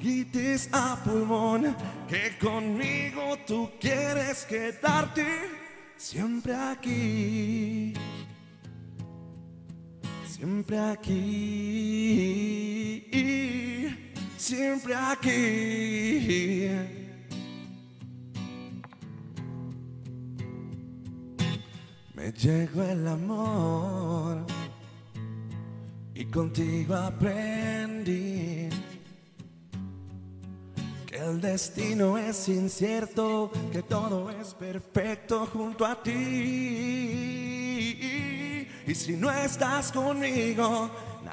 grites 0.00 0.68
a 0.72 0.96
pulmón 1.02 1.74
que 2.08 2.36
conmigo 2.38 3.36
tú 3.46 3.70
quieres 3.80 4.44
quedarte 4.44 5.26
siempre 5.96 6.54
aquí, 6.54 7.92
siempre 10.28 10.78
aquí, 10.78 11.42
siempre 14.36 14.94
aquí. 14.94 16.26
Me 22.16 22.32
llegó 22.32 22.82
el 22.82 23.06
amor 23.06 24.38
y 26.14 26.24
contigo 26.24 26.94
aprendí 26.94 28.70
que 31.04 31.18
el 31.18 31.42
destino 31.42 32.16
es 32.16 32.48
incierto, 32.48 33.52
que 33.70 33.82
todo 33.82 34.30
es 34.30 34.54
perfecto 34.54 35.44
junto 35.44 35.84
a 35.84 36.02
ti. 36.02 36.10
Y 38.86 38.94
si 38.94 39.12
no 39.12 39.30
estás 39.30 39.92
conmigo, 39.92 40.90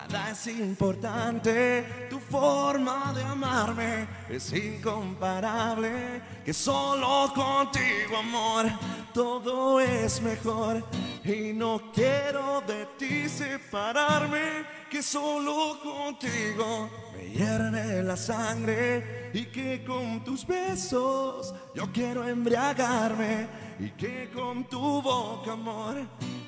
nada 0.07 0.31
es 0.31 0.47
importante. 0.47 2.07
Tu 2.09 2.19
forma 2.19 3.13
de 3.13 3.23
amarme 3.23 4.07
es 4.29 4.51
incomparable. 4.53 6.21
Que 6.43 6.53
solo 6.53 7.31
contigo, 7.33 8.17
amor, 8.19 8.65
todo 9.13 9.79
es 9.79 10.21
mejor. 10.21 10.83
Y 11.23 11.53
no 11.53 11.91
quiero 11.93 12.61
de 12.61 12.85
ti 12.97 13.29
separarme. 13.29 14.65
Que 14.89 15.01
solo 15.01 15.79
contigo 15.81 16.89
me 17.15 17.29
hierve 17.29 18.03
la 18.03 18.17
sangre. 18.17 19.31
Y 19.33 19.45
que 19.45 19.83
con 19.83 20.23
tus 20.23 20.45
besos 20.45 21.53
yo 21.73 21.91
quiero 21.91 22.27
embriagarme. 22.27 23.47
Y 23.79 23.89
que 23.91 24.29
con 24.33 24.65
tu 24.65 25.01
boca, 25.01 25.53
amor, 25.53 25.95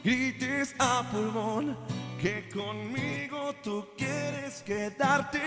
grites 0.04 0.76
a 0.78 1.04
pulmón 1.12 1.76
que 2.26 2.50
conmigo 2.50 3.54
tú 3.64 3.88
quieres 3.96 4.64
quedarte 4.64 5.40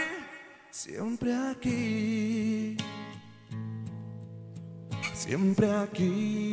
siempre 0.70 1.34
aquí, 1.34 2.76
siempre 5.12 5.72
aquí, 5.72 6.46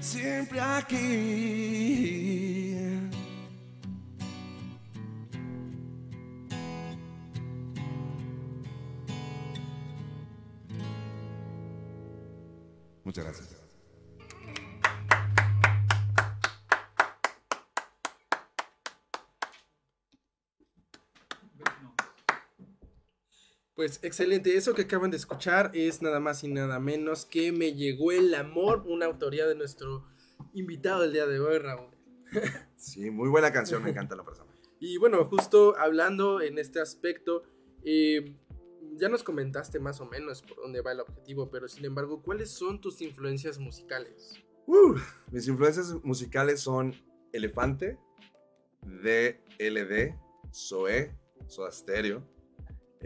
siempre 0.00 0.58
aquí. 0.58 1.04
Muchas 13.04 13.24
gracias. 13.24 13.63
Pues 23.74 23.98
excelente, 24.02 24.56
eso 24.56 24.72
que 24.72 24.82
acaban 24.82 25.10
de 25.10 25.16
escuchar 25.16 25.72
es 25.74 26.00
nada 26.00 26.20
más 26.20 26.44
y 26.44 26.48
nada 26.48 26.78
menos 26.78 27.26
que 27.26 27.50
Me 27.50 27.74
llegó 27.74 28.12
el 28.12 28.32
amor, 28.34 28.84
una 28.86 29.06
autoría 29.06 29.46
de 29.46 29.56
nuestro 29.56 30.06
invitado 30.52 31.02
del 31.02 31.12
día 31.12 31.26
de 31.26 31.40
hoy, 31.40 31.58
Raúl. 31.58 31.90
Sí, 32.76 33.10
muy 33.10 33.30
buena 33.30 33.50
canción, 33.50 33.82
me 33.82 33.90
encanta 33.90 34.14
la 34.14 34.24
persona. 34.24 34.52
Y 34.78 34.98
bueno, 34.98 35.24
justo 35.24 35.74
hablando 35.78 36.42
en 36.42 36.58
este 36.58 36.80
aspecto, 36.80 37.44
eh, 37.82 38.36
ya 38.92 39.08
nos 39.08 39.22
comentaste 39.22 39.80
más 39.80 40.00
o 40.00 40.06
menos 40.06 40.42
por 40.42 40.58
dónde 40.58 40.82
va 40.82 40.92
el 40.92 41.00
objetivo, 41.00 41.50
pero 41.50 41.66
sin 41.66 41.84
embargo, 41.84 42.22
¿cuáles 42.22 42.50
son 42.50 42.80
tus 42.80 43.00
influencias 43.00 43.58
musicales? 43.58 44.34
Uh, 44.66 44.94
mis 45.32 45.48
influencias 45.48 45.94
musicales 46.04 46.60
son 46.60 46.94
Elefante, 47.32 47.98
DLD, 48.82 50.14
Zoé, 50.52 51.16
Soda 51.46 51.72
Stereo. 51.72 52.33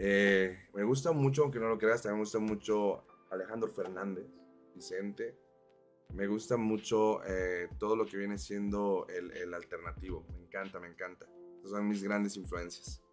Eh, 0.01 0.57
me 0.73 0.83
gusta 0.85 1.11
mucho, 1.11 1.43
aunque 1.43 1.59
no 1.59 1.67
lo 1.67 1.77
creas, 1.77 2.01
también 2.01 2.19
me 2.19 2.23
gusta 2.23 2.39
mucho 2.39 3.03
Alejandro 3.29 3.69
Fernández, 3.69 4.25
Vicente. 4.73 5.37
Me 6.13 6.25
gusta 6.25 6.55
mucho 6.57 7.21
eh, 7.25 7.67
todo 7.77 7.97
lo 7.97 8.05
que 8.05 8.17
viene 8.17 8.37
siendo 8.37 9.05
el, 9.09 9.31
el 9.31 9.53
alternativo. 9.53 10.25
Me 10.31 10.39
encanta, 10.39 10.79
me 10.79 10.87
encanta. 10.87 11.27
Esas 11.59 11.71
son 11.71 11.87
mis 11.87 12.01
grandes 12.01 12.37
influencias. 12.37 13.03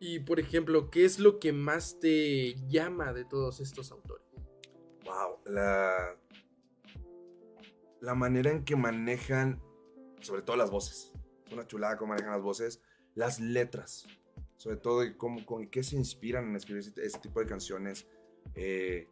Y 0.00 0.20
por 0.20 0.40
ejemplo, 0.40 0.90
¿qué 0.90 1.04
es 1.04 1.18
lo 1.18 1.38
que 1.38 1.52
más 1.52 2.00
te 2.00 2.54
llama 2.68 3.12
de 3.12 3.24
todos 3.24 3.60
estos 3.60 3.92
autores? 3.92 4.26
Wow, 5.04 5.38
la, 5.44 6.16
la 8.00 8.14
manera 8.14 8.50
en 8.50 8.64
que 8.64 8.74
manejan, 8.74 9.62
sobre 10.20 10.42
todo 10.42 10.56
las 10.56 10.70
voces. 10.70 11.12
Es 11.46 11.52
una 11.52 11.66
chulada 11.66 11.96
cómo 11.96 12.10
manejan 12.10 12.32
las 12.32 12.42
voces. 12.42 12.82
Las 13.14 13.38
letras, 13.38 14.06
sobre 14.56 14.76
todo 14.76 15.04
y 15.04 15.14
cómo, 15.16 15.44
con 15.44 15.68
qué 15.68 15.82
se 15.82 15.96
inspiran 15.96 16.48
en 16.48 16.56
escribir 16.56 16.82
este 16.96 17.18
tipo 17.20 17.40
de 17.40 17.46
canciones. 17.46 18.06
eh, 18.54 19.08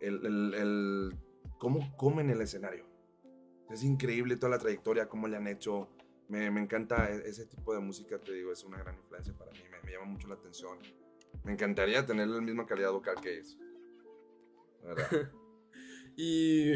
el, 0.00 0.54
el- 0.54 1.16
cómo 1.58 1.96
comen 1.96 2.28
el 2.30 2.40
escenario. 2.42 2.86
Es 3.70 3.82
increíble 3.82 4.36
toda 4.36 4.50
la 4.50 4.58
trayectoria, 4.58 5.08
cómo 5.08 5.28
le 5.28 5.36
han 5.36 5.46
hecho. 5.46 5.88
Me, 6.28 6.50
me 6.50 6.60
encanta 6.60 7.10
e- 7.10 7.28
ese 7.28 7.46
tipo 7.46 7.72
de 7.72 7.80
música, 7.80 8.18
te 8.18 8.32
digo, 8.32 8.52
es 8.52 8.62
una 8.64 8.78
gran 8.78 8.96
influencia 8.96 9.32
para 9.36 9.50
mí. 9.52 9.58
Me, 9.84 9.92
llama 9.92 10.04
mucho 10.06 10.28
la 10.28 10.34
atención. 10.34 10.78
Me 11.42 11.52
encantaría 11.52 12.04
tener 12.04 12.28
la 12.28 12.40
misma 12.40 12.66
calidad 12.66 12.92
vocal 12.92 13.16
que 13.20 13.34
ellos. 13.34 13.56
Y 16.16 16.74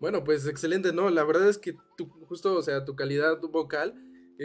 bueno, 0.00 0.24
pues 0.24 0.46
excelente, 0.46 0.92
¿no? 0.92 1.08
La 1.10 1.22
verdad 1.24 1.48
es 1.48 1.58
que 1.58 1.76
tu, 1.96 2.08
justo, 2.26 2.54
o 2.56 2.62
sea, 2.62 2.84
tu 2.84 2.96
calidad 2.96 3.40
vocal 3.40 3.94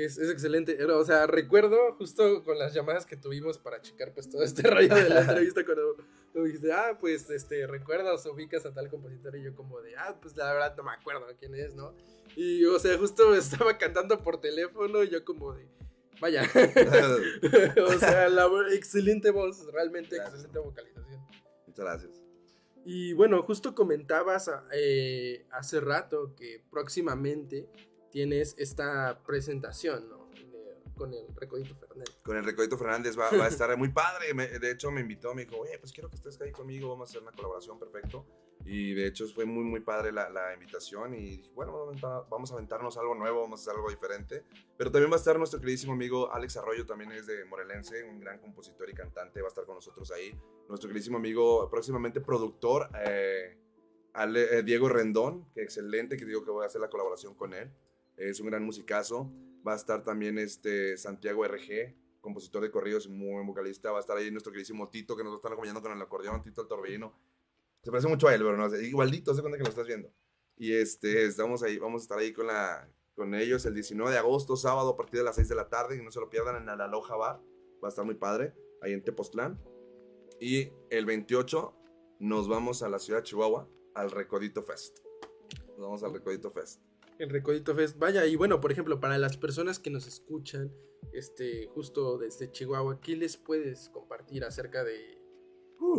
es, 0.03 0.17
es 0.17 0.29
excelente. 0.29 0.75
Pero, 0.77 0.99
O 0.99 1.05
sea, 1.05 1.27
recuerdo 1.27 1.93
justo 1.93 2.43
con 2.43 2.57
las 2.57 2.73
llamadas 2.73 3.05
que 3.05 3.15
tuvimos 3.15 3.57
para 3.57 3.81
checar 3.81 4.13
pues 4.13 4.29
todo 4.29 4.43
este 4.43 4.61
rollo 4.69 4.95
de 4.95 5.09
la 5.09 5.21
entrevista 5.21 5.65
cuando 5.65 5.95
tú 6.33 6.43
dijiste, 6.43 6.71
ah, 6.71 6.97
pues, 6.99 7.29
este, 7.29 7.67
recuerdas 7.67 8.25
ubicas 8.25 8.65
a 8.65 8.73
tal 8.73 8.89
compositor 8.89 9.35
y 9.35 9.43
yo 9.43 9.55
como 9.55 9.81
de, 9.81 9.95
ah, 9.95 10.17
pues 10.21 10.35
la 10.35 10.51
verdad 10.53 10.75
no 10.75 10.83
me 10.83 10.91
acuerdo 10.91 11.25
quién 11.39 11.55
es, 11.55 11.75
¿no? 11.75 11.93
Y, 12.35 12.65
o 12.65 12.79
sea, 12.79 12.97
justo 12.97 13.35
estaba 13.35 13.77
cantando 13.77 14.21
por 14.21 14.39
teléfono 14.39 15.03
y 15.03 15.09
yo 15.09 15.23
como 15.23 15.53
de, 15.53 15.67
vaya. 16.19 16.43
o 17.87 17.99
sea, 17.99 18.29
la 18.29 18.47
excelente 18.73 19.31
voz, 19.31 19.65
realmente 19.71 20.15
Gracias. 20.15 20.35
excelente 20.35 20.59
vocalización. 20.59 21.21
Muchas 21.65 21.85
gracias. 21.85 22.27
Y 22.89 23.11
bueno, 23.11 23.41
justo 23.41 23.75
comentabas 23.75 24.49
eh, 24.71 25.45
hace 25.51 25.81
rato 25.81 26.33
que 26.37 26.63
próximamente 26.71 27.67
tienes 28.17 28.55
esta 28.57 29.21
presentación, 29.27 30.09
¿no? 30.09 30.27
Con 30.95 31.13
el 31.13 31.27
Recodito 31.35 31.75
Fernández. 31.75 32.15
Con 32.23 32.35
el 32.35 32.43
Recodito 32.43 32.75
Fernández 32.75 33.15
va, 33.15 33.29
va 33.29 33.45
a 33.45 33.47
estar 33.47 33.77
muy 33.77 33.89
padre. 33.89 34.33
Me- 34.33 34.47
de 34.47 34.71
hecho, 34.71 34.89
me 34.89 35.01
invitó, 35.01 35.35
me 35.35 35.45
dijo, 35.45 35.57
oye, 35.59 35.77
pues 35.77 35.91
quiero 35.91 36.09
que 36.09 36.15
estés 36.15 36.41
ahí 36.41 36.51
conmigo, 36.51 36.89
vamos 36.89 37.07
a 37.07 37.11
hacer 37.11 37.21
una 37.21 37.31
colaboración, 37.31 37.77
perfecto. 37.77 38.25
Y 38.65 38.95
de 38.95 39.05
hecho 39.05 39.27
fue 39.27 39.45
muy, 39.45 39.63
muy 39.63 39.81
padre 39.81 40.11
la, 40.11 40.31
la 40.31 40.51
invitación 40.55 41.13
y 41.13 41.37
dije, 41.37 41.51
bueno, 41.53 41.91
vamos 42.27 42.51
a 42.51 42.55
aventarnos 42.55 42.97
algo 42.97 43.13
nuevo, 43.13 43.41
vamos 43.41 43.59
a 43.59 43.61
hacer 43.61 43.75
algo 43.75 43.91
diferente. 43.91 44.43
Pero 44.75 44.91
también 44.91 45.11
va 45.11 45.17
a 45.17 45.19
estar 45.19 45.37
nuestro 45.37 45.59
queridísimo 45.59 45.93
amigo 45.93 46.33
Alex 46.33 46.57
Arroyo, 46.57 46.87
también 46.87 47.11
es 47.11 47.27
de 47.27 47.45
Morelense, 47.45 48.03
un 48.03 48.19
gran 48.19 48.39
compositor 48.39 48.89
y 48.89 48.95
cantante, 48.95 49.39
va 49.41 49.49
a 49.49 49.49
estar 49.49 49.65
con 49.65 49.75
nosotros 49.75 50.09
ahí. 50.11 50.35
Nuestro 50.67 50.87
queridísimo 50.89 51.17
amigo, 51.17 51.69
próximamente 51.69 52.19
productor, 52.19 52.89
eh, 53.07 53.55
Ale- 54.13 54.57
eh, 54.57 54.63
Diego 54.63 54.89
Rendón, 54.89 55.47
que 55.53 55.61
excelente, 55.61 56.17
que 56.17 56.25
digo 56.25 56.43
que 56.43 56.49
voy 56.49 56.63
a 56.63 56.65
hacer 56.65 56.81
la 56.81 56.89
colaboración 56.89 57.35
con 57.35 57.53
él. 57.53 57.71
Es 58.17 58.39
un 58.39 58.47
gran 58.47 58.63
musicazo. 58.63 59.31
Va 59.65 59.73
a 59.73 59.75
estar 59.75 60.03
también 60.03 60.37
este 60.39 60.97
Santiago 60.97 61.45
RG, 61.45 61.95
compositor 62.19 62.63
de 62.63 62.71
corridos, 62.71 63.07
muy 63.07 63.33
buen 63.33 63.45
vocalista. 63.45 63.91
Va 63.91 63.97
a 63.97 64.01
estar 64.01 64.17
ahí 64.17 64.31
nuestro 64.31 64.51
queridísimo 64.51 64.89
Tito, 64.89 65.15
que 65.15 65.23
nos 65.23 65.35
está 65.35 65.49
acompañando 65.49 65.81
con 65.81 65.91
el 65.91 66.01
acordeón, 66.01 66.41
Tito 66.41 66.61
el 66.63 66.67
Torbellino. 66.67 67.13
Se 67.83 67.91
parece 67.91 68.07
mucho 68.07 68.27
a 68.27 68.33
él, 68.33 68.41
pero 68.41 68.57
no 68.57 68.69
sé, 68.69 68.85
igualito, 68.85 69.33
se 69.33 69.41
cuenta 69.41 69.57
que 69.57 69.63
lo 69.63 69.69
estás 69.69 69.87
viendo. 69.87 70.11
Y 70.57 70.73
este, 70.73 71.25
estamos 71.25 71.61
ahí, 71.61 71.77
vamos 71.77 72.01
a 72.01 72.03
estar 72.03 72.17
ahí 72.17 72.33
con, 72.33 72.47
la, 72.47 72.89
con 73.15 73.35
ellos 73.35 73.65
el 73.65 73.75
19 73.75 74.11
de 74.11 74.17
agosto, 74.17 74.57
sábado, 74.57 74.89
a 74.89 74.97
partir 74.97 75.19
de 75.19 75.23
las 75.23 75.35
6 75.35 75.49
de 75.49 75.55
la 75.55 75.69
tarde. 75.69 75.97
Y 75.97 76.01
no 76.01 76.11
se 76.11 76.19
lo 76.19 76.29
pierdan 76.29 76.57
en 76.57 76.77
la 76.77 76.87
Loja 76.87 77.15
Bar. 77.15 77.39
Va 77.83 77.87
a 77.87 77.89
estar 77.89 78.03
muy 78.03 78.15
padre, 78.15 78.55
ahí 78.81 78.93
en 78.93 79.03
Tepoztlán. 79.03 79.61
Y 80.39 80.71
el 80.89 81.05
28 81.05 81.75
nos 82.19 82.47
vamos 82.47 82.81
a 82.81 82.89
la 82.89 82.97
ciudad 82.97 83.19
de 83.19 83.23
Chihuahua, 83.23 83.69
al 83.93 84.09
Recodito 84.09 84.63
Fest. 84.63 84.99
Nos 85.69 85.79
vamos 85.79 86.03
al 86.03 86.13
Recodito 86.13 86.51
Fest. 86.51 86.86
El 87.19 87.29
Recodito 87.29 87.75
Fest. 87.75 87.97
Vaya, 87.97 88.25
y 88.25 88.35
bueno, 88.35 88.59
por 88.61 88.71
ejemplo, 88.71 88.99
para 88.99 89.17
las 89.17 89.37
personas 89.37 89.79
que 89.79 89.89
nos 89.89 90.07
escuchan, 90.07 90.71
este, 91.13 91.67
justo 91.67 92.17
desde 92.17 92.51
Chihuahua, 92.51 92.99
¿qué 93.01 93.15
les 93.15 93.37
puedes 93.37 93.89
compartir 93.89 94.43
acerca 94.43 94.83
de, 94.83 95.17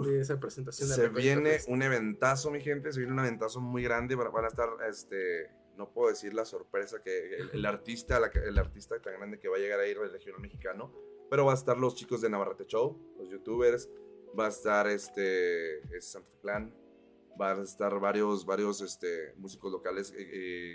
de 0.06 0.20
esa 0.20 0.38
presentación 0.38 0.88
del 0.88 0.96
Se 0.96 1.02
Recodito 1.02 1.24
viene 1.26 1.50
Fest? 1.50 1.68
un 1.68 1.82
eventazo, 1.82 2.50
mi 2.50 2.60
gente. 2.60 2.92
Se 2.92 3.00
viene 3.00 3.12
un 3.14 3.20
eventazo 3.20 3.60
muy 3.60 3.82
grande. 3.82 4.14
Van 4.14 4.44
a 4.44 4.48
estar, 4.48 4.68
este, 4.88 5.50
no 5.76 5.92
puedo 5.92 6.10
decir 6.10 6.34
la 6.34 6.44
sorpresa 6.44 7.02
que 7.02 7.34
el, 7.36 7.50
el 7.52 7.66
artista, 7.66 8.20
la- 8.20 8.28
el 8.28 8.58
artista 8.58 9.00
tan 9.00 9.14
grande 9.14 9.38
que 9.40 9.48
va 9.48 9.56
a 9.56 9.60
llegar 9.60 9.80
a 9.80 9.86
ir 9.86 9.98
del 9.98 10.12
regional 10.12 10.40
mexicano. 10.40 10.92
Pero 11.30 11.44
va 11.44 11.52
a 11.52 11.56
estar 11.56 11.76
los 11.78 11.94
chicos 11.94 12.20
de 12.20 12.30
Navarrete 12.30 12.64
Show, 12.66 13.14
los 13.18 13.28
youtubers. 13.28 13.88
Va 14.38 14.46
a 14.46 14.48
estar 14.50 14.86
este, 14.88 15.78
es 15.96 16.04
Santa 16.06 16.30
Clan. 16.42 16.74
Va 17.40 17.52
a 17.52 17.62
estar 17.62 17.98
varios, 18.00 18.44
varios 18.44 18.80
este, 18.80 19.32
músicos 19.36 19.70
locales, 19.72 20.12
eh, 20.12 20.28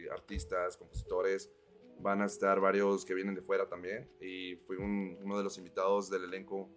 eh, 0.05 0.09
artistas, 0.11 0.77
compositores. 0.77 1.51
Van 1.99 2.21
a 2.21 2.25
estar 2.25 2.59
varios 2.59 3.05
que 3.05 3.13
vienen 3.13 3.35
de 3.35 3.41
fuera 3.41 3.67
también. 3.67 4.09
Y 4.21 4.55
fui 4.65 4.77
un- 4.77 5.17
uno 5.21 5.37
de 5.37 5.43
los 5.43 5.57
invitados 5.57 6.09
del 6.09 6.23
elenco 6.25 6.69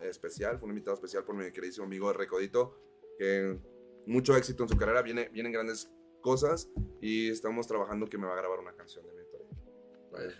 especial. 0.00 0.58
Fue 0.58 0.66
un 0.66 0.70
invitado 0.72 0.94
especial 0.94 1.24
por 1.24 1.34
mi 1.36 1.50
queridísimo 1.52 1.86
amigo 1.86 2.12
Recodito. 2.12 2.80
Que 3.18 3.58
mucho 4.06 4.36
éxito 4.36 4.62
en 4.62 4.68
su 4.68 4.76
carrera. 4.76 5.02
Viene, 5.02 5.28
vienen 5.28 5.52
grandes 5.52 5.90
cosas. 6.22 6.70
Y 7.00 7.28
estamos 7.30 7.66
trabajando 7.66 8.06
que 8.06 8.18
me 8.18 8.26
va 8.26 8.32
a 8.32 8.36
grabar 8.36 8.58
una 8.60 8.72
canción 8.74 9.06
de 9.06 9.12
mi. 9.12 9.26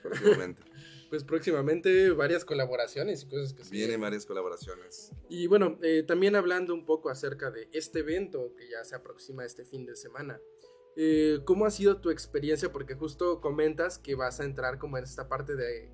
Próximamente. 0.02 0.62
Pues 1.08 1.24
próximamente 1.24 2.10
varias 2.10 2.44
colaboraciones 2.44 3.22
y 3.22 3.28
cosas 3.28 3.54
que 3.54 3.64
se 3.64 3.70
Vienen 3.70 4.00
varias 4.00 4.26
colaboraciones. 4.26 5.12
Y 5.28 5.46
bueno, 5.46 5.78
eh, 5.82 6.02
también 6.02 6.34
hablando 6.34 6.74
un 6.74 6.84
poco 6.84 7.10
acerca 7.10 7.50
de 7.50 7.68
este 7.72 8.00
evento 8.00 8.54
que 8.56 8.68
ya 8.68 8.84
se 8.84 8.96
aproxima 8.96 9.44
este 9.44 9.64
fin 9.64 9.86
de 9.86 9.96
semana. 9.96 10.40
eh, 10.96 11.40
¿Cómo 11.44 11.66
ha 11.66 11.70
sido 11.70 12.00
tu 12.00 12.10
experiencia? 12.10 12.72
Porque 12.72 12.94
justo 12.94 13.40
comentas 13.40 13.98
que 13.98 14.14
vas 14.14 14.40
a 14.40 14.44
entrar 14.44 14.78
como 14.78 14.98
en 14.98 15.04
esta 15.04 15.28
parte 15.28 15.54
de 15.54 15.90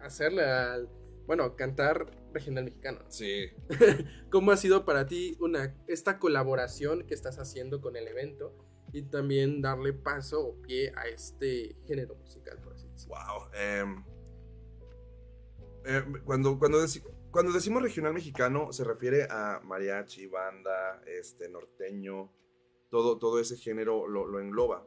hacerle 0.00 0.44
al, 0.44 0.88
bueno, 1.26 1.56
cantar 1.56 2.10
regional 2.32 2.64
mexicano. 2.64 3.00
Sí. 3.08 3.50
¿Cómo 4.30 4.50
ha 4.50 4.56
sido 4.56 4.84
para 4.84 5.06
ti 5.06 5.36
una, 5.40 5.74
esta 5.86 6.18
colaboración 6.18 7.06
que 7.06 7.14
estás 7.14 7.38
haciendo 7.38 7.80
con 7.80 7.96
el 7.96 8.08
evento 8.08 8.54
y 8.92 9.02
también 9.02 9.62
darle 9.62 9.92
paso 9.92 10.44
o 10.44 10.62
pie 10.62 10.92
a 10.96 11.06
este 11.06 11.76
género 11.86 12.14
musical, 12.16 12.58
por 12.62 12.74
así 12.74 12.88
decirlo? 12.88 13.16
Wow. 13.16 14.02
Em, 15.84 16.22
cuando, 16.24 16.58
cuando, 16.58 16.82
deci- 16.82 17.02
cuando 17.30 17.52
decimos 17.52 17.82
regional 17.82 18.14
mexicano, 18.14 18.72
se 18.72 18.84
refiere 18.84 19.26
a 19.30 19.60
mariachi, 19.64 20.26
banda, 20.26 21.02
este, 21.06 21.48
norteño, 21.48 22.30
todo, 22.90 23.18
todo 23.18 23.38
ese 23.40 23.56
género 23.56 24.06
lo, 24.06 24.26
lo 24.26 24.40
engloba. 24.40 24.86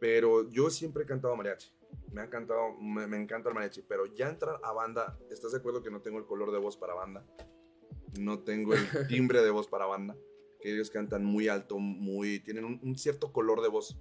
Pero 0.00 0.48
yo 0.50 0.70
siempre 0.70 1.04
he 1.04 1.06
cantado 1.06 1.36
mariachi. 1.36 1.70
Me 2.10 2.22
ha 2.22 2.24
encantado, 2.24 2.72
me, 2.80 3.06
me 3.06 3.20
encanta 3.20 3.48
el 3.48 3.54
mariachi. 3.54 3.82
Pero 3.82 4.06
ya 4.06 4.28
entrar 4.28 4.58
a 4.62 4.72
banda, 4.72 5.18
¿estás 5.30 5.52
de 5.52 5.58
acuerdo 5.58 5.82
que 5.82 5.90
no 5.90 6.00
tengo 6.02 6.18
el 6.18 6.26
color 6.26 6.50
de 6.52 6.58
voz 6.58 6.76
para 6.76 6.94
banda? 6.94 7.24
No 8.18 8.40
tengo 8.40 8.74
el 8.74 8.80
timbre 9.08 9.42
de 9.42 9.50
voz 9.50 9.68
para 9.68 9.86
banda. 9.86 10.16
Que 10.60 10.72
ellos 10.72 10.90
cantan 10.90 11.24
muy 11.24 11.48
alto, 11.48 11.78
muy. 11.78 12.40
tienen 12.40 12.64
un- 12.64 12.80
un 12.82 12.96
cierto 12.96 13.32
color 13.32 13.60
de 13.62 13.68
voz. 13.68 13.98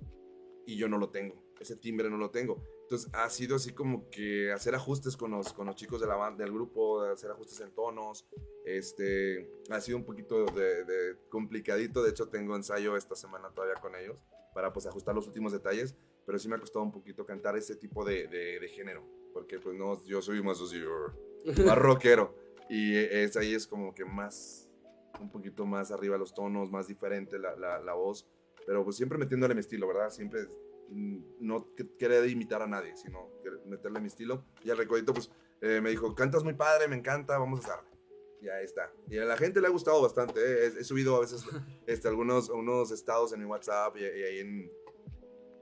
Y 0.65 0.77
yo 0.77 0.88
no 0.88 0.97
lo 0.97 1.09
tengo. 1.09 1.43
Ese 1.59 1.75
timbre 1.75 2.09
no 2.09 2.17
lo 2.17 2.29
tengo. 2.32 2.63
Entonces 2.91 3.09
ha 3.13 3.29
sido 3.29 3.55
así 3.55 3.71
como 3.71 4.09
que 4.09 4.51
hacer 4.51 4.75
ajustes 4.75 5.15
con 5.15 5.31
los, 5.31 5.53
con 5.53 5.65
los 5.65 5.77
chicos 5.77 6.01
de 6.01 6.07
la 6.07 6.15
banda, 6.17 6.43
del 6.43 6.51
grupo, 6.53 7.01
hacer 7.03 7.31
ajustes 7.31 7.61
en 7.61 7.71
tonos. 7.73 8.27
Este, 8.65 9.49
ha 9.69 9.79
sido 9.79 9.97
un 9.97 10.03
poquito 10.03 10.43
de, 10.47 10.83
de 10.83 11.15
complicadito. 11.29 12.03
De 12.03 12.09
hecho, 12.09 12.27
tengo 12.27 12.53
ensayo 12.53 12.97
esta 12.97 13.15
semana 13.15 13.49
todavía 13.55 13.75
con 13.81 13.95
ellos 13.95 14.17
para 14.53 14.73
pues 14.73 14.87
ajustar 14.87 15.15
los 15.15 15.25
últimos 15.25 15.53
detalles. 15.53 15.95
Pero 16.25 16.37
sí 16.37 16.49
me 16.49 16.55
ha 16.55 16.59
costado 16.59 16.83
un 16.83 16.91
poquito 16.91 17.25
cantar 17.25 17.55
ese 17.55 17.77
tipo 17.77 18.03
de, 18.03 18.27
de- 18.27 18.59
de 18.59 18.67
género. 18.67 19.07
Porque 19.33 19.57
pues 19.57 19.77
no, 19.77 20.03
yo 20.03 20.21
soy 20.21 20.43
más 20.43 20.59
así, 20.59 20.81
más 21.65 21.77
rockero. 21.77 22.35
Y 22.69 22.97
es, 22.97 23.37
ahí 23.37 23.53
es 23.55 23.67
como 23.67 23.95
que 23.95 24.03
más, 24.03 24.69
un 25.21 25.31
poquito 25.31 25.65
más 25.65 25.91
arriba 25.93 26.17
los 26.17 26.33
tonos, 26.33 26.69
más 26.69 26.87
diferente 26.87 27.39
la, 27.39 27.55
la, 27.55 27.79
la 27.79 27.93
voz. 27.93 28.27
Pero 28.65 28.83
pues 28.83 28.97
siempre 28.97 29.17
metiéndole 29.17 29.53
mi 29.53 29.61
estilo, 29.61 29.87
¿verdad? 29.87 30.09
Siempre 30.09 30.41
no 30.91 31.73
que- 31.75 31.95
querer 31.97 32.29
imitar 32.29 32.61
a 32.61 32.67
nadie, 32.67 32.95
sino 32.97 33.29
meterle 33.65 33.99
mi 34.01 34.07
estilo. 34.07 34.45
Y 34.63 34.69
al 34.69 34.77
recodito, 34.77 35.13
pues 35.13 35.31
eh, 35.61 35.79
me 35.81 35.89
dijo, 35.89 36.13
cantas 36.15 36.43
muy 36.43 36.53
padre, 36.53 36.87
me 36.87 36.95
encanta, 36.97 37.37
vamos 37.37 37.65
a 37.65 37.73
hacerle. 37.73 37.89
Y 38.41 38.49
ahí 38.49 38.65
está. 38.65 38.91
Y 39.09 39.17
a 39.19 39.25
la 39.25 39.37
gente 39.37 39.61
le 39.61 39.67
ha 39.67 39.69
gustado 39.69 40.01
bastante. 40.01 40.39
¿eh? 40.39 40.65
He, 40.75 40.81
he 40.81 40.83
subido 40.83 41.15
a 41.15 41.19
veces 41.21 41.45
este, 41.87 42.07
algunos 42.07 42.49
unos 42.49 42.91
estados 42.91 43.31
en 43.33 43.39
mi 43.39 43.45
WhatsApp 43.45 43.95
y, 43.97 44.01
y 44.01 44.03
ahí 44.23 44.39
en, 44.39 44.71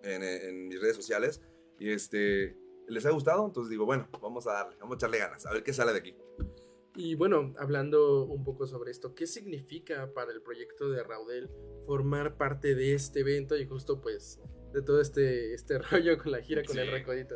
en, 0.03 0.23
en 0.23 0.67
mis 0.69 0.81
redes 0.81 0.95
sociales. 0.95 1.41
Y 1.77 1.91
este, 1.91 2.57
les 2.87 3.05
ha 3.05 3.11
gustado, 3.11 3.45
entonces 3.45 3.69
digo, 3.69 3.85
bueno, 3.85 4.07
vamos 4.21 4.47
a 4.47 4.53
darle, 4.53 4.75
vamos 4.79 4.95
a 4.95 4.97
echarle 4.97 5.17
ganas, 5.19 5.45
a 5.45 5.51
ver 5.53 5.63
qué 5.63 5.73
sale 5.73 5.91
de 5.93 5.99
aquí. 5.99 6.15
Y 6.95 7.15
bueno, 7.15 7.53
hablando 7.57 8.25
un 8.25 8.43
poco 8.43 8.65
sobre 8.67 8.91
esto, 8.91 9.13
¿qué 9.15 9.27
significa 9.27 10.11
para 10.13 10.31
el 10.31 10.41
proyecto 10.41 10.89
de 10.89 11.03
Raudel 11.03 11.49
formar 11.85 12.35
parte 12.35 12.75
de 12.75 12.93
este 12.93 13.21
evento 13.21 13.55
y 13.57 13.65
justo 13.65 14.01
pues 14.01 14.39
de 14.73 14.81
todo 14.81 15.01
este, 15.01 15.53
este 15.53 15.77
rollo 15.91 16.17
con 16.17 16.31
la 16.31 16.41
gira 16.41 16.63
con 16.63 16.75
Sí. 16.75 16.81
el 16.81 16.91
recodito? 16.91 17.35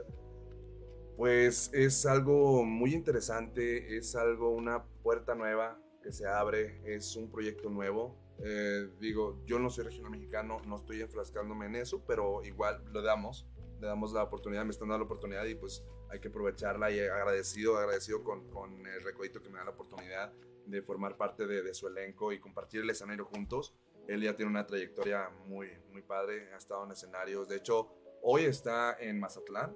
Pues 1.18 1.70
es 1.74 2.06
algo 2.06 2.64
muy 2.66 2.94
interesante, 2.94 3.98
es 3.98 4.16
algo, 4.16 4.50
una 4.50 4.84
puerta 5.04 5.36
nueva 5.36 5.80
que 6.02 6.12
se 6.12 6.28
abre, 6.28 6.82
es 6.86 7.16
un 7.16 7.30
proyecto 7.32 7.70
nuevo. 7.70 8.18
Eh, 8.44 8.90
digo, 9.00 9.40
yo 9.46 9.60
no 9.60 9.70
soy 9.70 9.86
regional 9.86 10.12
mexicano, 10.12 10.60
no 10.66 10.76
estoy 10.78 11.02
enfrascándome 11.02 11.68
en 11.68 11.76
eso, 11.76 12.04
pero 12.08 12.44
igual 12.44 12.84
lo 12.92 13.02
damos, 13.04 13.48
le 13.80 13.88
damos 13.88 14.12
la 14.12 14.24
oportunidad, 14.24 14.66
me 14.66 14.72
están 14.72 14.90
dando 14.90 15.00
la 15.00 15.06
oportunidad 15.06 15.46
y 15.46 15.54
pues 15.56 15.84
hay 16.10 16.20
que 16.20 16.30
aprovecharla 16.30 16.92
y 16.92 17.00
agradecido, 17.00 17.78
agradecido 17.78 18.24
con, 18.24 18.50
con 18.50 18.86
el 18.86 19.04
recodito 19.04 19.42
que 19.42 19.50
me 19.50 19.60
da 19.60 19.66
la 19.66 19.72
oportunidad 19.72 20.34
de 20.66 20.82
formar 20.82 21.16
parte 21.16 21.46
de, 21.46 21.62
de 21.62 21.74
su 21.74 21.88
elenco 21.88 22.32
y 22.34 22.40
compartir 22.40 22.82
el 22.82 22.90
escenario 22.90 23.26
juntos. 23.26 23.76
Él 24.08 24.22
ya 24.22 24.36
tiene 24.36 24.52
una 24.52 24.66
trayectoria 24.66 25.30
muy, 25.46 25.70
muy 25.92 26.02
padre, 26.02 26.50
ha 26.54 26.58
estado 26.58 26.84
en 26.86 26.92
escenarios, 26.92 27.48
de 27.48 27.56
hecho, 27.58 27.90
hoy 28.22 28.44
está 28.44 28.98
en 29.00 29.20
Mazatlán, 29.20 29.76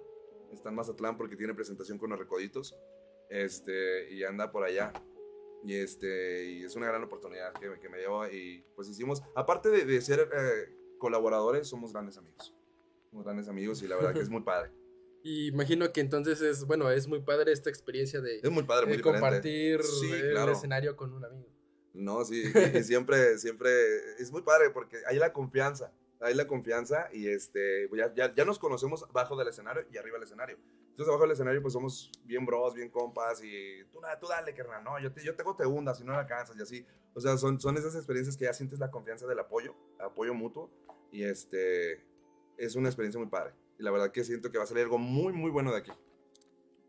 está 0.54 0.70
en 0.70 0.76
Mazatlán 0.76 1.18
porque 1.18 1.36
tiene 1.36 1.54
presentación 1.54 1.98
con 1.98 2.10
los 2.10 2.20
Recoditos 2.20 2.78
este, 3.30 4.10
y 4.14 4.24
anda 4.24 4.52
por 4.52 4.64
allá. 4.64 4.94
Y, 5.64 5.76
este, 5.76 6.46
y 6.52 6.64
es 6.64 6.76
una 6.76 6.88
gran 6.88 7.04
oportunidad 7.04 7.52
que, 7.54 7.70
me- 7.70 7.80
que 7.80 7.90
me 7.90 8.00
dio 8.00 8.30
y 8.32 8.64
pues 8.76 8.88
hicimos, 8.90 9.24
aparte 9.36 9.70
de, 9.70 9.86
de 9.86 10.02
ser 10.02 10.20
eh, 10.22 10.76
colaboradores, 10.98 11.68
somos 11.68 11.92
grandes 11.94 12.18
amigos. 12.18 12.54
Somos 13.10 13.26
grandes 13.26 13.48
amigos 13.48 13.82
y 13.82 13.88
la 13.88 13.96
verdad 13.96 14.14
que 14.14 14.20
es 14.22 14.30
muy 14.30 14.42
padre. 14.44 14.72
Y 15.24 15.48
imagino 15.48 15.92
que 15.92 16.00
entonces 16.00 16.40
es, 16.42 16.64
bueno, 16.64 16.90
es 16.90 17.06
muy 17.08 17.20
padre 17.22 17.52
esta 17.52 17.70
experiencia 17.70 18.22
de, 18.22 18.38
Es 18.38 18.50
muy 18.52 18.64
padre, 18.64 18.86
muy 18.86 18.94
de 18.94 18.98
diferente. 19.00 19.20
compartir 19.22 19.84
Sí, 19.84 20.10
el 20.14 20.32
claro. 20.32 20.52
escenario 20.54 20.96
con 20.96 21.12
un 21.12 21.26
amigo. 21.26 21.50
No, 21.94 22.24
sí, 22.26 22.44
y, 22.54 22.78
y 22.78 22.84
siempre, 22.84 23.38
siempre 23.40 23.70
es 24.20 24.32
muy 24.32 24.42
padre 24.42 24.70
porque 24.70 24.98
hay 25.08 25.18
la 25.18 25.34
confianza, 25.34 25.92
hay 26.20 26.36
la 26.36 26.48
confianza 26.48 27.10
y 27.12 27.28
este, 27.28 27.90
ya, 27.96 28.14
ya, 28.14 28.34
ya 28.36 28.46
nos 28.46 28.60
conocemos 28.60 29.06
bajo 29.12 29.36
del 29.36 29.48
escenario 29.48 29.86
y 29.92 29.98
arriba 29.98 30.16
del 30.18 30.24
escenario. 30.24 30.58
Entonces 30.90 31.08
abajo 31.10 31.24
del 31.24 31.32
escenario 31.34 31.62
pues 31.62 31.74
somos 31.74 32.12
bien 32.24 32.46
bros, 32.46 32.74
bien 32.74 32.90
compas 32.90 33.44
y 33.44 33.84
tú, 33.92 34.02
na- 34.02 34.18
tú 34.20 34.28
dale, 34.28 34.54
carnal, 34.54 34.84
no, 34.84 35.00
yo 35.00 35.12
te, 35.12 35.24
yo 35.24 35.36
tengo 35.36 35.56
segunda, 35.56 35.94
si 35.96 36.04
no 36.04 36.14
la 36.14 36.20
alcanzas 36.22 36.56
y 36.58 36.62
así. 36.62 36.86
O 37.14 37.20
sea, 37.22 37.38
son, 37.38 37.60
son 37.60 37.78
esas 37.78 37.96
experiencias 37.96 38.36
que 38.38 38.46
ya 38.46 38.54
sientes 38.54 38.80
la 38.80 38.90
confianza 38.92 39.26
del 39.28 39.40
apoyo, 39.40 39.76
apoyo 40.00 40.34
mutuo 40.34 40.72
y 41.12 41.24
este, 41.24 42.04
es 42.58 42.76
una 42.76 42.90
experiencia 42.90 43.20
muy 43.20 43.30
padre. 43.30 43.54
Y 43.80 43.84
la 43.84 43.92
verdad 43.92 44.12
que 44.12 44.24
siento 44.24 44.52
que 44.52 44.58
va 44.58 44.64
a 44.64 44.68
salir 44.68 44.84
algo 44.84 44.98
muy, 44.98 45.34
muy 45.34 45.52
bueno 45.52 45.72
de 45.72 45.78
aquí. 45.80 45.92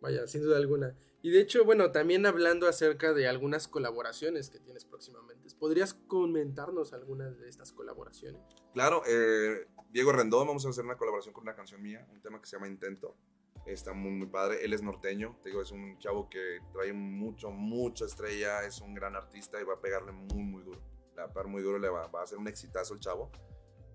Vaya, 0.01 0.27
sin 0.27 0.43
duda 0.43 0.57
alguna. 0.57 0.97
Y 1.21 1.31
de 1.31 1.41
hecho, 1.41 1.64
bueno, 1.64 1.91
también 1.91 2.27
hablando 2.27 2.69
acerca 2.69 3.12
de 3.12 3.27
algunas 3.27 3.66
colaboraciones 3.66 4.51
que 4.51 4.61
tienes 4.61 4.85
próximamente, 4.85 5.49
¿podrías 5.59 5.95
comentarnos 5.95 6.93
algunas 6.93 7.39
de 7.39 7.49
estas 7.49 7.73
colaboraciones? 7.73 8.41
Claro, 8.73 9.03
eh, 9.07 9.66
Diego 9.91 10.12
Rendón, 10.12 10.47
vamos 10.47 10.64
a 10.64 10.69
hacer 10.69 10.85
una 10.85 10.97
colaboración 10.97 11.35
con 11.35 11.43
una 11.43 11.57
canción 11.57 11.83
mía, 11.83 12.07
un 12.12 12.21
tema 12.21 12.41
que 12.41 12.47
se 12.47 12.57
llama 12.57 12.69
Intento. 12.69 13.16
Está 13.66 13.93
muy, 13.93 14.12
muy 14.12 14.29
padre. 14.29 14.64
Él 14.64 14.73
es 14.73 14.83
norteño, 14.83 15.37
te 15.43 15.51
digo, 15.51 15.61
es 15.61 15.73
un 15.73 15.99
chavo 15.99 16.29
que 16.31 16.61
trae 16.73 16.93
mucho, 16.93 17.51
mucha 17.51 18.05
estrella, 18.05 18.64
es 18.64 18.81
un 18.81 18.95
gran 18.95 19.16
artista 19.16 19.61
y 19.61 19.64
va 19.64 19.75
a 19.75 19.81
pegarle 19.81 20.12
muy, 20.12 20.43
muy 20.43 20.62
duro. 20.62 20.81
Le 21.16 21.23
va 21.23 21.25
a 21.25 21.33
pegar 21.33 21.49
muy 21.49 21.62
duro, 21.62 21.79
le 21.79 21.89
va, 21.89 22.07
va 22.07 22.21
a 22.21 22.23
hacer 22.23 22.39
un 22.39 22.47
exitazo 22.47 22.95
el 22.95 23.01
chavo. 23.01 23.31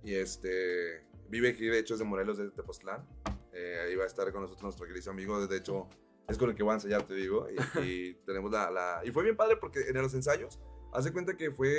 Y 0.03 0.15
este, 0.15 1.07
vive 1.29 1.49
aquí, 1.49 1.65
de 1.65 1.79
hecho, 1.79 1.93
es 1.93 1.99
de 1.99 2.05
Morelos, 2.05 2.37
de 2.37 2.51
Tepoztlán. 2.51 3.07
Eh, 3.53 3.79
ahí 3.85 3.95
va 3.95 4.03
a 4.03 4.07
estar 4.07 4.29
con 4.31 4.41
nosotros 4.41 4.63
nuestro 4.63 4.85
querido 4.85 5.11
amigo, 5.11 5.47
de 5.47 5.57
hecho, 5.57 5.87
es 6.27 6.37
con 6.37 6.49
el 6.49 6.55
que 6.55 6.63
voy 6.63 6.71
a 6.71 6.75
ensayar, 6.75 7.03
te 7.03 7.13
digo. 7.15 7.47
Y, 7.49 7.55
y 8.09 8.13
tenemos 8.25 8.51
la, 8.51 8.69
la- 8.71 9.01
Y 9.05 9.11
fue 9.11 9.23
bien 9.23 9.35
padre 9.35 9.57
porque 9.57 9.81
en 9.87 10.01
los 10.01 10.13
ensayos, 10.13 10.59
hace 10.93 11.11
cuenta 11.11 11.35
que 11.35 11.51
fue. 11.51 11.69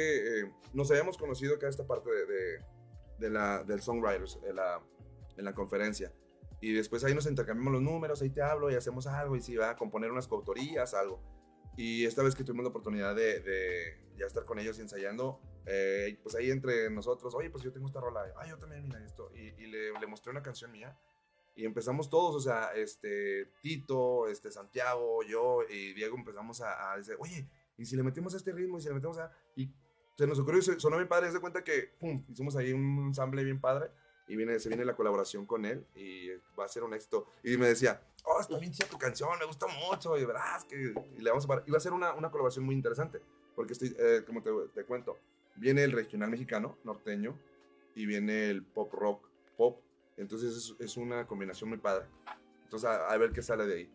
eh, 0.41 0.53
nos 0.73 0.91
habíamos 0.91 1.17
conocido 1.19 1.57
acá 1.57 1.69
esta 1.69 1.87
parte 1.87 2.11
de, 2.11 2.27
de, 2.27 2.59
de 3.19 3.31
la, 3.31 3.63
del 3.65 3.81
Songwriters, 3.81 4.39
en 4.47 4.57
la, 4.57 4.81
en 5.37 5.45
la 5.45 5.55
conferencia. 5.55 6.13
Y 6.61 6.73
después 6.73 7.05
ahí 7.05 7.15
nos 7.15 7.27
intercambiamos 7.27 7.75
los 7.75 7.83
números, 7.83 8.23
ahí 8.23 8.31
te 8.31 8.41
hablo 8.43 8.71
y 8.71 8.75
hacemos 8.75 9.07
algo, 9.07 9.37
y 9.37 9.43
si 9.43 9.55
va 9.57 9.71
a 9.71 9.77
componer 9.77 10.11
unas 10.11 10.27
coautorías, 10.29 10.95
algo. 10.95 11.21
Y 11.77 12.07
esta 12.07 12.23
vez 12.23 12.35
que 12.35 12.45
tuvimos 12.45 12.65
la 12.65 12.71
oportunidad 12.71 13.15
de, 13.15 13.41
de 13.41 13.99
ya 14.17 14.27
estar 14.27 14.45
con 14.45 14.59
ellos 14.59 14.79
ensayando, 14.79 15.41
eh, 15.67 16.19
pues 16.23 16.35
ahí 16.37 16.51
entre 16.51 16.89
nosotros, 16.91 17.35
oye, 17.35 17.51
pues 17.51 17.63
yo 17.65 17.73
tengo 17.73 17.87
esta 17.87 18.01
rola, 18.01 18.25
ay, 18.39 18.51
yo 18.51 18.59
también, 18.59 18.83
mira 18.85 19.05
esto. 19.05 19.31
Y, 19.35 19.49
y 19.63 19.67
le, 19.67 19.93
le 19.99 20.07
mostré 20.07 20.31
una 20.31 20.43
canción 20.43 20.71
mía. 20.73 20.97
Y 21.57 21.65
empezamos 21.65 22.11
todos, 22.11 22.35
o 22.35 22.41
sea, 22.41 22.73
este, 22.75 23.47
Tito, 23.63 24.29
este, 24.29 24.51
Santiago, 24.51 25.23
yo 25.23 25.63
y 25.69 25.93
Diego 25.95 26.17
empezamos 26.17 26.61
a, 26.61 26.97
decir, 26.97 27.17
oye, 27.19 27.49
¿y 27.79 27.87
si 27.87 27.97
le 27.97 28.03
metemos 28.03 28.35
a 28.35 28.39
este 28.39 28.53
ritmo? 28.53 28.79
¿Y 28.79 28.81
si 28.81 28.89
le 28.89 28.95
metemos 28.95 29.19
a...? 29.19 29.31
Y 29.55 29.71
se 30.17 30.27
nos 30.27 30.39
ocurrió 30.39 30.61
y 30.61 30.81
sonó 30.81 30.97
bien 30.97 31.09
padre, 31.09 31.31
se 31.31 31.41
cuenta 31.41 31.63
que, 31.63 31.93
pum, 31.99 32.25
hicimos 32.29 32.57
ahí 32.57 32.73
un 32.73 33.07
ensamble 33.07 33.45
bien 33.45 33.61
padre 33.61 33.91
y 34.27 34.37
viene, 34.37 34.59
se 34.59 34.69
viene 34.69 34.85
la 34.85 34.97
colaboración 34.97 35.47
con 35.47 35.65
él 35.65 35.87
y 35.95 36.29
va 36.59 36.65
a 36.65 36.69
ser 36.69 36.83
un 36.83 36.95
éxito. 36.95 37.27
Y 37.43 37.57
me 37.57 37.67
decía, 37.67 38.01
oh, 38.25 38.41
está 38.41 38.59
bien 38.59 38.73
chida 38.73 38.89
tu 38.89 38.99
canción, 38.99 39.31
me 39.39 39.45
gusta 39.45 39.67
mucho, 39.67 40.17
y 40.17 40.25
verás 40.25 40.65
que... 40.65 40.95
Y 41.17 41.21
le 41.21 41.31
vamos 41.31 41.45
a 41.45 41.49
parar. 41.49 41.65
Y 41.67 41.71
va 41.71 41.79
a 41.79 41.81
ser 41.81 41.93
una, 41.93 42.15
una 42.15 42.31
colaboración 42.31 42.65
muy 42.65 42.75
interesante, 42.75 43.21
porque 43.55 43.75
estoy, 43.75 43.95
eh, 43.99 44.23
como 44.27 44.43
te 44.43 44.85
cuento, 44.85 45.19
viene 45.57 45.85
el 45.85 45.93
regional 45.93 46.31
mexicano, 46.31 46.79
norteño, 46.85 47.39
y 47.95 48.07
viene 48.07 48.51
el 48.51 48.65
pop 48.65 48.93
rock, 48.93 49.29
pop. 49.57 49.81
Entonces 50.17 50.57
es, 50.57 50.75
es 50.79 50.97
una 50.97 51.27
combinación 51.27 51.69
muy 51.71 51.79
padre. 51.79 52.07
Entonces 52.63 52.89
a, 52.89 53.09
a 53.11 53.17
ver 53.19 53.33
qué 53.33 53.43
sale 53.43 53.67
de 53.67 53.75
ahí. 53.75 53.91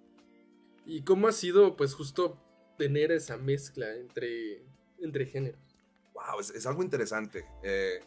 ¿Y 0.86 1.03
cómo 1.03 1.28
ha 1.28 1.32
sido, 1.32 1.76
pues, 1.76 1.93
justo 1.93 2.38
tener 2.78 3.11
esa 3.11 3.38
mezcla 3.38 3.93
entre, 3.95 4.63
entre 4.99 5.26
géneros? 5.26 5.59
Wow, 6.13 6.39
es, 6.39 6.49
es 6.51 6.65
algo 6.65 6.82
interesante. 6.84 7.45
Eh, 7.63 7.99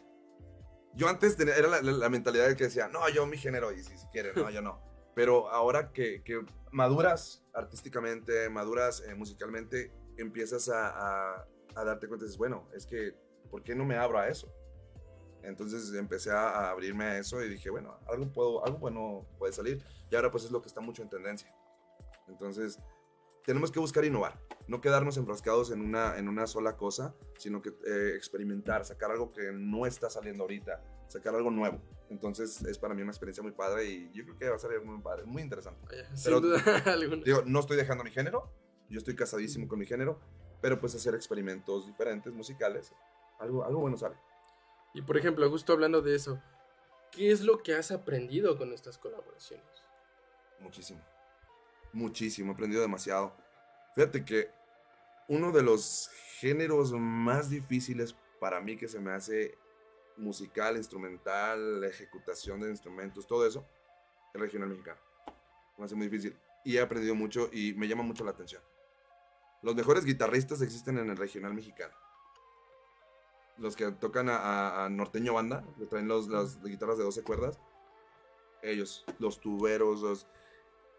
yo 0.95 1.07
antes 1.07 1.35
tenía, 1.37 1.55
era 1.55 1.67
la, 1.67 1.81
la- 1.81 1.91
la 1.91 2.09
mentalidad 2.09 2.47
de 2.47 2.55
que 2.55 2.65
decía, 2.65 2.87
no, 2.87 3.07
yo 3.09 3.25
mi 3.25 3.37
género, 3.37 3.71
y 3.71 3.81
si, 3.83 3.97
si 3.97 4.07
quieren, 4.07 4.33
no, 4.35 4.49
yo 4.49 4.61
no. 4.61 4.81
Pero 5.15 5.49
ahora 5.49 5.91
que, 5.93 6.23
que 6.23 6.43
maduras 6.71 7.45
artísticamente, 7.53 8.49
maduras 8.49 9.01
eh, 9.07 9.13
musicalmente, 9.15 9.91
empiezas 10.17 10.69
a, 10.69 10.89
a- 11.35 11.47
a 11.75 11.83
darte 11.83 12.07
cuenta, 12.07 12.25
dices, 12.25 12.37
bueno, 12.37 12.67
es 12.75 12.85
que, 12.85 13.15
¿por 13.49 13.63
qué 13.63 13.75
no 13.75 13.85
me 13.85 13.95
abro 13.95 14.19
a 14.19 14.27
eso? 14.27 14.51
Entonces 15.43 15.93
empecé 15.93 16.31
a, 16.31 16.69
abrirme 16.69 17.05
a 17.05 17.17
eso 17.19 17.43
y 17.43 17.49
dije, 17.49 17.69
bueno, 17.69 17.99
algo, 18.07 18.31
puedo, 18.31 18.65
algo 18.65 18.79
bueno 18.79 19.25
puede 19.37 19.53
salir. 19.53 19.83
Y 20.09 20.15
ahora 20.15 20.31
pues 20.31 20.45
es 20.45 20.51
lo 20.51 20.61
que 20.61 20.67
está 20.67 20.81
mucho 20.81 21.01
en 21.01 21.09
tendencia. 21.09 21.53
Entonces, 22.27 22.79
tenemos 23.45 23.71
que 23.71 23.79
buscar 23.79 24.05
innovar, 24.05 24.39
no 24.67 24.79
quedarnos 24.79 25.17
enfrascados 25.17 25.71
en 25.71 25.81
una, 25.81 26.17
en 26.17 26.29
una 26.29 26.47
sola 26.47 26.77
cosa, 26.77 27.13
sino 27.37 27.61
que 27.61 27.69
eh, 27.85 28.13
experimentar, 28.15 28.85
sacar 28.85 29.11
algo 29.11 29.33
que 29.33 29.51
no 29.51 29.85
está 29.85 30.09
saliendo 30.09 30.43
ahorita, 30.43 30.81
sacar 31.07 31.35
algo 31.35 31.51
nuevo. 31.51 31.81
Entonces 32.09 32.61
es 32.63 32.77
para 32.77 32.93
mí 32.93 33.01
una 33.01 33.11
experiencia 33.11 33.43
muy 33.43 33.51
padre 33.51 33.85
y 33.85 34.11
yo 34.13 34.23
creo 34.23 34.37
que 34.37 34.49
va 34.49 34.55
a 34.55 34.59
salir 34.59 34.81
muy 34.81 35.01
padre, 35.01 35.25
muy 35.25 35.41
interesante. 35.41 35.81
Vaya, 35.89 36.09
Pero- 36.23 36.39
sin 36.39 36.41
duda 36.41 36.63
alguna. 36.85 37.23
Digo, 37.23 37.43
no 37.45 37.59
estoy 37.59 37.75
dejando 37.75 38.03
mi 38.03 38.11
género, 38.11 38.49
yo 38.89 38.99
estoy 38.99 39.15
casadísimo 39.15 39.67
con 39.67 39.79
mi 39.79 39.85
género, 39.85 40.19
pero 40.61 40.79
pues 40.79 40.95
hacer 40.95 41.13
experimentos 41.15 41.85
diferentes, 41.85 42.31
musicales, 42.31 42.93
algo, 43.39 43.65
algo 43.65 43.81
bueno 43.81 43.97
sale. 43.97 44.15
Y 44.93 45.01
por 45.01 45.17
ejemplo, 45.17 45.49
justo 45.49 45.73
hablando 45.73 46.01
de 46.01 46.15
eso, 46.15 46.41
¿qué 47.11 47.31
es 47.31 47.41
lo 47.41 47.63
que 47.63 47.75
has 47.75 47.91
aprendido 47.91 48.57
con 48.57 48.73
estas 48.73 48.97
colaboraciones? 48.97 49.65
Muchísimo. 50.59 51.01
Muchísimo. 51.91 52.51
He 52.51 52.53
aprendido 52.53 52.81
demasiado. 52.81 53.35
Fíjate 53.95 54.23
que 54.23 54.49
uno 55.27 55.51
de 55.51 55.63
los 55.63 56.09
géneros 56.39 56.91
más 56.91 57.49
difíciles 57.49 58.15
para 58.39 58.59
mí 58.61 58.77
que 58.77 58.87
se 58.87 58.99
me 58.99 59.11
hace 59.11 59.57
musical, 60.17 60.77
instrumental, 60.77 61.81
la 61.81 61.87
ejecutación 61.87 62.59
de 62.61 62.69
instrumentos, 62.69 63.25
todo 63.25 63.47
eso, 63.47 63.67
el 64.33 64.41
regional 64.41 64.69
mexicano. 64.69 64.99
Me 65.77 65.85
hace 65.85 65.95
muy 65.95 66.07
difícil. 66.07 66.37
Y 66.65 66.77
he 66.77 66.81
aprendido 66.81 67.15
mucho 67.15 67.49
y 67.51 67.73
me 67.73 67.87
llama 67.87 68.03
mucho 68.03 68.23
la 68.23 68.31
atención. 68.31 68.61
Los 69.61 69.75
mejores 69.75 70.05
guitarristas 70.05 70.61
existen 70.61 70.97
en 70.97 71.09
el 71.09 71.17
regional 71.17 71.53
mexicano. 71.53 71.93
Los 73.57 73.75
que 73.75 73.91
tocan 73.91 74.27
a, 74.29 74.87
norteño 74.89 75.33
banda, 75.33 75.63
que 75.77 75.85
traen 75.85 76.07
los, 76.07 76.27
las 76.27 76.61
guitarras 76.63 76.97
de 76.97 77.03
12 77.03 77.23
cuerdas, 77.23 77.59
ellos, 78.61 79.05
los 79.19 79.39
tuberos, 79.39 80.01
los... 80.01 80.27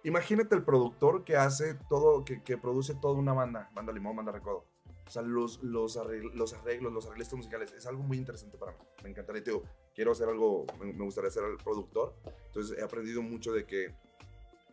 Imagínate 0.05 0.55
el 0.55 0.65
productor 0.65 1.25
que 1.25 1.37
hace 1.37 1.75
todo, 1.89 2.25
que, 2.25 2.43
que 2.43 2.59
produce 2.59 2.95
toda 2.95 3.15
una 3.15 3.33
banda, 3.33 3.71
banda 3.75 3.93
limón, 3.93 4.17
banda 4.17 4.33
recodo. 4.33 4.67
O 5.07 5.11
sea, 5.11 5.23
los, 5.23 5.63
los, 5.63 5.97
arregl- 5.97 6.33
los 6.35 6.53
arreglos, 6.55 6.93
los 6.93 7.07
arreglistas 7.07 7.37
musicales, 7.37 7.73
es 7.73 7.87
algo 7.87 8.03
muy 8.03 8.19
interesante 8.19 8.57
para 8.59 8.73
mí. 8.73 8.79
Me 9.03 9.11
encantaría, 9.11 9.43
te 9.43 9.51
digo, 9.51 9.65
quiero 9.95 10.13
hacer 10.13 10.29
algo, 10.29 10.67
me 10.79 11.05
gustaría 11.05 11.31
ser 11.31 11.45
el 11.45 11.57
productor. 11.57 12.15
Entonces 12.47 12.79
he 12.79 12.83
aprendido 12.83 13.23
mucho 13.23 13.53
de 13.53 13.67
que 13.67 13.95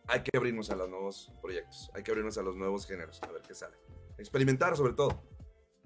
hay 0.06 0.22
que 0.22 0.36
abrirnos 0.36 0.70
a 0.70 0.76
los 0.76 0.88
nuevos 0.88 1.32
proyectos, 1.40 1.90
hay 1.94 2.02
que 2.02 2.10
abrirnos 2.10 2.36
a 2.38 2.42
los 2.42 2.56
nuevos 2.56 2.86
géneros, 2.86 3.20
a 3.22 3.32
ver 3.32 3.42
qué 3.42 3.54
sale. 3.54 3.76
Experimentar 4.18 4.76
sobre 4.76 4.92
todo. 4.92 5.22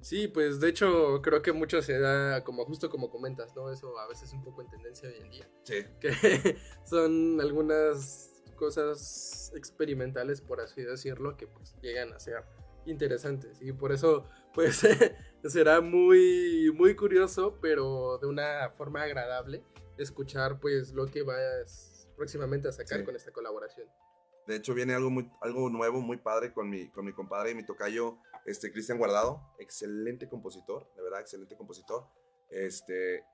Sí, 0.01 0.28
pues 0.28 0.61
de 0.61 0.68
hecho 0.68 1.20
creo 1.22 1.42
que 1.42 1.53
mucho 1.53 1.80
se 1.82 1.99
da 1.99 2.44
como 2.44 2.64
justo 2.64 2.90
como 2.90 3.11
comentas, 3.11 3.55
¿no? 3.57 3.70
Eso 3.72 3.99
a 3.99 4.07
veces 4.07 4.28
es 4.28 4.34
un 4.34 4.44
poco 4.44 4.62
en 4.62 4.68
tendencia 4.68 5.09
hoy 5.09 5.16
en 5.20 5.30
día. 5.30 5.49
Sí. 5.64 5.84
Que 6.01 6.11
son 6.84 7.40
algunas 7.40 8.32
cosas 8.57 9.53
experimentales, 9.55 10.40
por 10.40 10.61
así 10.61 10.82
decirlo, 10.82 11.36
que 11.36 11.47
pues 11.47 11.76
llegan 11.82 12.12
a 12.12 12.20
ser 12.20 12.44
interesantes. 12.86 13.61
Y 13.61 13.72
por 13.72 13.92
eso, 13.92 14.26
pues, 14.55 14.80
será 15.44 15.80
muy, 15.80 16.70
muy 16.74 16.94
curioso, 16.94 17.59
pero 17.61 18.18
de 18.18 18.26
una 18.26 18.70
forma 18.76 19.03
agradable, 19.03 19.62
escuchar 19.99 20.61
pues 20.61 20.92
lo 20.92 21.07
que 21.07 21.22
vayas 21.22 22.09
próximamente 22.16 22.68
a 22.68 22.72
sacar 22.72 23.01
Sí. 23.01 23.05
con 23.05 23.16
esta 23.16 23.32
colaboración. 23.32 23.88
De 24.47 24.57
hecho, 24.57 24.74
viene 24.74 24.94
algo, 24.94 25.11
muy, 25.11 25.28
algo 25.40 25.68
nuevo, 25.68 26.01
muy 26.01 26.18
padre 26.18 26.53
con 26.53 26.70
mi, 26.70 26.88
con 26.90 27.05
mi 27.05 27.12
compadre 27.12 27.51
y 27.51 27.55
mi 27.57 27.66
tocayo, 27.66 28.16
este, 28.47 28.72
Cristian 28.72 28.99
Guardado. 28.99 29.55
Excelente 29.59 30.28
compositor, 30.28 30.90
de 30.97 31.03
verdad, 31.03 31.20
excelente 31.20 31.57
compositor. 31.57 32.07
Este, 32.49 33.24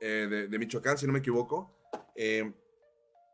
eh, 0.00 0.26
de, 0.28 0.48
de 0.48 0.58
Michoacán, 0.58 0.98
si 0.98 1.06
no 1.06 1.12
me 1.12 1.18
equivoco. 1.20 1.76
Eh, 2.14 2.52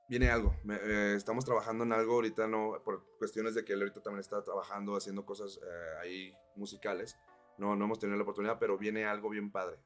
viene 0.08 0.30
algo. 0.30 0.54
Me- 0.64 0.76
eh, 0.82 1.14
estamos 1.14 1.44
trabajando 1.44 1.84
en 1.84 1.92
algo 1.92 2.14
ahorita, 2.14 2.46
no, 2.46 2.80
por 2.84 3.04
cuestiones 3.18 3.54
de 3.54 3.64
que 3.64 3.72
él 3.72 3.80
ahorita 3.80 4.02
también 4.02 4.20
está 4.20 4.42
trabajando, 4.42 4.96
haciendo 4.96 5.24
cosas 5.24 5.60
ahí 6.00 6.34
musicales. 6.56 7.16
No, 7.58 7.76
no 7.76 7.84
hemos 7.84 7.98
tenido 7.98 8.16
la 8.16 8.22
oportunidad, 8.24 8.58
pero 8.58 8.76
viene 8.78 9.04
algo 9.04 9.28
bien 9.28 9.50
padre. 9.52 9.78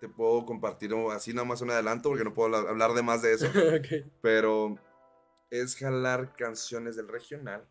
Te 0.00 0.08
puedo 0.08 0.46
compartir 0.46 0.92
oh, 0.94 1.10
así 1.10 1.34
nada 1.34 1.44
más 1.46 1.60
un 1.60 1.70
adelanto 1.70 2.08
porque 2.08 2.24
no 2.24 2.32
puedo 2.32 2.56
hablar- 2.56 2.94
de 2.94 3.02
más 3.02 3.20
de 3.20 3.34
eso 3.34 3.46
pero 4.22 4.78
es 5.50 5.76
jalar 5.76 6.34
canciones 6.36 6.96
del 6.96 7.06
regional 7.06 7.68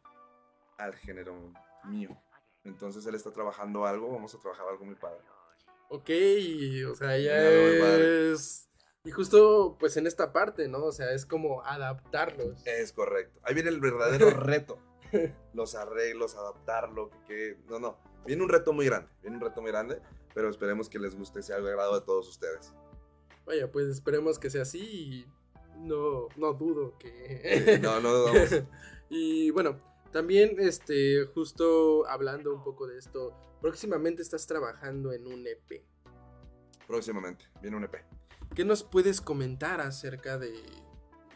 al 0.78 0.93
género 0.95 1.52
mío. 1.86 2.10
Entonces 2.64 3.06
él 3.06 3.16
está 3.16 3.32
trabajando 3.32 3.86
algo, 3.86 4.12
vamos 4.12 4.34
a 4.36 4.40
trabajar 4.40 4.68
algo 4.68 4.86
muy 4.86 4.96
padre. 4.96 5.20
Ok, 5.90 6.10
o 6.92 6.96
sea, 6.96 7.18
ya 7.18 7.50
es... 7.50 8.70
Y 9.06 9.12
justo 9.12 9.78
pues 9.80 9.96
en 9.98 10.06
esta 10.08 10.34
parte, 10.34 10.68
¿no? 10.68 10.84
O 10.84 10.92
sea, 10.92 11.14
es 11.14 11.26
como 11.26 11.64
adaptarlos. 11.64 12.62
Es 12.68 12.92
correcto. 12.92 13.40
Ahí 13.44 13.54
viene 13.56 13.70
el 13.70 13.80
verdadero 13.80 14.30
reto. 14.32 14.78
Los 15.54 15.74
arreglos, 15.76 16.36
adaptarlo, 16.36 17.10
que, 17.10 17.18
que- 17.26 17.58
no, 17.68 17.80
no. 17.80 17.98
Viene 18.26 18.44
un 18.44 18.50
reto 18.50 18.74
muy 18.74 18.86
grande, 18.86 19.10
viene 19.22 19.38
un 19.38 19.42
reto 19.42 19.62
muy 19.62 19.72
grande, 19.72 20.02
pero 20.36 20.50
esperemos 20.50 20.90
que 20.90 21.00
les 21.00 21.16
guste, 21.16 21.42
sea 21.42 21.60
de 21.60 21.70
agrado 21.70 22.00
de 22.00 22.06
todos 22.06 22.28
ustedes. 22.28 22.74
Vaya, 23.46 23.72
pues 23.72 23.88
esperemos 23.88 24.38
que 24.38 24.52
sea 24.52 24.62
así 24.62 24.80
y 24.80 25.26
no, 25.80 26.28
no 26.36 26.54
dudo 26.54 26.96
que... 27.00 27.80
No, 27.82 28.00
no 28.02 28.12
dudamos. 28.14 28.64
y 29.10 29.50
bueno, 29.52 29.80
también 30.12 30.55
este, 30.60 31.26
justo 31.34 32.07
hablando 32.07 32.53
un 32.53 32.64
poco 32.64 32.88
de 32.88 32.97
esto, 32.97 33.34
próximamente 33.62 34.22
estás 34.22 34.47
trabajando 34.47 35.14
en 35.14 35.28
un 35.28 35.45
EP. 35.45 35.84
Próximamente, 36.88 37.45
viene 37.62 37.78
un 37.78 37.84
EP. 37.84 38.03
¿Qué 38.55 38.66
nos 38.66 38.84
puedes 38.84 39.22
comentar 39.22 39.80
acerca 39.82 40.38
de, 40.38 40.51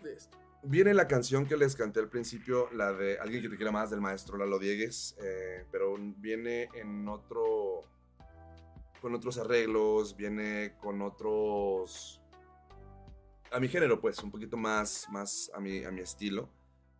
de 0.01 0.13
esto? 0.13 0.37
Viene 0.65 0.93
la 0.93 1.07
canción 1.07 1.45
que 1.45 1.57
les 1.57 1.75
canté 1.75 1.99
al 1.99 2.09
principio, 2.09 2.69
la 2.71 2.93
de 2.93 3.19
Alguien 3.19 3.41
que 3.43 3.49
te 3.49 3.57
quiera 3.57 3.71
más, 3.71 3.89
del 3.89 3.99
maestro 3.99 4.37
Lalo 4.37 4.57
Diegues, 4.57 5.15
eh, 5.21 5.65
pero 5.71 5.95
viene 5.97 6.69
en 6.73 7.07
otro, 7.09 7.83
con 9.01 9.13
otros 9.13 9.37
arreglos, 9.37 10.15
viene 10.15 10.77
con 10.79 11.01
otros, 11.01 12.21
a 13.51 13.59
mi 13.59 13.67
género 13.67 13.99
pues, 13.99 14.23
un 14.23 14.31
poquito 14.31 14.55
más, 14.55 15.05
más 15.11 15.51
a, 15.53 15.59
mi, 15.59 15.83
a 15.83 15.91
mi 15.91 15.99
estilo. 15.99 16.49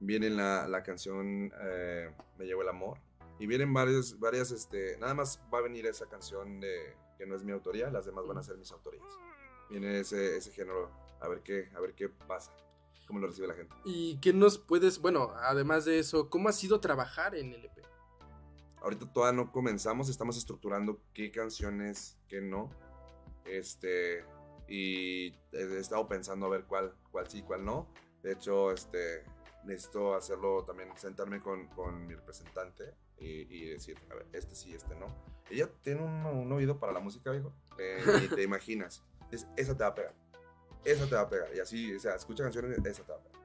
Viene 0.05 0.29
la, 0.29 0.67
la 0.67 0.83
canción 0.83 1.51
eh, 1.61 2.11
Me 2.37 2.45
llevo 2.45 2.61
el 2.61 2.69
amor, 2.69 2.99
y 3.39 3.47
vienen 3.47 3.73
varias, 3.73 4.19
varias, 4.19 4.51
este, 4.51 4.97
nada 4.99 5.13
más 5.13 5.41
va 5.53 5.57
a 5.57 5.61
venir 5.61 5.85
esa 5.85 6.07
canción 6.07 6.59
de, 6.59 6.95
que 7.17 7.25
no 7.25 7.35
es 7.35 7.43
mi 7.43 7.51
autoría, 7.51 7.89
las 7.89 8.05
demás 8.05 8.25
van 8.27 8.37
a 8.37 8.43
ser 8.43 8.57
mis 8.57 8.71
autorías. 8.71 9.03
Viene 9.69 9.99
ese, 9.99 10.37
ese 10.37 10.51
género, 10.51 10.91
a 11.19 11.27
ver 11.27 11.41
qué, 11.41 11.69
a 11.75 11.79
ver 11.79 11.93
qué 11.93 12.09
pasa, 12.09 12.55
cómo 13.07 13.19
lo 13.19 13.27
recibe 13.27 13.47
la 13.47 13.55
gente. 13.55 13.75
¿Y 13.85 14.17
qué 14.21 14.33
nos 14.33 14.57
puedes, 14.57 14.99
bueno, 15.01 15.33
además 15.35 15.85
de 15.85 15.99
eso, 15.99 16.29
cómo 16.29 16.49
ha 16.49 16.53
sido 16.53 16.79
trabajar 16.79 17.35
en 17.35 17.53
el 17.53 17.65
EP? 17.65 17.83
Ahorita 18.81 19.11
todavía 19.11 19.43
no 19.43 19.51
comenzamos, 19.51 20.09
estamos 20.09 20.37
estructurando 20.37 21.01
qué 21.13 21.31
canciones, 21.31 22.17
qué 22.27 22.41
no. 22.41 22.69
Este, 23.45 24.23
y 24.67 25.33
he 25.51 25.79
estado 25.79 26.07
pensando 26.07 26.45
a 26.45 26.49
ver 26.49 26.65
cuál, 26.65 26.93
cuál 27.11 27.27
sí, 27.29 27.41
cuál 27.41 27.65
no. 27.65 27.87
De 28.21 28.33
hecho, 28.33 28.71
este, 28.71 29.23
necesito 29.65 30.15
hacerlo 30.15 30.63
también, 30.63 30.89
sentarme 30.95 31.41
con, 31.41 31.67
con 31.67 32.05
mi 32.07 32.15
representante 32.15 32.93
y, 33.17 33.41
y 33.55 33.69
decir, 33.69 33.97
a 34.11 34.15
ver, 34.15 34.27
este 34.33 34.55
sí, 34.55 34.73
este 34.73 34.95
no. 34.95 35.07
Ella 35.49 35.69
tiene 35.81 36.01
un, 36.01 36.25
un 36.25 36.51
oído 36.51 36.79
para 36.79 36.93
la 36.93 36.99
música, 36.99 37.31
viejo, 37.31 37.53
eh, 37.77 38.03
ni 38.21 38.27
te 38.27 38.43
imaginas. 38.43 39.03
Es, 39.31 39.47
esa 39.55 39.75
te 39.75 39.83
va 39.83 39.89
a 39.89 39.95
pegar, 39.95 40.13
esa 40.83 41.07
te 41.07 41.15
va 41.15 41.21
a 41.21 41.29
pegar. 41.29 41.49
Y 41.55 41.59
así, 41.59 41.95
o 41.95 41.99
sea, 41.99 42.15
escucha 42.15 42.43
canciones, 42.43 42.77
esa 42.85 43.03
te 43.03 43.11
va 43.11 43.17
a 43.17 43.21
pegar. 43.21 43.41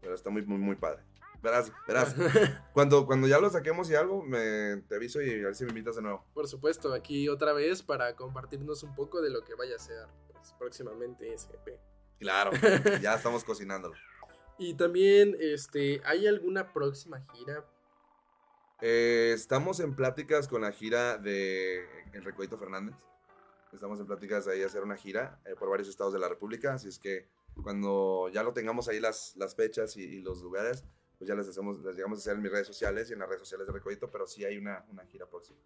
Pero 0.00 0.14
está 0.14 0.30
muy, 0.30 0.42
muy, 0.42 0.58
muy 0.58 0.76
padre. 0.76 1.02
Verás, 1.42 1.72
verás. 1.86 2.14
Cuando, 2.74 3.06
cuando 3.06 3.26
ya 3.26 3.40
lo 3.40 3.48
saquemos 3.48 3.90
y 3.90 3.94
algo, 3.94 4.22
me, 4.22 4.76
te 4.88 4.96
aviso 4.96 5.22
y 5.22 5.40
a 5.40 5.46
ver 5.46 5.54
si 5.54 5.64
me 5.64 5.70
invitas 5.70 5.96
de 5.96 6.02
nuevo. 6.02 6.24
Por 6.34 6.46
supuesto, 6.46 6.92
aquí 6.92 7.28
otra 7.28 7.52
vez 7.52 7.82
para 7.82 8.14
compartirnos 8.14 8.82
un 8.82 8.94
poco 8.94 9.20
de 9.20 9.30
lo 9.30 9.42
que 9.42 9.54
vaya 9.54 9.76
a 9.76 9.78
ser 9.78 10.06
pues, 10.32 10.54
próximamente 10.58 11.32
EP. 11.32 11.80
Claro, 12.18 12.50
ya 13.02 13.14
estamos 13.14 13.44
cocinándolo. 13.44 13.94
Y 14.60 14.74
también, 14.74 15.38
este, 15.40 16.02
¿hay 16.04 16.26
alguna 16.26 16.74
próxima 16.74 17.18
gira? 17.32 17.64
Eh, 18.82 19.32
estamos 19.34 19.80
en 19.80 19.96
pláticas 19.96 20.48
con 20.48 20.60
la 20.60 20.70
gira 20.70 21.16
de 21.16 21.82
El 22.12 22.22
Recoito 22.22 22.58
Fernández. 22.58 22.94
Estamos 23.72 23.98
en 24.00 24.06
pláticas 24.06 24.44
de 24.44 24.52
ahí 24.52 24.62
hacer 24.62 24.82
una 24.82 24.96
gira 24.98 25.40
eh, 25.46 25.54
por 25.58 25.70
varios 25.70 25.88
estados 25.88 26.12
de 26.12 26.18
la 26.18 26.28
República. 26.28 26.74
Así 26.74 26.88
es 26.88 26.98
que 26.98 27.26
cuando 27.62 28.28
ya 28.28 28.42
lo 28.42 28.52
tengamos 28.52 28.86
ahí 28.88 29.00
las, 29.00 29.34
las 29.36 29.54
fechas 29.54 29.96
y, 29.96 30.02
y 30.02 30.20
los 30.20 30.42
lugares, 30.42 30.84
pues 31.16 31.26
ya 31.26 31.34
les 31.34 31.48
hacemos, 31.48 31.82
les 31.82 31.96
llegamos 31.96 32.18
a 32.18 32.20
hacer 32.20 32.34
en 32.34 32.42
mis 32.42 32.52
redes 32.52 32.66
sociales 32.66 33.08
y 33.08 33.14
en 33.14 33.20
las 33.20 33.28
redes 33.28 33.40
sociales 33.40 33.66
de 33.66 33.72
Recoito, 33.72 34.10
pero 34.10 34.26
sí 34.26 34.44
hay 34.44 34.58
una, 34.58 34.84
una 34.90 35.06
gira 35.06 35.24
próxima. 35.26 35.58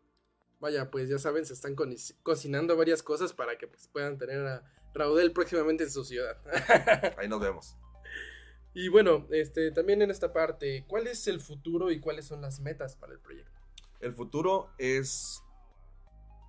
Vaya, 0.61 0.89
pues 0.93 1.09
ya 1.09 1.19
saben, 1.19 1.45
se 1.45 1.55
están 1.55 1.75
co- 1.75 1.85
cocinando 2.23 2.77
varias 2.77 3.03
cosas 3.03 3.33
para 3.33 3.59
que 3.59 3.67
pues, 3.67 3.89
puedan 3.89 4.19
tener 4.19 4.47
a 4.47 4.65
Raudel 4.95 5.33
próximamente 5.33 5.83
en 5.83 5.91
su 5.91 6.05
ciudad. 6.05 6.39
Ahí 7.19 7.27
nos 7.29 7.41
vemos. 7.41 7.77
Y 8.75 8.89
bueno, 8.89 9.27
este, 9.31 9.71
también 9.71 10.03
en 10.03 10.11
esta 10.11 10.33
parte, 10.33 10.85
¿cuál 10.87 11.07
es 11.07 11.27
el 11.27 11.41
futuro 11.41 11.91
y 11.91 12.01
cuáles 12.01 12.27
son 12.27 12.41
las 12.41 12.61
metas 12.61 12.97
para 12.97 13.13
el 13.13 13.21
proyecto? 13.21 13.53
El 14.01 14.13
futuro 14.13 14.71
es 14.79 15.43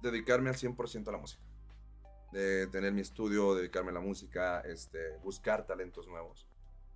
dedicarme 0.01 0.49
al 0.49 0.55
100% 0.55 1.07
a 1.07 1.11
la 1.11 1.17
música. 1.17 1.43
De 2.31 2.67
tener 2.67 2.91
mi 2.91 3.01
estudio, 3.01 3.55
dedicarme 3.55 3.91
a 3.91 3.93
la 3.93 4.01
música, 4.01 4.61
este, 4.61 5.17
buscar 5.23 5.65
talentos 5.65 6.07
nuevos. 6.07 6.47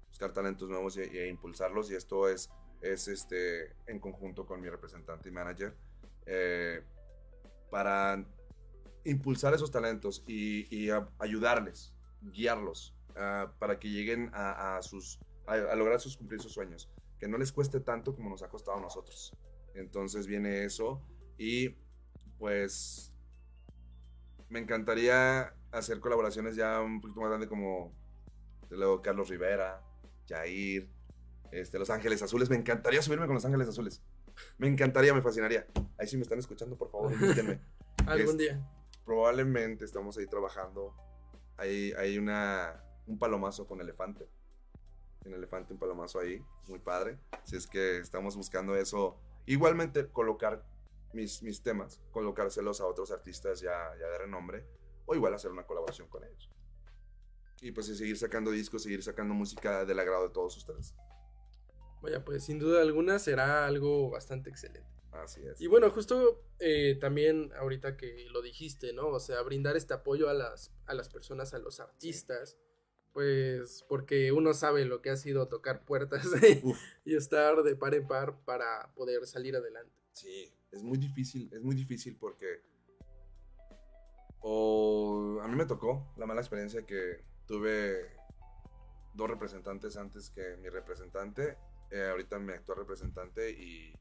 Buscar 0.09 0.33
talentos 0.33 0.67
nuevos 0.67 0.97
y 0.97 1.19
impulsarlos. 1.19 1.89
Y 1.91 1.95
esto 1.95 2.27
es, 2.27 2.49
es 2.81 3.07
este, 3.07 3.75
en 3.87 3.99
conjunto 3.99 4.45
con 4.45 4.59
mi 4.59 4.69
representante 4.69 5.29
y 5.29 5.31
manager. 5.31 5.75
eh, 6.25 6.83
para 7.69 8.25
impulsar 9.03 9.53
esos 9.53 9.71
talentos 9.71 10.23
y, 10.27 10.89
ayudarles, 11.19 11.93
guiarlos, 12.21 12.95
ah, 13.19 13.53
para 13.59 13.79
que 13.79 13.89
lleguen 13.89 14.31
a, 14.33 14.77
a 14.77 14.81
sus, 14.81 15.19
a, 15.45 15.53
a 15.53 15.75
lograr 15.75 15.99
sus, 15.99 16.17
cumplir 16.17 16.41
sus 16.41 16.53
sueños. 16.53 16.89
Que 17.19 17.27
no 17.27 17.37
les 17.37 17.51
cueste 17.51 17.79
tanto 17.79 18.15
como 18.15 18.29
nos 18.29 18.41
ha 18.43 18.49
costado 18.49 18.77
a 18.77 18.81
nosotros. 18.81 19.35
Entonces 19.73 20.25
viene 20.25 20.63
eso 20.63 21.01
y 21.37 21.75
pues 22.37 23.13
me 24.49 24.59
encantaría 24.59 25.53
hacer 25.71 25.99
colaboraciones 25.99 26.55
ya 26.55 26.81
un 26.81 27.01
poquito 27.01 27.21
más 27.21 27.29
grandes 27.29 27.49
como 27.49 27.93
luego 28.69 29.01
Carlos 29.01 29.29
Rivera, 29.29 29.83
Jair, 30.27 30.89
este, 31.51 31.79
Los 31.79 31.89
Ángeles 31.89 32.21
Azules. 32.21 32.49
Me 32.49 32.55
encantaría 32.55 33.01
subirme 33.01 33.25
con 33.25 33.35
Los 33.35 33.45
Ángeles 33.45 33.67
Azules. 33.67 34.01
Me 34.57 34.67
encantaría, 34.67 35.13
me 35.13 35.21
fascinaría. 35.21 35.67
Ahí 35.97 36.07
sí 36.07 36.17
me 36.17 36.23
están 36.23 36.39
escuchando, 36.39 36.77
por 36.77 36.89
favor, 36.89 37.11
invítenme. 37.11 37.59
Algún 38.07 38.37
día. 38.37 38.65
Probablemente 39.05 39.85
estamos 39.85 40.17
ahí 40.17 40.27
trabajando. 40.27 40.95
Hay, 41.57 41.91
hay 41.93 42.17
una, 42.17 42.81
un 43.09 43.17
palomazo 43.17 43.67
con 43.67 43.81
elefante. 43.81 44.29
Un 45.25 45.33
elefante, 45.33 45.73
un 45.73 45.79
palomazo 45.79 46.19
ahí, 46.19 46.41
muy 46.67 46.79
padre. 46.79 47.19
Si 47.43 47.57
es 47.57 47.67
que 47.67 47.97
estamos 47.97 48.37
buscando 48.37 48.75
eso. 48.75 49.19
Igualmente 49.47 50.07
colocar 50.07 50.63
mis, 51.13 51.41
mis 51.41 51.61
temas, 51.61 51.99
colocárselos 52.11 52.79
a 52.79 52.85
otros 52.85 53.11
artistas 53.11 53.59
ya, 53.61 53.91
ya 53.99 54.07
de 54.07 54.17
renombre, 54.19 54.65
o 55.07 55.15
igual 55.15 55.33
hacer 55.33 55.51
una 55.51 55.65
colaboración 55.65 56.07
con 56.07 56.23
ellos. 56.23 56.49
Y 57.61 57.71
pues 57.71 57.89
y 57.89 57.95
seguir 57.95 58.17
sacando 58.17 58.51
discos, 58.51 58.83
seguir 58.83 59.03
sacando 59.03 59.33
música 59.33 59.83
del 59.85 59.99
agrado 59.99 60.27
de 60.27 60.33
todos 60.33 60.55
ustedes. 60.55 60.93
Vaya, 62.01 62.23
pues 62.23 62.45
sin 62.45 62.59
duda 62.59 62.81
alguna 62.81 63.17
será 63.17 63.65
algo 63.65 64.09
bastante 64.11 64.49
excelente. 64.51 64.87
Así 65.11 65.41
es. 65.45 65.59
Y 65.59 65.65
bueno, 65.65 65.89
justo 65.89 66.45
eh, 66.59 66.95
también 67.01 67.51
ahorita 67.57 67.97
que 67.97 68.27
lo 68.29 68.43
dijiste, 68.43 68.93
¿no? 68.93 69.07
O 69.07 69.19
sea, 69.19 69.41
brindar 69.41 69.75
este 69.75 69.95
apoyo 69.95 70.29
a 70.29 70.33
las, 70.33 70.71
a 70.85 70.93
las 70.93 71.09
personas, 71.09 71.55
a 71.55 71.59
los 71.59 71.79
artistas, 71.79 72.59
pues 73.19 73.83
porque 73.89 74.31
uno 74.31 74.53
sabe 74.53 74.85
lo 74.85 75.01
que 75.01 75.09
ha 75.09 75.17
sido 75.17 75.49
tocar 75.49 75.83
puertas 75.83 76.25
y 77.03 77.15
estar 77.17 77.63
de 77.63 77.75
par 77.75 77.93
en 77.93 78.07
par 78.07 78.39
para 78.45 78.93
poder 78.95 79.27
salir 79.27 79.57
adelante. 79.57 79.93
Sí, 80.13 80.49
es 80.71 80.83
muy 80.83 80.97
difícil, 80.97 81.49
es 81.51 81.61
muy 81.61 81.75
difícil 81.75 82.15
porque 82.17 82.61
o 84.39 85.39
a 85.43 85.47
mí 85.49 85.55
me 85.57 85.65
tocó 85.65 86.13
la 86.15 86.25
mala 86.25 86.39
experiencia 86.39 86.85
que 86.85 87.25
tuve 87.45 88.09
dos 89.15 89.29
representantes 89.29 89.97
antes 89.97 90.29
que 90.29 90.55
mi 90.55 90.69
representante. 90.69 91.57
eh, 91.91 92.07
ahorita 92.11 92.39
mi 92.39 92.53
actual 92.53 92.77
representante 92.77 93.49
y 93.51 93.91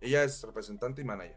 ella 0.00 0.24
es 0.24 0.42
representante 0.42 1.02
y 1.02 1.04
manager. 1.04 1.36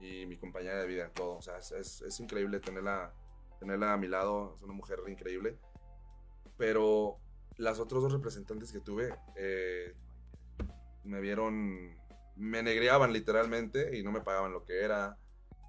Y 0.00 0.24
mi 0.24 0.38
compañera 0.38 0.78
de 0.80 0.86
vida, 0.86 1.10
todo. 1.12 1.36
O 1.36 1.42
sea, 1.42 1.58
es, 1.58 1.72
es- 1.72 2.00
es 2.02 2.20
increíble 2.20 2.60
tenerla, 2.60 3.12
tenerla 3.58 3.92
a 3.92 3.96
mi 3.96 4.06
lado. 4.06 4.54
Es 4.54 4.62
una 4.62 4.72
mujer 4.74 5.00
increíble. 5.08 5.58
Pero 6.58 7.18
las 7.56 7.78
otros 7.80 8.02
dos 8.02 8.12
representantes 8.12 8.70
que 8.72 8.80
tuve 8.80 9.14
eh, 9.36 9.94
me 11.04 11.20
vieron, 11.20 11.96
me 12.36 12.62
negreaban 12.62 13.12
literalmente 13.12 13.96
y 13.96 14.02
no 14.02 14.12
me 14.12 14.20
pagaban 14.20 14.52
lo 14.52 14.64
que 14.64 14.82
era. 14.82 15.16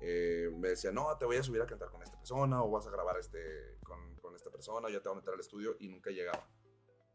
Eh, 0.01 0.49
me 0.57 0.69
decían, 0.69 0.95
no, 0.95 1.17
te 1.17 1.25
voy 1.25 1.37
a 1.37 1.43
subir 1.43 1.61
a 1.61 1.65
cantar 1.65 1.89
con 1.89 2.01
esta 2.01 2.17
persona 2.17 2.61
o 2.63 2.69
vas 2.69 2.87
a 2.87 2.91
grabar 2.91 3.17
este, 3.17 3.77
con, 3.83 4.15
con 4.17 4.35
esta 4.35 4.49
persona, 4.49 4.89
ya 4.89 5.01
te 5.01 5.09
voy 5.09 5.17
a 5.17 5.21
meter 5.21 5.33
al 5.33 5.39
estudio 5.39 5.75
y 5.79 5.87
nunca 5.87 6.09
llegaba. 6.09 6.49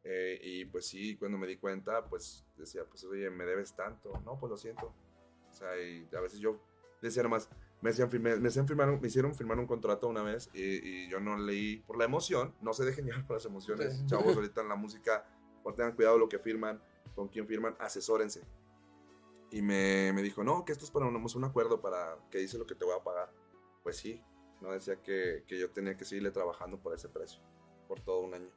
Eh, 0.04 0.38
y 0.42 0.64
pues 0.66 0.86
sí, 0.86 1.16
cuando 1.16 1.38
me 1.38 1.46
di 1.46 1.56
cuenta, 1.56 2.06
pues 2.06 2.46
decía, 2.56 2.84
pues 2.84 3.04
oye, 3.04 3.30
me 3.30 3.44
debes 3.44 3.74
tanto. 3.74 4.12
No, 4.24 4.38
pues 4.38 4.50
lo 4.50 4.56
siento. 4.56 4.94
O 5.50 5.52
sea, 5.52 5.80
y 5.80 6.06
a 6.14 6.20
veces 6.20 6.40
yo 6.40 6.60
decía 7.00 7.22
nomás, 7.22 7.48
me, 7.80 7.90
hacían, 7.90 8.10
firme- 8.10 8.38
me, 8.38 8.48
hacían 8.48 8.66
firmar, 8.66 9.00
me 9.00 9.06
hicieron 9.08 9.34
firmar 9.34 9.58
un 9.58 9.66
contrato 9.66 10.08
una 10.08 10.22
vez 10.22 10.48
y, 10.54 10.62
y 10.62 11.08
yo 11.08 11.20
no 11.20 11.36
leí 11.36 11.78
por 11.78 11.98
la 11.98 12.04
emoción. 12.04 12.54
No 12.62 12.72
se 12.72 12.84
dejen 12.84 13.04
llevar 13.06 13.26
por 13.26 13.36
las 13.36 13.44
emociones. 13.44 13.96
Sí. 13.98 14.06
Chavos, 14.06 14.34
ahorita 14.36 14.62
en 14.62 14.68
la 14.68 14.76
música, 14.76 15.26
pues 15.62 15.76
tengan 15.76 15.94
cuidado 15.94 16.18
lo 16.18 16.28
que 16.28 16.38
firman, 16.38 16.82
con 17.14 17.28
quién 17.28 17.46
firman, 17.46 17.76
asesórense. 17.78 18.42
Y 19.50 19.62
me, 19.62 20.12
me 20.12 20.22
dijo, 20.22 20.42
no, 20.42 20.64
que 20.64 20.72
esto 20.72 20.84
es 20.84 20.90
para 20.90 21.06
un, 21.06 21.14
un 21.16 21.44
acuerdo 21.44 21.80
para 21.80 22.16
que 22.30 22.38
dice 22.38 22.58
lo 22.58 22.66
que 22.66 22.74
te 22.74 22.84
voy 22.84 22.94
a 22.98 23.04
pagar. 23.04 23.32
Pues 23.82 23.96
sí, 23.98 24.20
no 24.60 24.72
decía 24.72 25.00
que, 25.02 25.44
que 25.46 25.58
yo 25.58 25.70
tenía 25.70 25.96
que 25.96 26.04
seguirle 26.04 26.30
trabajando 26.30 26.80
por 26.80 26.94
ese 26.94 27.08
precio, 27.08 27.40
por 27.86 28.00
todo 28.00 28.20
un 28.20 28.34
año. 28.34 28.50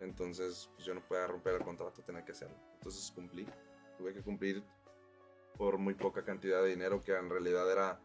Entonces, 0.00 0.70
pues 0.74 0.84
yo 0.86 0.94
no 0.94 1.02
podía 1.06 1.26
romper 1.26 1.54
el 1.56 1.62
contrato, 1.64 2.02
tenía 2.02 2.24
que 2.24 2.32
hacerlo. 2.32 2.56
Entonces 2.74 3.10
cumplí. 3.12 3.46
Tuve 3.98 4.14
que 4.14 4.22
cumplir 4.22 4.62
por 5.58 5.76
muy 5.78 5.94
poca 5.94 6.24
cantidad 6.24 6.62
de 6.62 6.68
dinero, 6.70 7.02
que 7.02 7.12
en 7.14 7.28
realidad 7.28 7.70
era 7.70 8.00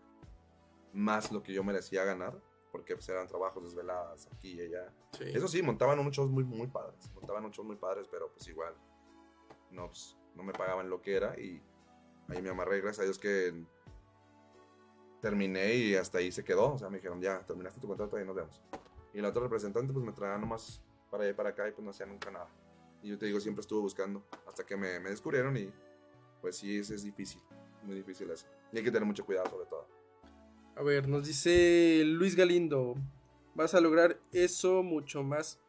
más 0.96 1.32
lo 1.32 1.44
que 1.44 1.54
yo 1.54 1.64
merecía 1.64 2.04
ganar, 2.06 2.42
porque 2.72 2.96
pues, 2.96 3.08
eran 3.10 3.28
trabajos 3.28 3.64
desveladas 3.64 4.28
aquí 4.28 4.54
y 4.54 4.62
allá. 4.62 4.92
Sí. 5.12 5.26
Eso 5.28 5.48
sí, 5.48 5.62
montaban 5.62 6.00
unos 6.00 6.16
shows 6.16 6.32
muy, 6.32 6.44
muy 6.44 6.68
padres. 6.68 7.12
Montaban 7.14 7.44
unos 7.44 7.56
shows 7.56 7.68
muy 7.68 7.76
padres, 7.76 8.08
pero 8.10 8.32
pues 8.32 8.48
igual. 8.48 8.74
No, 9.72 9.88
pues, 9.88 10.18
no 10.36 10.44
me 10.44 10.54
pagaban 10.54 10.90
lo 10.90 11.02
que 11.02 11.16
era 11.16 11.40
y 11.40 11.62
ahí 12.30 12.42
me 12.42 12.50
amarré. 12.50 12.82
Gracias 12.82 13.02
a 13.02 13.04
Dios 13.04 13.20
que 13.20 13.54
terminé 15.22 15.74
y 15.76 15.96
hasta 15.96 16.20
ahí 16.20 16.32
se 16.32 16.44
quedó. 16.44 16.74
O 16.74 16.78
sea, 16.78 16.90
me 16.90 16.98
dijeron, 16.98 17.22
ya, 17.22 17.46
terminaste 17.46 17.80
tu 17.80 17.88
contrato, 17.88 18.16
ahí 18.16 18.26
nos 18.26 18.36
vemos. 18.36 18.62
Y 19.14 19.22
la 19.22 19.30
otra 19.30 19.44
representante, 19.44 19.92
pues 19.94 20.06
me 20.06 20.12
traía 20.14 20.38
nomás 20.38 20.82
para 21.10 21.24
allá 21.24 21.32
y 21.32 21.36
para 21.36 21.50
acá 21.50 21.68
y 21.68 21.72
pues 21.72 21.84
no 21.84 21.92
hacía 21.92 22.06
nunca 22.06 22.32
nada. 22.32 22.50
Y 23.02 23.10
yo 23.10 23.18
te 23.18 23.26
digo, 23.26 23.40
siempre 23.40 23.62
estuve 23.62 23.82
buscando 23.82 24.26
hasta 24.48 24.66
que 24.66 24.76
me, 24.76 25.00
me 25.00 25.10
descubrieron 25.10 25.56
y 25.58 25.72
pues 26.42 26.58
sí, 26.58 26.80
es, 26.80 26.90
es 26.90 27.04
difícil. 27.04 27.42
Muy 27.84 27.96
difícil 27.96 28.30
eso. 28.32 28.48
Y 28.72 28.78
hay 28.78 28.84
que 28.84 28.92
tener 28.92 29.06
mucho 29.06 29.26
cuidado 29.26 29.50
sobre 29.50 29.66
todo. 29.68 29.95
A 30.76 30.84
ver, 30.84 31.08
nos 31.08 31.26
dice 31.28 32.04
Luis 32.06 32.36
Galindo. 32.36 32.96
Vas 33.54 33.74
a 33.74 33.80
lograr 33.82 34.20
eso 34.32 34.84
mucho 34.84 35.24
más. 35.24 35.60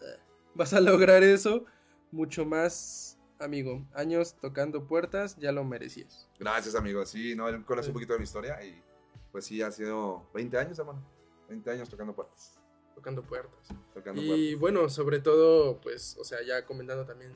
eh, 0.00 0.18
Vas 0.54 0.72
a 0.74 0.80
lograr 0.80 1.22
eso 1.22 1.64
mucho 2.10 2.44
más, 2.44 3.18
amigo. 3.38 3.86
Años 3.94 4.36
tocando 4.40 4.86
puertas, 4.86 5.36
ya 5.38 5.52
lo 5.52 5.62
merecías. 5.64 6.28
Gracias, 6.38 6.74
amigo. 6.74 7.04
Sí, 7.06 7.34
no, 7.36 7.48
él 7.48 7.64
conoce 7.64 7.88
un 7.90 7.94
poquito 7.94 8.14
de 8.14 8.18
mi 8.18 8.24
historia 8.24 8.62
y 8.64 8.82
pues 9.30 9.44
sí, 9.44 9.62
ha 9.62 9.70
sido 9.70 10.28
20 10.34 10.58
años, 10.58 10.78
hermano. 10.78 11.04
20 11.48 11.70
años 11.70 11.88
tocando 11.88 12.14
puertas. 12.14 12.58
Tocando 12.94 13.22
puertas. 13.22 13.68
Tocando 13.94 14.20
Y 14.22 14.26
puertas. 14.26 14.60
bueno, 14.60 14.88
sobre 14.88 15.20
todo, 15.20 15.80
pues, 15.80 16.16
o 16.18 16.24
sea, 16.24 16.38
ya 16.44 16.64
comentando 16.64 17.04
también 17.04 17.32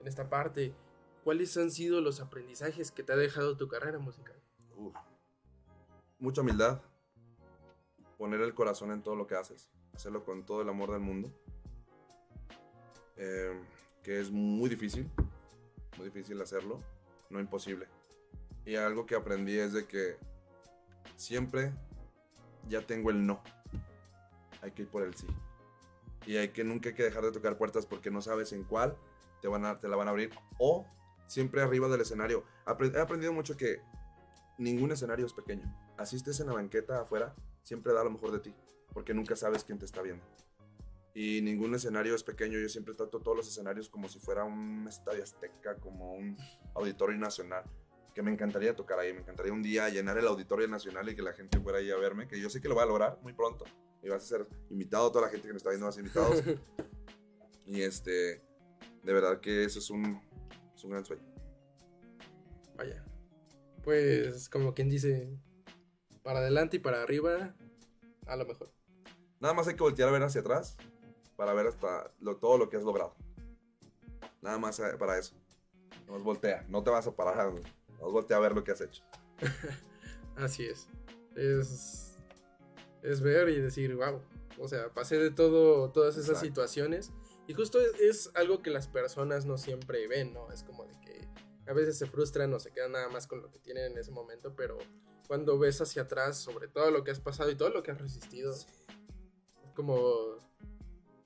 en 0.00 0.06
esta 0.06 0.30
parte, 0.30 0.72
¿cuáles 1.24 1.54
han 1.58 1.70
sido 1.70 2.00
los 2.00 2.20
aprendizajes 2.20 2.90
que 2.92 3.02
te 3.02 3.12
ha 3.12 3.16
dejado 3.16 3.56
tu 3.56 3.68
carrera 3.68 3.98
musical? 3.98 4.40
Uf. 4.76 4.94
Mucha 6.20 6.42
humildad. 6.42 6.82
Poner 8.18 8.42
el 8.42 8.52
corazón 8.52 8.92
en 8.92 9.02
todo 9.02 9.16
lo 9.16 9.26
que 9.26 9.34
haces. 9.34 9.70
Hacerlo 9.94 10.22
con 10.22 10.44
todo 10.44 10.60
el 10.60 10.68
amor 10.68 10.92
del 10.92 11.00
mundo. 11.00 11.32
Eh, 13.16 13.58
que 14.02 14.20
es 14.20 14.30
muy 14.30 14.68
difícil. 14.68 15.10
Muy 15.96 16.06
difícil 16.06 16.40
hacerlo. 16.42 16.78
No 17.30 17.40
imposible. 17.40 17.88
Y 18.66 18.76
algo 18.76 19.06
que 19.06 19.14
aprendí 19.14 19.58
es 19.58 19.72
de 19.72 19.86
que 19.86 20.18
siempre 21.16 21.72
ya 22.68 22.86
tengo 22.86 23.10
el 23.10 23.26
no. 23.26 23.42
Hay 24.60 24.72
que 24.72 24.82
ir 24.82 24.88
por 24.88 25.02
el 25.02 25.14
sí. 25.14 25.26
Y 26.26 26.36
hay 26.36 26.48
que 26.48 26.64
nunca 26.64 26.90
hay 26.90 26.94
que 26.94 27.04
dejar 27.04 27.24
de 27.24 27.32
tocar 27.32 27.56
puertas 27.56 27.86
porque 27.86 28.10
no 28.10 28.20
sabes 28.20 28.52
en 28.52 28.64
cuál 28.64 28.94
te, 29.40 29.48
van 29.48 29.64
a, 29.64 29.78
te 29.78 29.88
la 29.88 29.96
van 29.96 30.08
a 30.08 30.10
abrir. 30.10 30.30
O 30.58 30.86
siempre 31.26 31.62
arriba 31.62 31.88
del 31.88 32.02
escenario. 32.02 32.44
He 32.66 33.00
aprendido 33.00 33.32
mucho 33.32 33.56
que 33.56 33.80
ningún 34.58 34.92
escenario 34.92 35.24
es 35.24 35.32
pequeño. 35.32 35.64
Así 36.00 36.16
estés 36.16 36.40
en 36.40 36.46
la 36.46 36.54
banqueta 36.54 37.02
afuera, 37.02 37.34
siempre 37.62 37.92
da 37.92 38.02
lo 38.02 38.10
mejor 38.10 38.32
de 38.32 38.40
ti, 38.40 38.54
porque 38.94 39.12
nunca 39.12 39.36
sabes 39.36 39.64
quién 39.64 39.78
te 39.78 39.84
está 39.84 40.00
viendo. 40.00 40.24
Y 41.12 41.42
ningún 41.42 41.74
escenario 41.74 42.14
es 42.14 42.22
pequeño. 42.22 42.58
Yo 42.58 42.70
siempre 42.70 42.94
trato 42.94 43.20
todos 43.20 43.36
los 43.36 43.46
escenarios 43.46 43.90
como 43.90 44.08
si 44.08 44.18
fuera 44.18 44.44
un 44.44 44.86
estadio 44.88 45.22
azteca, 45.22 45.76
como 45.76 46.14
un 46.14 46.38
auditorio 46.74 47.18
nacional. 47.18 47.64
Que 48.14 48.22
me 48.22 48.30
encantaría 48.30 48.74
tocar 48.74 48.98
ahí. 48.98 49.12
Me 49.12 49.20
encantaría 49.20 49.52
un 49.52 49.62
día 49.62 49.90
llenar 49.90 50.16
el 50.16 50.26
auditorio 50.26 50.68
nacional 50.68 51.06
y 51.10 51.14
que 51.14 51.20
la 51.20 51.34
gente 51.34 51.60
fuera 51.60 51.80
ahí 51.80 51.90
a 51.90 51.96
verme. 51.98 52.26
Que 52.26 52.40
yo 52.40 52.48
sé 52.48 52.62
que 52.62 52.68
lo 52.68 52.76
va 52.76 52.84
a 52.84 52.86
lograr 52.86 53.18
muy 53.22 53.34
pronto. 53.34 53.66
Y 54.02 54.08
vas 54.08 54.22
a 54.22 54.26
ser 54.26 54.46
invitado, 54.70 55.12
toda 55.12 55.26
la 55.26 55.30
gente 55.30 55.48
que 55.48 55.52
nos 55.52 55.60
está 55.60 55.68
viendo 55.68 55.84
vas 55.84 55.96
a 55.96 56.00
ser 56.00 56.06
invitados. 56.06 56.42
y 57.66 57.82
este, 57.82 58.42
de 59.02 59.12
verdad 59.12 59.40
que 59.40 59.64
eso 59.64 59.80
es 59.80 59.90
un, 59.90 60.18
es 60.74 60.82
un 60.82 60.90
gran 60.92 61.04
sueño. 61.04 61.26
Vaya. 62.76 63.04
Pues, 63.82 64.48
como 64.48 64.72
quien 64.72 64.88
dice, 64.88 65.38
para 66.22 66.40
adelante 66.40 66.76
y 66.76 66.80
para 66.80 67.02
arriba, 67.02 67.54
a 68.26 68.36
lo 68.36 68.46
mejor. 68.46 68.70
Nada 69.40 69.54
más 69.54 69.66
hay 69.68 69.74
que 69.74 69.82
voltear 69.82 70.08
a 70.08 70.12
ver 70.12 70.22
hacia 70.22 70.40
atrás 70.42 70.76
para 71.36 71.52
ver 71.54 71.66
hasta 71.66 72.12
lo- 72.20 72.36
todo 72.36 72.58
lo 72.58 72.68
que 72.68 72.76
has 72.76 72.82
logrado. 72.82 73.14
Nada 74.42 74.58
más 74.58 74.78
eh, 74.80 74.96
para 74.98 75.18
eso. 75.18 75.34
No 76.06 76.18
voltea, 76.20 76.64
no 76.68 76.82
te 76.82 76.90
vas 76.90 77.06
a 77.06 77.14
parar. 77.14 77.52
No 77.98 78.10
voltea 78.10 78.36
a 78.36 78.40
ver 78.40 78.52
lo 78.52 78.64
que 78.64 78.72
has 78.72 78.80
hecho. 78.80 79.02
Así 80.36 80.66
es. 80.66 80.88
Es, 81.36 82.16
es 83.02 83.20
ver 83.20 83.48
y 83.48 83.60
decir, 83.60 83.94
wow. 83.94 84.20
O 84.58 84.68
sea, 84.68 84.88
pasé 84.90 85.16
de 85.18 85.30
todo, 85.30 85.90
todas 85.90 86.14
esas 86.16 86.28
Exacto. 86.30 86.46
situaciones. 86.46 87.12
Y 87.46 87.54
justo 87.54 87.80
es, 87.80 87.98
es 88.00 88.30
algo 88.36 88.62
que 88.62 88.70
las 88.70 88.88
personas 88.88 89.46
no 89.46 89.56
siempre 89.58 90.06
ven, 90.06 90.32
¿no? 90.34 90.52
Es 90.52 90.62
como 90.62 90.84
de 90.84 90.98
que 91.00 91.28
a 91.66 91.72
veces 91.72 91.98
se 91.98 92.06
frustran 92.06 92.52
o 92.52 92.60
se 92.60 92.70
quedan 92.72 92.92
nada 92.92 93.08
más 93.08 93.26
con 93.26 93.40
lo 93.42 93.50
que 93.50 93.58
tienen 93.58 93.92
en 93.92 93.98
ese 93.98 94.10
momento, 94.10 94.54
pero 94.54 94.76
cuando 95.30 95.60
ves 95.60 95.80
hacia 95.80 96.02
atrás 96.02 96.38
sobre 96.38 96.66
todo 96.66 96.90
lo 96.90 97.04
que 97.04 97.12
has 97.12 97.20
pasado 97.20 97.52
y 97.52 97.54
todo 97.54 97.70
lo 97.70 97.84
que 97.84 97.92
has 97.92 98.00
resistido, 98.00 98.52
es 98.52 98.66
como 99.76 100.00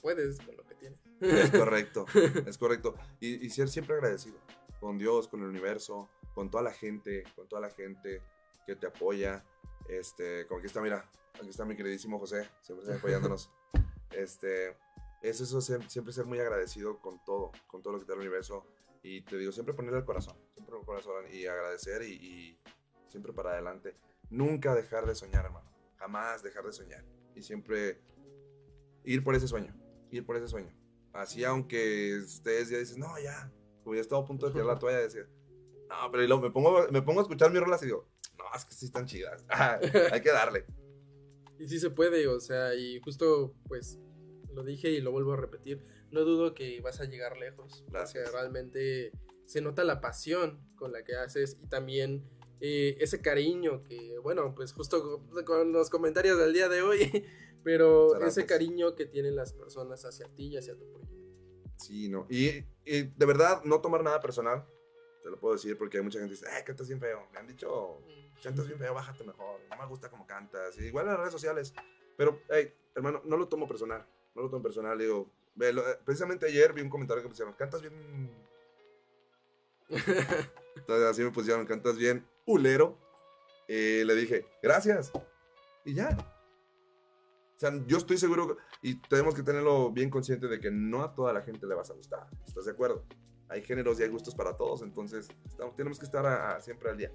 puedes 0.03 0.39
con 0.41 0.59
lo 0.59 0.67
que 0.67 0.75
tienes. 0.75 1.01
Es 1.23 1.51
correcto, 1.59 2.05
es 2.45 2.59
correcto. 2.59 2.97
Y, 3.19 3.47
y 3.47 3.49
ser 3.49 3.71
siempre 3.71 3.95
agradecido 3.95 4.37
con 4.79 4.99
Dios, 4.99 5.27
con 5.27 5.41
el 5.41 5.49
universo, 5.49 6.11
con 6.35 6.51
toda 6.51 6.63
la 6.63 6.73
gente, 6.73 7.25
con 7.35 7.49
toda 7.49 7.63
la 7.63 7.71
gente 7.71 8.21
que 8.67 8.77
te 8.77 8.89
apoya. 8.89 9.43
Este, 9.89 10.47
como 10.49 10.59
aquí 10.59 10.67
está, 10.67 10.83
mira, 10.83 11.11
aquí 11.41 11.49
está 11.49 11.65
mi 11.65 11.75
queridísimo 11.75 12.19
José, 12.19 12.47
siempre 12.61 12.85
está 12.85 12.99
apoyándonos. 12.99 13.51
Este, 14.11 14.77
es 15.23 15.41
eso, 15.41 15.61
siempre 15.61 16.13
ser 16.13 16.27
muy 16.27 16.39
agradecido 16.39 17.01
con 17.01 17.25
todo, 17.25 17.53
con 17.67 17.83
todo 17.83 17.95
lo 17.95 17.99
que 17.99 18.05
te 18.05 18.13
da 18.13 18.17
el 18.17 18.21
universo. 18.21 18.67
Y 19.03 19.23
te 19.23 19.39
digo, 19.39 19.51
siempre 19.51 19.75
ponerle 19.75 20.01
el 20.01 20.05
corazón, 20.05 20.37
siempre 20.53 20.77
el 20.79 20.85
corazón 20.85 21.25
y 21.33 21.47
agradecer 21.47 22.03
y, 22.03 22.13
y 22.13 22.59
siempre 23.15 23.33
para 23.33 23.53
adelante. 23.53 23.97
Nunca 24.29 24.75
dejar 24.75 25.07
de 25.07 25.15
soñar, 25.15 25.45
hermano. 25.45 25.71
Jamás 25.99 26.43
dejar 26.43 26.65
de 26.65 26.73
soñar. 26.73 27.05
Y 27.37 27.43
siempre 27.43 28.03
ir 29.05 29.23
por 29.23 29.37
ese 29.37 29.47
sueño, 29.47 29.73
ir 30.11 30.27
por 30.27 30.37
ese 30.37 30.49
sueño. 30.49 30.75
Así, 31.13 31.45
aunque 31.45 32.17
estés 32.17 32.71
ya 32.71 32.79
dices, 32.79 32.99
no, 32.99 33.17
ya, 33.23 33.53
ya 33.87 34.01
estaba 34.01 34.23
a 34.23 34.25
punto 34.25 34.47
de 34.47 34.53
tirar 34.53 34.67
la 34.67 34.79
toalla, 34.81 34.99
decir, 34.99 35.29
no, 35.89 36.11
pero 36.11 36.25
y 36.25 36.27
luego 36.27 36.43
me 36.43 36.51
pongo, 36.51 36.89
me 36.91 37.03
pongo 37.03 37.21
a 37.21 37.23
escuchar 37.23 37.53
mis 37.53 37.61
rolas 37.61 37.83
y 37.83 37.87
digo, 37.87 38.09
no, 38.37 38.45
es 38.57 38.65
que 38.65 38.75
sí 38.75 38.87
están 38.87 39.07
chidas, 39.07 39.45
hay 39.49 40.21
que 40.21 40.33
darle. 40.33 40.67
Y 41.57 41.69
sí 41.69 41.79
se 41.79 41.91
puede, 41.91 42.27
o 42.27 42.41
sea, 42.41 42.75
y 42.75 42.99
justo 42.99 43.55
pues 43.69 44.01
lo 44.53 44.65
dije 44.65 44.91
y 44.91 45.01
lo 45.01 45.13
vuelvo 45.13 45.35
a 45.35 45.37
repetir, 45.37 45.87
no 46.11 46.23
dudo 46.23 46.53
que 46.53 46.81
vas 46.81 47.01
a 47.01 47.05
llegar 47.05 47.37
lejos. 47.37 47.85
Gracias. 47.87 48.25
Porque 48.25 48.37
realmente 48.37 49.13
se 49.45 49.61
nota 49.61 49.85
la 49.85 50.01
pasión 50.01 50.61
con 50.75 50.93
la 50.93 51.05
que 51.05 51.15
haces 51.15 51.57
y 51.63 51.69
también 51.69 52.25
eh, 52.67 52.97
ese 52.99 53.21
cariño 53.21 53.83
que, 53.85 54.19
bueno, 54.21 54.55
pues 54.55 54.73
justo 54.73 55.21
con- 55.45 55.71
los 55.71 55.91
comentarios 55.91 56.39
del 56.39 56.55
día 56.55 56.71
de 56.71 56.81
hoy, 56.81 56.99
pero 57.63 58.07
Muchas 58.15 58.23
ese 58.29 58.41
gracias. 58.41 58.47
cariño 58.47 58.95
que 58.95 59.05
tienen 59.05 59.37
las 59.37 59.53
personas 59.53 60.03
hacia 60.07 60.27
ti 60.35 60.47
y 60.47 60.57
hacia 60.57 60.75
tu 60.75 60.89
proyecto. 60.91 61.15
Sí, 61.77 62.09
no. 62.09 62.27
Y, 62.31 62.65
y 62.87 63.03
de 63.03 63.27
verdad, 63.27 63.63
no 63.65 63.83
tomar 63.83 64.03
nada 64.03 64.19
personal, 64.23 64.65
te 65.23 65.29
lo 65.29 65.39
puedo 65.39 65.55
decir, 65.57 65.77
porque 65.77 65.99
hay 65.99 66.03
mucha 66.05 66.19
gente 66.19 66.35
que 66.35 66.41
dice, 66.41 66.59
eh, 66.59 66.65
cantas 66.65 66.89
bien 66.89 67.01
feo. 67.01 67.29
Me 67.35 67.39
han 67.39 67.47
dicho, 67.47 68.01
cantas 68.43 68.67
bien 68.67 68.79
feo, 68.79 68.95
bájate 68.95 69.25
mejor. 69.25 69.61
No 69.69 69.77
me 69.77 69.87
gusta 69.87 70.09
cómo 70.09 70.27
cantas. 70.27 70.79
Y 70.79 70.85
igual 70.87 71.05
en 71.05 71.11
las 71.13 71.19
redes 71.21 71.33
sociales. 71.33 71.75
Pero, 72.17 72.41
hey, 72.49 72.73
hermano, 72.95 73.21
no 73.27 73.37
lo 73.37 73.47
tomo 73.47 73.69
personal. 73.69 74.07
No 74.35 74.41
lo 74.43 74.49
tomo 74.49 74.63
personal. 74.63 74.97
Digo, 74.99 75.31
eh, 75.61 75.75
precisamente 76.03 76.47
ayer 76.47 76.73
vi 76.73 76.81
un 76.81 76.89
comentario 76.89 77.23
que 77.23 77.29
pusieron, 77.29 77.53
cantas 77.53 77.83
bien... 77.83 78.31
Entonces 80.77 81.07
así 81.11 81.23
me 81.23 81.31
pusieron, 81.31 81.67
cantas 81.67 81.97
bien 81.97 82.27
ulero. 82.47 82.99
Y 83.69 84.05
le 84.05 84.15
dije, 84.15 84.47
gracias. 84.63 85.11
Y 85.85 85.95
ya. 85.95 86.17
O 87.57 87.59
sea, 87.59 87.71
yo 87.87 87.99
estoy 87.99 88.19
seguro, 88.19 88.57
y 88.83 89.01
tenemos 89.03 89.35
que 89.35 89.43
tenerlo 89.43 89.91
bien 89.93 90.11
consciente 90.11 90.49
de 90.49 90.59
que 90.61 90.71
no 90.73 91.03
a 91.03 91.15
toda 91.15 91.33
la 91.33 91.41
gente 91.43 91.67
le 91.67 91.75
vas 91.75 91.89
a 91.91 91.95
gustar. 91.95 92.27
¿Estás 92.47 92.65
de 92.65 92.73
acuerdo? 92.73 93.07
Hay 93.49 93.63
géneros 93.63 94.01
y 94.01 94.03
hay 94.03 94.09
gustos 94.09 94.35
para 94.35 94.57
todos, 94.57 94.83
entonces 94.83 95.29
estamos- 95.47 95.77
tenemos 95.77 95.99
que 95.99 96.05
estar 96.05 96.27
a- 96.27 96.57
a- 96.57 96.61
siempre 96.61 96.91
al 96.91 96.97
día. 96.97 97.13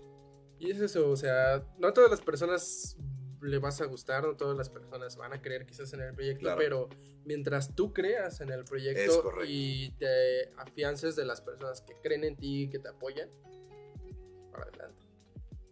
Y 0.58 0.72
es 0.72 0.80
eso, 0.80 1.10
o 1.10 1.16
sea, 1.18 1.68
no 1.78 1.90
a 1.90 1.94
todas 1.94 2.10
las 2.10 2.22
personas 2.22 2.98
le 3.42 3.58
vas 3.60 3.82
a 3.82 3.86
gustar, 3.86 4.24
no 4.24 4.36
todas 4.38 4.56
las 4.58 4.70
personas 4.70 5.18
van 5.18 5.34
a 5.34 5.42
creer 5.42 5.66
quizás 5.66 5.92
en 5.94 6.02
el 6.02 6.14
proyecto, 6.14 6.42
Claro. 6.44 6.58
pero 6.58 6.90
mientras 7.26 7.76
tú 7.76 7.94
creas 7.94 8.40
en 8.42 8.50
el 8.52 8.64
proyecto 8.64 9.32
y 9.46 9.92
te 9.98 10.52
afiances 10.58 11.16
de 11.18 11.26
las 11.26 11.42
personas 11.42 11.82
que 11.82 11.96
creen 12.02 12.24
en 12.24 12.38
ti 12.38 12.64
y 12.64 12.70
que 12.70 12.80
te 12.80 12.88
apoyan, 12.90 13.30
para 14.52 14.64
adelante. 14.66 15.06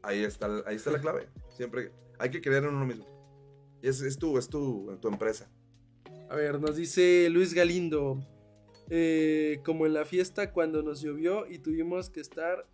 Ahí 0.02 0.24
está, 0.24 0.64
ahí 0.66 0.76
está 0.76 0.92
la 0.92 1.02
clave. 1.02 1.30
Siempre 1.50 1.92
hay 2.20 2.30
que 2.30 2.42
creer 2.42 2.64
en 2.64 2.76
uno 2.76 2.86
mismo. 2.86 3.06
Y 3.82 3.88
es, 3.88 4.02
es 4.02 4.18
tu, 4.18 4.38
es 4.38 4.50
tu, 4.50 4.98
tu 5.02 5.08
empresa. 5.08 5.50
A 6.30 6.36
ver, 6.36 6.60
nos 6.60 6.76
dice 6.76 7.30
Luis 7.30 7.54
Galindo, 7.54 8.20
eh, 8.90 9.62
como 9.66 9.86
en 9.86 9.94
la 9.94 10.06
fiesta 10.06 10.52
cuando 10.52 10.82
nos 10.82 11.02
llovió 11.02 11.48
y 11.48 11.60
tuvimos 11.60 12.10
que 12.10 12.20
estar 12.20 12.68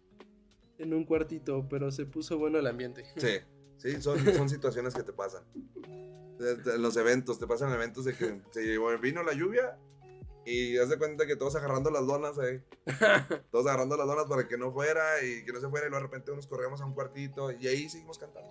en 0.77 0.93
un 0.93 1.05
cuartito, 1.05 1.67
pero 1.69 1.91
se 1.91 2.05
puso 2.05 2.37
bueno 2.37 2.59
el 2.59 2.67
ambiente. 2.67 3.05
Sí, 3.17 3.39
sí, 3.77 4.01
son, 4.01 4.19
son 4.33 4.49
situaciones 4.49 4.93
que 4.93 5.03
te 5.03 5.13
pasan. 5.13 5.43
Los 6.79 6.97
eventos, 6.97 7.39
te 7.39 7.47
pasan 7.47 7.71
eventos 7.71 8.05
de 8.05 8.13
que 8.13 8.41
se 8.51 8.77
vino 9.01 9.23
la 9.23 9.33
lluvia 9.33 9.77
y 10.45 10.77
haz 10.77 10.89
de 10.89 10.97
cuenta 10.97 11.25
que 11.25 11.35
todos 11.35 11.55
agarrando 11.55 11.89
las 11.91 12.05
donas 12.05 12.37
ahí. 12.39 12.61
Todos 13.51 13.65
agarrando 13.67 13.95
las 13.97 14.07
donas 14.07 14.25
para 14.27 14.47
que 14.47 14.57
no 14.57 14.71
fuera 14.73 15.23
y 15.23 15.45
que 15.45 15.53
no 15.53 15.61
se 15.61 15.69
fuera 15.69 15.87
y 15.87 15.89
luego 15.89 16.03
de 16.05 16.11
repente 16.11 16.35
nos 16.35 16.47
corríamos 16.47 16.81
a 16.81 16.85
un 16.85 16.93
cuartito 16.93 17.51
y 17.51 17.67
ahí 17.67 17.87
seguimos 17.89 18.17
cantando. 18.17 18.49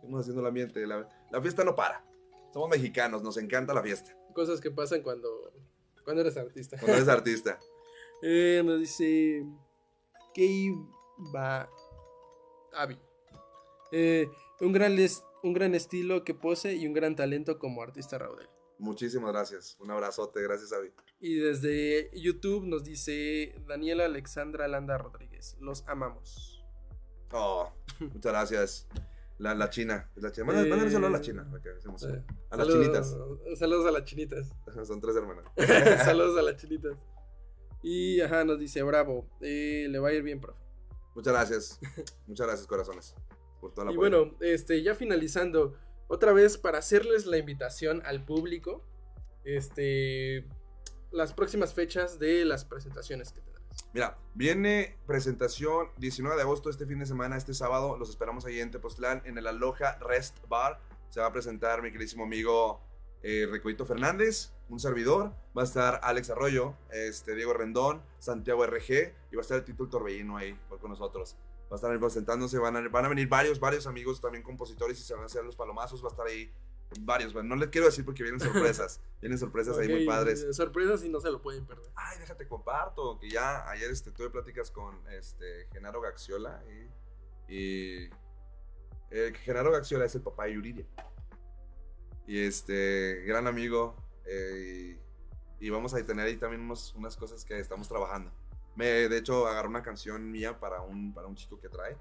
Seguimos 0.00 0.20
haciendo 0.20 0.40
el 0.42 0.46
ambiente. 0.46 0.86
La, 0.86 1.08
la 1.30 1.40
fiesta 1.42 1.64
no 1.64 1.74
para. 1.74 2.04
Somos 2.52 2.68
mexicanos, 2.70 3.22
nos 3.22 3.36
encanta 3.38 3.74
la 3.74 3.82
fiesta. 3.82 4.16
Cosas 4.34 4.60
que 4.60 4.70
pasan 4.70 5.02
cuando, 5.02 5.52
cuando 6.04 6.22
eres 6.22 6.36
artista. 6.36 6.76
Cuando 6.78 6.96
eres 6.96 7.08
artista. 7.08 7.58
Eh, 8.22 8.62
nos 8.64 8.80
dice 8.80 9.44
Keiba 10.32 11.68
Avi. 12.72 12.98
Eh, 13.92 14.26
un, 14.60 14.72
gran 14.72 14.96
les- 14.96 15.22
un 15.42 15.52
gran 15.52 15.74
estilo 15.74 16.24
que 16.24 16.32
pose 16.34 16.74
y 16.74 16.86
un 16.86 16.94
gran 16.94 17.14
talento 17.14 17.58
como 17.58 17.82
artista 17.82 18.16
Raudel. 18.16 18.48
Muchísimas 18.78 19.32
gracias. 19.32 19.76
Un 19.80 19.90
abrazote. 19.90 20.42
Gracias, 20.42 20.72
Avi. 20.72 20.90
Y 21.18 21.36
desde 21.36 22.10
YouTube 22.14 22.66
nos 22.66 22.84
dice 22.84 23.54
Daniela 23.66 24.04
Alexandra 24.04 24.68
Landa 24.68 24.98
Rodríguez. 24.98 25.56
Los 25.60 25.86
amamos. 25.88 26.62
Oh, 27.32 27.72
muchas 28.00 28.32
gracias. 28.32 28.88
La, 29.38 29.54
la 29.54 29.70
china. 29.70 30.10
La 30.16 30.30
china. 30.30 30.44
Eh, 30.44 30.46
Mándale 30.46 30.68
mándale 30.70 30.86
un 30.88 30.92
saludo 30.92 31.08
a 31.08 31.10
la 31.10 31.20
china. 31.20 31.50
Eh, 31.64 32.22
A 32.50 32.56
las 32.56 32.66
saludos- 32.66 32.82
chinitas. 32.82 33.58
Saludos 33.58 33.86
a 33.86 33.90
las 33.92 34.04
chinitas. 34.04 34.52
Son 34.86 35.00
tres 35.00 35.16
hermanas. 35.16 35.44
saludos 36.04 36.38
a 36.38 36.42
las 36.42 36.56
chinitas. 36.60 36.96
Y 37.82 38.20
ajá, 38.20 38.44
nos 38.44 38.58
dice 38.58 38.82
Bravo. 38.82 39.26
eh, 39.40 39.86
le 39.88 39.98
va 39.98 40.08
a 40.08 40.12
ir 40.12 40.22
bien, 40.22 40.40
profe. 40.40 40.60
Muchas 41.14 41.32
gracias. 41.32 41.80
Muchas 42.26 42.46
gracias, 42.46 42.66
corazones. 42.66 43.14
Por 43.60 43.72
toda 43.72 43.86
la 43.86 43.92
Y 43.92 43.96
bueno, 43.96 44.34
este, 44.40 44.82
ya 44.82 44.94
finalizando, 44.94 45.74
otra 46.08 46.32
vez 46.32 46.58
para 46.58 46.78
hacerles 46.78 47.24
la 47.26 47.38
invitación 47.38 48.02
al 48.04 48.24
público, 48.24 48.84
este, 49.44 50.46
las 51.16 51.32
próximas 51.32 51.74
fechas 51.74 52.18
de 52.18 52.44
las 52.44 52.64
presentaciones 52.64 53.32
que 53.32 53.40
tendrás. 53.40 53.56
Mira, 53.92 54.18
viene 54.34 54.98
presentación 55.06 55.88
19 55.96 56.36
de 56.36 56.42
agosto, 56.42 56.70
este 56.70 56.86
fin 56.86 56.98
de 56.98 57.06
semana, 57.06 57.36
este 57.36 57.54
sábado. 57.54 57.96
Los 57.96 58.10
esperamos 58.10 58.44
ahí 58.44 58.60
en 58.60 58.70
Tepoztlán, 58.70 59.22
en 59.24 59.38
el 59.38 59.46
Aloha 59.46 59.98
Rest 60.00 60.36
Bar. 60.48 60.80
Se 61.08 61.20
va 61.20 61.26
a 61.26 61.32
presentar 61.32 61.82
mi 61.82 61.90
queridísimo 61.90 62.24
amigo 62.24 62.80
eh, 63.22 63.48
Fernández, 63.86 64.52
un 64.68 64.78
servidor. 64.78 65.32
Va 65.56 65.62
a 65.62 65.64
estar 65.64 66.00
Alex 66.02 66.30
Arroyo, 66.30 66.74
este, 66.90 67.34
Diego 67.34 67.54
Rendón, 67.54 68.02
Santiago 68.18 68.66
RG 68.66 69.14
y 69.32 69.36
va 69.36 69.40
a 69.40 69.42
estar 69.42 69.58
el 69.58 69.64
título 69.64 69.88
Torbellino 69.88 70.36
ahí 70.36 70.58
con 70.80 70.90
nosotros. 70.90 71.36
Va 71.70 71.72
a 71.72 71.76
estar 71.76 71.98
presentándose, 71.98 72.58
van 72.58 72.76
a, 72.76 72.88
van 72.88 73.06
a 73.06 73.08
venir 73.08 73.28
varios, 73.28 73.58
varios 73.58 73.86
amigos 73.86 74.20
también 74.20 74.44
compositores 74.44 75.00
y 75.00 75.02
se 75.02 75.14
van 75.14 75.22
a 75.22 75.26
hacer 75.26 75.44
los 75.44 75.56
palomazos. 75.56 76.02
Va 76.04 76.08
a 76.08 76.10
estar 76.10 76.26
ahí 76.26 76.52
varios. 77.00 77.32
bueno, 77.32 77.50
no 77.50 77.56
les 77.56 77.68
quiero 77.70 77.86
decir 77.86 78.04
porque 78.04 78.22
vienen 78.22 78.40
sorpresas. 78.40 79.00
vienen 79.20 79.38
sorpresas 79.38 79.76
ahí 79.78 79.88
muy 79.88 80.06
padres. 80.06 80.46
Sorpresas 80.56 81.02
y 81.04 81.08
no 81.08 81.20
se 81.20 81.30
lo 81.30 81.40
pueden 81.42 81.66
perder. 81.66 81.90
Ay, 81.94 82.18
déjate 82.18 82.46
comparto, 82.48 83.18
que 83.18 83.28
ya 83.30 83.68
ayer 83.68 83.90
este, 83.90 84.10
tuve 84.12 84.30
pláticas 84.30 84.70
con 84.70 85.00
este, 85.10 85.68
Genaro 85.72 86.00
Gaxiola 86.00 86.62
y, 87.48 87.54
y 87.54 88.10
eh, 89.10 89.32
Genaro 89.44 89.70
Gaxiola 89.72 90.04
es 90.04 90.14
el 90.14 90.22
papá 90.22 90.44
de 90.46 90.54
Yuridia. 90.54 90.86
Y 92.26 92.40
este, 92.40 93.22
gran 93.26 93.46
amigo, 93.46 93.94
eh, 94.24 94.98
y, 95.60 95.66
y 95.66 95.70
vamos 95.70 95.94
a 95.94 96.04
tener 96.04 96.26
ahí 96.26 96.36
también 96.36 96.62
unos- 96.62 96.92
unas 96.96 97.16
cosas 97.16 97.44
que 97.44 97.58
estamos 97.58 97.88
trabajando. 97.88 98.32
Me, 98.74 99.08
de 99.08 99.16
hecho, 99.18 99.46
agarré 99.46 99.68
una 99.68 99.82
canción 99.82 100.30
mía 100.30 100.58
para 100.58 100.80
un, 100.82 101.14
para 101.14 101.28
un 101.28 101.34
chico 101.36 101.58
que 101.60 101.68
trae, 101.68 101.96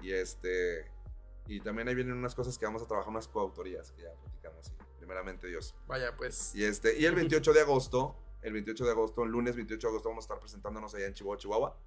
y 0.00 0.12
este, 0.12 0.90
y 1.46 1.60
también 1.60 1.88
ahí 1.88 1.94
vienen 1.94 2.16
unas 2.16 2.34
cosas 2.34 2.58
que 2.58 2.64
vamos 2.66 2.82
a 2.82 2.86
trabajar, 2.86 3.10
unas 3.10 3.28
coautorías 3.28 3.92
que 3.92 4.02
ya 4.02 4.12
platicamos, 4.14 4.66
sí, 4.66 4.72
primeramente 4.98 5.46
Dios. 5.48 5.74
Vaya, 5.86 6.16
pues. 6.16 6.54
Y, 6.54 6.64
este, 6.64 6.98
y 6.98 7.04
el 7.04 7.14
28 7.14 7.52
de 7.52 7.60
agosto, 7.60 8.16
el 8.42 8.52
28 8.52 8.84
de 8.84 8.90
agosto, 8.90 9.22
el 9.24 9.30
lunes 9.30 9.56
28 9.56 9.86
de 9.86 9.90
agosto, 9.90 10.08
vamos 10.08 10.24
a 10.24 10.26
estar 10.26 10.38
presentándonos 10.40 10.94
allá 10.94 11.06
en 11.06 11.14
Chihuahua, 11.14 11.36
Chihuahua. 11.38 11.78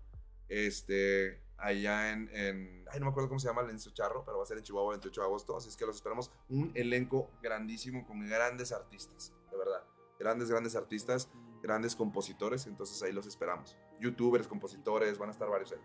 Este, 0.50 1.42
allá 1.58 2.12
en, 2.12 2.30
en- 2.34 2.86
ay, 2.92 3.00
no 3.00 3.06
me 3.08 3.12
acuerdo 3.12 3.30
cómo 3.30 3.40
se 3.40 3.48
llama 3.48 3.62
el 3.62 3.70
Enzo 3.70 3.92
Charro, 3.92 4.24
pero 4.26 4.38
va 4.38 4.44
a 4.44 4.46
ser 4.46 4.58
en 4.58 4.64
Chihuahua 4.64 4.94
el 4.94 5.00
28 5.00 5.22
de 5.22 5.28
agosto. 5.28 5.58
Así 5.58 5.70
es 5.70 5.76
que 5.78 5.86
los 5.86 5.96
esperamos. 5.98 6.32
Un 6.50 6.72
elenco 6.76 7.30
grandísimo 7.42 8.06
con 8.08 8.28
grandes 8.28 8.72
artistas, 8.72 9.34
de 9.52 9.58
verdad. 9.58 9.84
Grandes, 10.20 10.50
grandes 10.50 10.76
artistas, 10.76 11.30
grandes 11.62 11.96
compositores. 11.96 12.66
Entonces 12.68 13.02
ahí 13.04 13.12
los 13.12 13.28
esperamos. 13.28 13.76
Youtubers, 14.00 14.48
compositores, 14.48 15.18
van 15.18 15.30
a 15.30 15.32
estar 15.32 15.50
varios 15.50 15.72
ahí. 15.74 15.80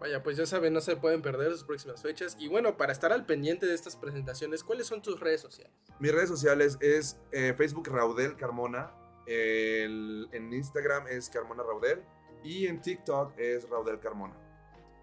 Vaya, 0.00 0.22
pues 0.22 0.36
ya 0.36 0.46
saben, 0.46 0.72
no 0.72 0.80
se 0.80 0.96
pueden 0.96 1.22
perder 1.22 1.50
sus 1.52 1.64
próximas 1.64 2.00
fechas. 2.02 2.36
Y 2.38 2.46
bueno, 2.48 2.76
para 2.76 2.92
estar 2.92 3.12
al 3.12 3.26
pendiente 3.26 3.66
de 3.66 3.74
estas 3.74 3.96
presentaciones, 3.96 4.62
¿cuáles 4.62 4.86
son 4.86 5.02
tus 5.02 5.18
redes 5.18 5.40
sociales? 5.40 5.72
Mis 5.98 6.12
redes 6.12 6.28
sociales 6.28 6.78
es 6.80 7.18
eh, 7.32 7.52
Facebook 7.56 7.88
Raudel 7.88 8.36
Carmona, 8.36 8.92
el- 9.26 10.28
en 10.32 10.52
Instagram 10.52 11.06
es 11.08 11.28
Carmona 11.28 11.62
Raudel 11.64 12.02
y 12.44 12.66
en 12.66 12.80
TikTok 12.80 13.36
es 13.38 13.68
Raudel 13.68 13.98
Carmona. 13.98 14.34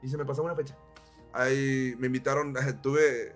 Y 0.01 0.07
se 0.07 0.17
me 0.17 0.23
pasó 0.25 0.43
una 0.43 0.55
fecha. 0.55 0.77
Ahí 1.33 1.93
me 1.97 2.07
invitaron, 2.07 2.53
tuve 2.81 3.35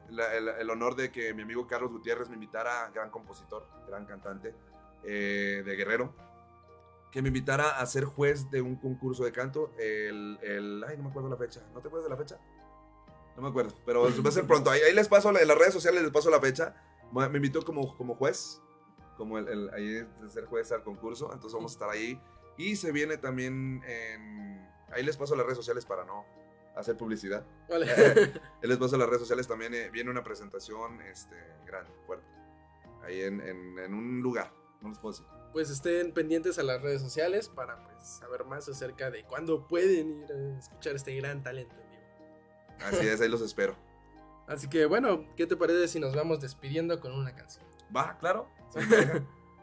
el 0.59 0.69
honor 0.69 0.95
de 0.95 1.11
que 1.11 1.33
mi 1.33 1.41
amigo 1.41 1.67
Carlos 1.67 1.91
Gutiérrez 1.91 2.29
me 2.29 2.35
invitara, 2.35 2.89
gran 2.93 3.09
compositor, 3.09 3.67
gran 3.87 4.05
cantante 4.05 4.55
eh, 5.03 5.61
de 5.65 5.75
Guerrero, 5.75 6.15
que 7.11 7.21
me 7.21 7.29
invitara 7.29 7.79
a 7.79 7.85
ser 7.85 8.05
juez 8.05 8.49
de 8.51 8.61
un 8.61 8.75
concurso 8.75 9.23
de 9.23 9.31
canto. 9.31 9.71
El, 9.79 10.37
el- 10.43 10.83
ay, 10.87 10.97
no 10.97 11.03
me 11.03 11.09
acuerdo 11.09 11.29
la 11.29 11.37
fecha. 11.37 11.61
¿No 11.73 11.81
te 11.81 11.87
acuerdas 11.87 12.09
de 12.09 12.15
la 12.15 12.17
fecha? 12.21 12.39
No 13.35 13.41
me 13.43 13.49
acuerdo, 13.49 13.73
pero 13.85 14.03
va 14.23 14.29
a 14.29 14.31
ser 14.31 14.45
pronto. 14.45 14.69
Ahí, 14.69 14.81
ahí 14.81 14.93
les 14.93 15.07
paso, 15.07 15.29
en 15.37 15.47
las 15.47 15.57
redes 15.57 15.73
sociales 15.73 16.01
les 16.03 16.11
paso 16.11 16.29
la 16.29 16.39
fecha. 16.39 16.75
Me 17.11 17.25
invitó 17.37 17.63
como, 17.63 17.97
como 17.97 18.15
juez, 18.15 18.61
como 19.17 19.37
el, 19.39 19.47
el- 19.47 19.69
ahí 19.73 19.87
de 19.87 20.29
ser 20.29 20.45
juez 20.45 20.71
al 20.71 20.83
concurso. 20.83 21.25
Entonces 21.33 21.53
vamos 21.53 21.71
a 21.71 21.75
estar 21.75 21.89
ahí. 21.89 22.21
Y 22.57 22.75
se 22.75 22.91
viene 22.91 23.17
también 23.17 23.81
en... 23.87 24.67
Ahí 24.91 25.03
les 25.03 25.15
paso 25.17 25.35
las 25.35 25.45
redes 25.45 25.57
sociales 25.57 25.85
para 25.85 26.03
no 26.03 26.25
hacer 26.75 26.97
publicidad. 26.97 27.45
Vale. 27.69 27.91
Ahí 28.61 28.67
les 28.69 28.77
paso 28.77 28.97
las 28.97 29.07
redes 29.07 29.21
sociales 29.21 29.47
también. 29.47 29.73
eh, 29.73 29.89
viene 29.89 30.09
una 30.11 30.23
presentación 30.23 31.01
este, 31.01 31.35
grande, 31.65 31.91
fuerte. 32.05 32.25
Ahí 33.03 33.21
en, 33.21 33.39
en- 33.41 33.79
en 33.79 33.93
un 33.93 34.19
lugar. 34.21 34.51
No 34.81 34.89
les 34.89 34.97
puedo 34.99 35.13
decir. 35.13 35.25
Pues 35.53 35.69
estén 35.69 36.13
pendientes 36.13 36.59
a 36.59 36.63
las 36.63 36.81
redes 36.81 37.01
sociales 37.01 37.49
para 37.49 37.81
pues 37.83 37.95
saber 38.19 38.45
más 38.45 38.67
acerca 38.69 39.09
de 39.09 39.23
cuándo 39.25 39.67
pueden 39.67 40.21
ir 40.23 40.31
a 40.31 40.57
escuchar 40.59 40.95
este 40.95 41.15
gran 41.15 41.41
talento 41.43 41.75
en 41.75 41.89
vivo. 41.89 42.85
Así 42.85 43.07
es, 43.07 43.19
ahí 43.21 43.29
los 43.29 43.41
espero. 43.41 43.75
Así 44.47 44.67
que 44.67 44.85
bueno, 44.85 45.25
¿qué 45.35 45.45
te 45.45 45.55
parece 45.55 45.87
si 45.87 45.99
nos 45.99 46.15
vamos 46.15 46.39
despidiendo 46.41 46.99
con 46.99 47.11
una 47.13 47.35
canción? 47.35 47.65
Va, 47.95 48.17
claro. 48.17 48.47
Sí. 48.73 48.79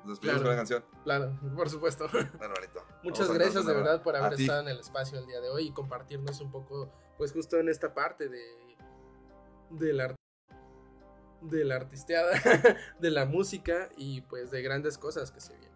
Nos 0.06 0.20
despedimos 0.20 0.20
Claro. 0.20 0.38
con 0.42 0.50
la 0.50 0.56
canción. 0.56 0.84
Claro, 1.02 1.40
por 1.56 1.68
supuesto. 1.68 2.06
Bueno, 2.12 2.54
bonito. 2.54 2.84
Muchas 3.02 3.26
Vamos 3.26 3.42
gracias 3.42 3.66
de 3.66 3.74
verdad 3.74 4.02
por 4.04 4.14
haber 4.14 4.38
estado 4.40 4.60
en 4.60 4.68
el 4.68 4.78
espacio 4.78 5.18
el 5.18 5.26
día 5.26 5.40
de 5.40 5.48
hoy 5.48 5.66
y 5.66 5.72
compartirnos 5.72 6.40
un 6.40 6.52
poco, 6.52 6.92
pues 7.18 7.32
justo 7.32 7.58
en 7.58 7.68
esta 7.68 7.92
parte 7.92 8.28
de 8.28 8.40
de 9.70 9.92
la 9.92 10.04
art- 10.04 10.16
de 11.40 11.64
la 11.64 11.74
artisteada, 11.74 12.30
de 13.00 13.10
la 13.10 13.24
música 13.26 13.88
y 13.96 14.20
pues 14.22 14.52
de 14.52 14.62
grandes 14.62 14.96
cosas 14.96 15.32
que 15.32 15.40
se 15.40 15.54
vienen. 15.56 15.75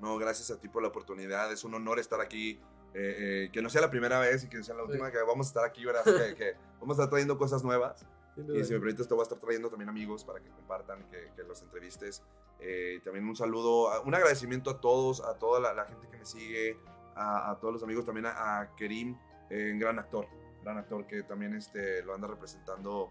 No, 0.00 0.16
gracias 0.18 0.50
a 0.50 0.60
ti 0.60 0.68
por 0.68 0.82
la 0.82 0.88
oportunidad. 0.88 1.52
Es 1.52 1.64
un 1.64 1.74
honor 1.74 1.98
estar 1.98 2.20
aquí. 2.20 2.60
eh, 2.92 3.44
eh, 3.44 3.50
que 3.52 3.62
no 3.62 3.68
sea 3.70 3.80
la 3.82 3.90
primera 3.90 4.18
vez 4.18 4.42
y 4.42 4.48
que 4.48 4.64
sea 4.64 4.74
la 4.74 4.82
última 4.82 5.12
que 5.12 5.18
vamos 5.22 5.46
a 5.46 5.50
estar 5.50 5.64
aquí, 5.64 5.82
que, 6.04 6.34
que 6.34 6.54
vamos 6.80 6.98
a 6.98 7.02
estar 7.02 7.10
trayendo 7.10 7.38
cosas 7.38 7.62
nuevas. 7.62 8.04
Y 8.36 8.64
si 8.64 8.72
me 8.72 8.80
permites, 8.80 9.06
te 9.06 9.14
voy 9.14 9.20
a 9.20 9.24
estar 9.24 9.38
trayendo 9.38 9.68
también 9.68 9.88
amigos 9.90 10.24
para 10.24 10.40
que 10.40 10.48
compartan, 10.50 11.04
que, 11.10 11.30
que 11.36 11.42
los 11.44 11.62
entrevistes. 11.62 12.22
Eh, 12.58 13.00
también 13.04 13.28
un 13.28 13.36
saludo, 13.36 13.90
a- 13.90 14.00
un 14.00 14.12
agradecimiento 14.14 14.70
a 14.70 14.80
todos, 14.80 15.20
a 15.20 15.38
toda 15.38 15.60
la, 15.60 15.72
la 15.74 15.84
gente 15.84 16.08
que 16.08 16.16
me 16.18 16.24
sigue, 16.26 16.78
a, 17.14 17.50
a 17.52 17.60
todos 17.60 17.74
los 17.74 17.82
amigos, 17.84 18.04
también 18.04 18.26
a, 18.26 18.60
a 18.60 18.74
Kerim, 18.76 19.16
eh, 19.50 19.70
un 19.72 19.78
gran 19.78 19.98
actor, 19.98 20.26
gran 20.62 20.78
actor 20.78 21.06
que 21.06 21.22
también 21.22 21.54
este, 21.54 22.02
lo 22.02 22.14
anda 22.14 22.26
representando 22.28 23.10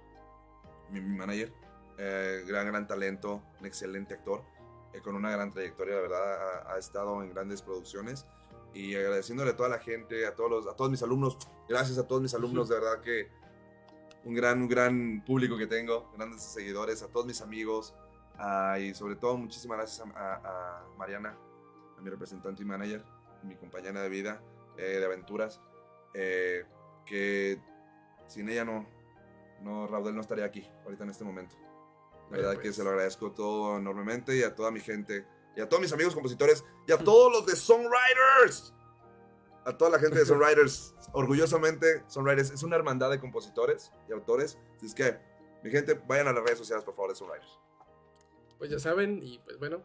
mi, 0.90 1.00
mi 1.00 1.16
manager. 1.16 1.54
Eh, 1.98 2.44
gran, 2.48 2.66
gran 2.68 2.88
talento, 2.88 3.42
un 3.60 3.66
excelente 3.66 4.14
actor, 4.16 4.42
eh, 4.94 5.02
con 5.02 5.16
una 5.16 5.32
gran 5.32 5.52
trayectoria, 5.52 5.96
la 5.96 6.02
verdad, 6.02 6.66
ha, 6.68 6.74
ha 6.74 6.78
estado 6.78 7.22
en 7.24 7.30
grandes 7.32 7.62
producciones. 7.62 8.26
Y 8.74 8.96
agradeciéndole 8.96 9.52
a 9.52 9.56
toda 9.56 9.68
la 9.70 9.80
gente, 9.80 10.28
a 10.28 10.36
todos, 10.36 10.52
los, 10.52 10.68
a 10.68 10.76
todos 10.76 10.92
mis 10.92 11.02
alumnos, 11.02 11.38
gracias 11.68 11.98
a 11.98 12.08
todos 12.08 12.22
mis 12.22 12.34
alumnos, 12.36 12.70
de 12.70 12.76
verdad 12.76 13.02
que 13.02 13.28
un 14.26 14.36
gran, 14.36 14.62
un 14.62 14.68
gran 14.68 15.24
público 15.26 15.58
que 15.58 15.66
tengo, 15.66 16.12
grandes 16.16 16.44
seguidores, 16.44 17.02
a 17.02 17.08
todos 17.08 17.26
mis 17.26 17.42
amigos, 17.42 17.96
ah, 18.38 18.78
y 18.80 18.94
sobre 18.94 19.16
todo 19.16 19.38
muchísimas 19.38 19.78
gracias 19.80 20.08
a, 20.08 20.20
a- 20.20 20.82
a 20.82 20.88
Mariana, 20.98 21.36
a 21.98 22.02
mi 22.02 22.10
representante 22.12 22.62
y 22.62 22.66
manager, 22.66 23.04
mi 23.42 23.56
compañera 23.56 24.02
de 24.04 24.10
vida, 24.10 24.40
eh, 24.78 25.00
de 25.00 25.06
aventuras, 25.06 25.60
eh, 26.14 26.64
que 27.08 27.60
sin 28.28 28.50
ella 28.50 28.66
no, 28.66 28.86
no, 29.64 29.88
Raudel 29.88 30.14
no 30.14 30.22
estaría 30.22 30.46
aquí 30.46 30.70
ahorita 30.86 31.06
en 31.06 31.10
este 31.10 31.24
momento. 31.24 31.56
La 32.30 32.38
verdad 32.38 32.54
que 32.54 32.62
pues. 32.62 32.76
se 32.76 32.84
lo 32.84 32.90
agradezco 32.92 33.32
todo 33.32 33.78
enormemente 33.78 34.36
y 34.38 34.44
a 34.44 34.54
toda 34.54 34.72
mi 34.72 34.80
gente, 34.80 35.26
y 35.56 35.62
a 35.62 35.68
todos 35.68 35.82
mis 35.82 35.92
amigos 35.92 36.14
compositores, 36.14 36.64
y 36.88 36.92
a 36.92 36.98
todos 37.04 37.32
los 37.32 37.46
de 37.46 37.56
Songwriters. 37.56 38.74
A 39.66 39.78
toda 39.78 39.92
la 39.92 40.00
gente 40.00 40.18
de 40.18 40.26
Songwriters, 40.26 40.96
orgullosamente, 41.12 42.04
Songwriters 42.08 42.52
es 42.52 42.64
una 42.64 42.76
hermandad 42.76 43.10
de 43.10 43.20
compositores 43.20 43.92
y 44.08 44.14
autores. 44.14 44.58
Así 44.78 44.86
es 44.88 44.96
que, 44.96 45.20
mi 45.64 45.70
gente, 45.70 45.94
vayan 46.08 46.28
a 46.28 46.34
las 46.34 46.44
redes 46.44 46.58
sociales, 46.58 46.84
por 46.86 46.96
favor, 46.96 47.12
de 47.12 47.16
Songwriters. 47.16 47.60
Pues 48.58 48.70
ya 48.70 48.80
saben, 48.80 49.22
y 49.24 49.40
pues 49.40 49.58
bueno, 49.60 49.84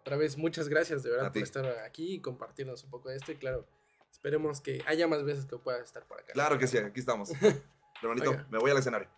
otra 0.00 0.16
vez 0.16 0.36
muchas 0.36 0.68
gracias 0.68 1.02
de 1.02 1.10
verdad 1.10 1.32
por 1.32 1.42
estar 1.42 1.66
aquí 1.78 2.14
y 2.14 2.20
compartirnos 2.20 2.84
un 2.84 2.90
poco 2.90 3.08
de 3.08 3.16
esto. 3.16 3.32
Y 3.32 3.36
claro, 3.36 3.66
esperemos 4.10 4.60
que 4.60 4.82
haya 4.86 5.06
más 5.08 5.24
veces 5.24 5.46
que 5.46 5.56
puedas 5.56 5.82
estar 5.82 6.06
por 6.06 6.20
acá. 6.20 6.32
Claro 6.32 6.58
que 6.58 6.66
sí, 6.66 6.76
aquí 6.76 7.00
estamos. 7.00 7.30
Hermanito, 8.02 8.30
Oiga. 8.30 8.46
me 8.50 8.58
voy 8.58 8.70
al 8.70 8.76
escenario. 8.76 9.08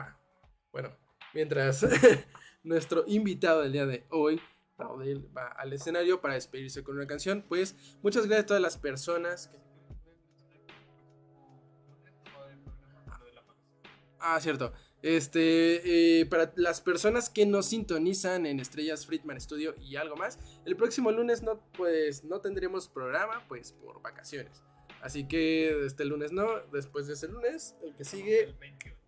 Va. 0.00 0.16
Bueno, 0.72 0.96
mientras 1.34 1.84
nuestro 2.62 3.04
invitado 3.06 3.62
del 3.62 3.72
día 3.72 3.86
de 3.86 4.04
hoy, 4.10 4.40
Raudel, 4.78 5.28
va 5.36 5.48
al 5.48 5.72
escenario 5.72 6.20
para 6.20 6.34
despedirse 6.34 6.82
con 6.82 6.96
una 6.96 7.06
canción, 7.06 7.44
pues 7.48 7.74
muchas 8.02 8.26
gracias 8.26 8.44
a 8.44 8.46
todas 8.46 8.62
las 8.62 8.78
personas 8.78 9.48
que... 9.48 9.64
Ah, 14.26 14.40
cierto. 14.40 14.72
Este, 15.02 16.20
eh, 16.20 16.24
para 16.24 16.50
las 16.56 16.80
personas 16.80 17.28
que 17.28 17.44
nos 17.44 17.66
sintonizan 17.66 18.46
en 18.46 18.58
Estrellas 18.58 19.04
Friedman 19.04 19.38
Studio 19.38 19.74
y 19.78 19.96
algo 19.96 20.16
más, 20.16 20.38
el 20.64 20.76
próximo 20.76 21.12
lunes 21.12 21.42
no, 21.42 21.60
pues, 21.76 22.24
no 22.24 22.40
tendremos 22.40 22.88
programa, 22.88 23.44
pues 23.46 23.72
por 23.72 24.00
vacaciones. 24.00 24.62
Así 25.02 25.28
que 25.28 25.84
este 25.84 26.06
lunes 26.06 26.32
no, 26.32 26.60
después 26.72 27.06
de 27.06 27.12
ese 27.12 27.28
lunes, 27.28 27.76
el 27.82 27.94
que 27.94 28.04
sigue, 28.04 28.44
el 28.44 28.54
28, 28.54 29.03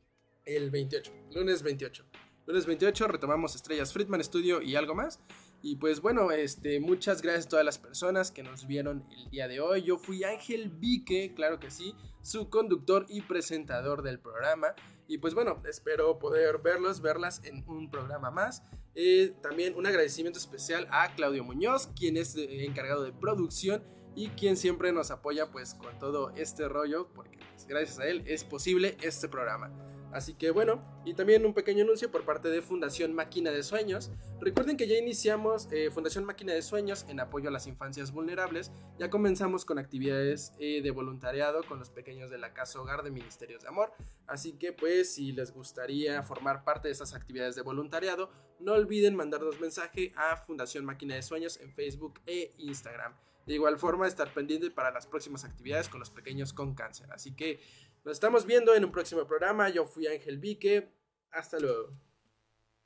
lunes 0.46 1.62
28. 1.62 2.04
Lunes 2.46 2.66
28 2.66 3.08
retomamos 3.08 3.56
Estrellas 3.56 3.92
Friedman 3.92 4.22
Studio 4.22 4.62
y 4.62 4.76
algo 4.76 4.94
más. 4.94 5.20
Y 5.62 5.76
pues 5.76 6.00
bueno, 6.00 6.30
este, 6.30 6.78
muchas 6.78 7.20
gracias 7.20 7.46
a 7.46 7.48
todas 7.48 7.64
las 7.64 7.78
personas 7.78 8.30
que 8.30 8.44
nos 8.44 8.68
vieron 8.68 9.04
el 9.10 9.30
día 9.30 9.48
de 9.48 9.58
hoy. 9.58 9.82
Yo 9.82 9.98
fui 9.98 10.22
Ángel 10.22 10.70
Vique, 10.70 11.34
claro 11.34 11.58
que 11.58 11.72
sí, 11.72 11.94
su 12.22 12.48
conductor 12.48 13.04
y 13.08 13.22
presentador 13.22 14.02
del 14.02 14.20
programa. 14.20 14.68
Y 15.08 15.18
pues 15.18 15.34
bueno, 15.34 15.60
espero 15.68 16.20
poder 16.20 16.58
verlos, 16.58 17.00
verlas 17.00 17.42
en 17.44 17.68
un 17.68 17.90
programa 17.90 18.30
más. 18.30 18.62
Eh, 18.94 19.34
también 19.42 19.74
un 19.74 19.86
agradecimiento 19.86 20.38
especial 20.38 20.86
a 20.92 21.14
Claudio 21.16 21.42
Muñoz, 21.42 21.88
quien 21.98 22.16
es 22.16 22.36
eh, 22.36 22.64
encargado 22.64 23.02
de 23.02 23.12
producción 23.12 23.82
y 24.14 24.28
quien 24.28 24.56
siempre 24.56 24.92
nos 24.92 25.10
apoya 25.10 25.50
pues 25.50 25.74
con 25.74 25.98
todo 25.98 26.30
este 26.36 26.68
rollo, 26.68 27.08
porque 27.12 27.38
pues, 27.38 27.66
gracias 27.66 27.98
a 27.98 28.06
él 28.06 28.22
es 28.26 28.44
posible 28.44 28.96
este 29.02 29.28
programa. 29.28 29.95
Así 30.16 30.32
que 30.32 30.50
bueno, 30.50 30.82
y 31.04 31.12
también 31.12 31.44
un 31.44 31.52
pequeño 31.52 31.84
anuncio 31.84 32.10
por 32.10 32.24
parte 32.24 32.48
de 32.48 32.62
Fundación 32.62 33.12
Máquina 33.12 33.50
de 33.50 33.62
Sueños. 33.62 34.10
Recuerden 34.40 34.78
que 34.78 34.88
ya 34.88 34.96
iniciamos 34.96 35.68
eh, 35.70 35.90
Fundación 35.90 36.24
Máquina 36.24 36.54
de 36.54 36.62
Sueños 36.62 37.04
en 37.10 37.20
apoyo 37.20 37.50
a 37.50 37.52
las 37.52 37.66
infancias 37.66 38.12
vulnerables. 38.12 38.72
Ya 38.98 39.10
comenzamos 39.10 39.66
con 39.66 39.78
actividades 39.78 40.54
eh, 40.58 40.80
de 40.80 40.90
voluntariado 40.90 41.62
con 41.64 41.78
los 41.78 41.90
pequeños 41.90 42.30
de 42.30 42.38
la 42.38 42.54
Casa 42.54 42.80
Hogar 42.80 43.02
de 43.02 43.10
Ministerios 43.10 43.60
de 43.60 43.68
Amor. 43.68 43.92
Así 44.26 44.54
que 44.54 44.72
pues 44.72 45.12
si 45.12 45.32
les 45.32 45.52
gustaría 45.52 46.22
formar 46.22 46.64
parte 46.64 46.88
de 46.88 46.92
estas 46.92 47.12
actividades 47.12 47.54
de 47.54 47.60
voluntariado, 47.60 48.30
no 48.58 48.72
olviden 48.72 49.16
mandarnos 49.16 49.60
mensaje 49.60 50.14
a 50.16 50.38
Fundación 50.38 50.86
Máquina 50.86 51.14
de 51.14 51.20
Sueños 51.20 51.60
en 51.60 51.74
Facebook 51.74 52.20
e 52.24 52.54
Instagram. 52.56 53.12
De 53.46 53.54
igual 53.54 53.78
forma, 53.78 54.08
estar 54.08 54.28
pendiente 54.34 54.72
para 54.72 54.90
las 54.90 55.06
próximas 55.06 55.44
actividades 55.44 55.88
con 55.88 56.00
los 56.00 56.10
pequeños 56.10 56.52
con 56.52 56.74
cáncer. 56.74 57.12
Así 57.12 57.32
que 57.32 57.60
nos 58.06 58.12
estamos 58.12 58.46
viendo 58.46 58.72
en 58.72 58.84
un 58.84 58.92
próximo 58.92 59.26
programa. 59.26 59.68
Yo 59.68 59.84
fui 59.84 60.06
Ángel 60.06 60.38
Vique. 60.38 60.92
Hasta 61.32 61.58
luego. 61.58 61.90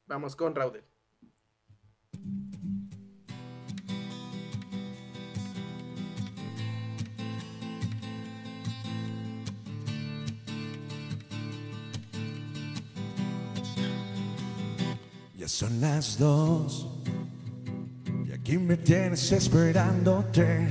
Vamos 0.07 0.35
con 0.35 0.55
Raudel. 0.55 0.83
Ya 15.37 15.49
son 15.49 15.83
las 15.83 16.19
dos 16.19 16.89
y 18.27 18.33
aquí 18.33 18.57
me 18.57 18.79
tienes 18.79 19.31
esperándote. 19.33 20.67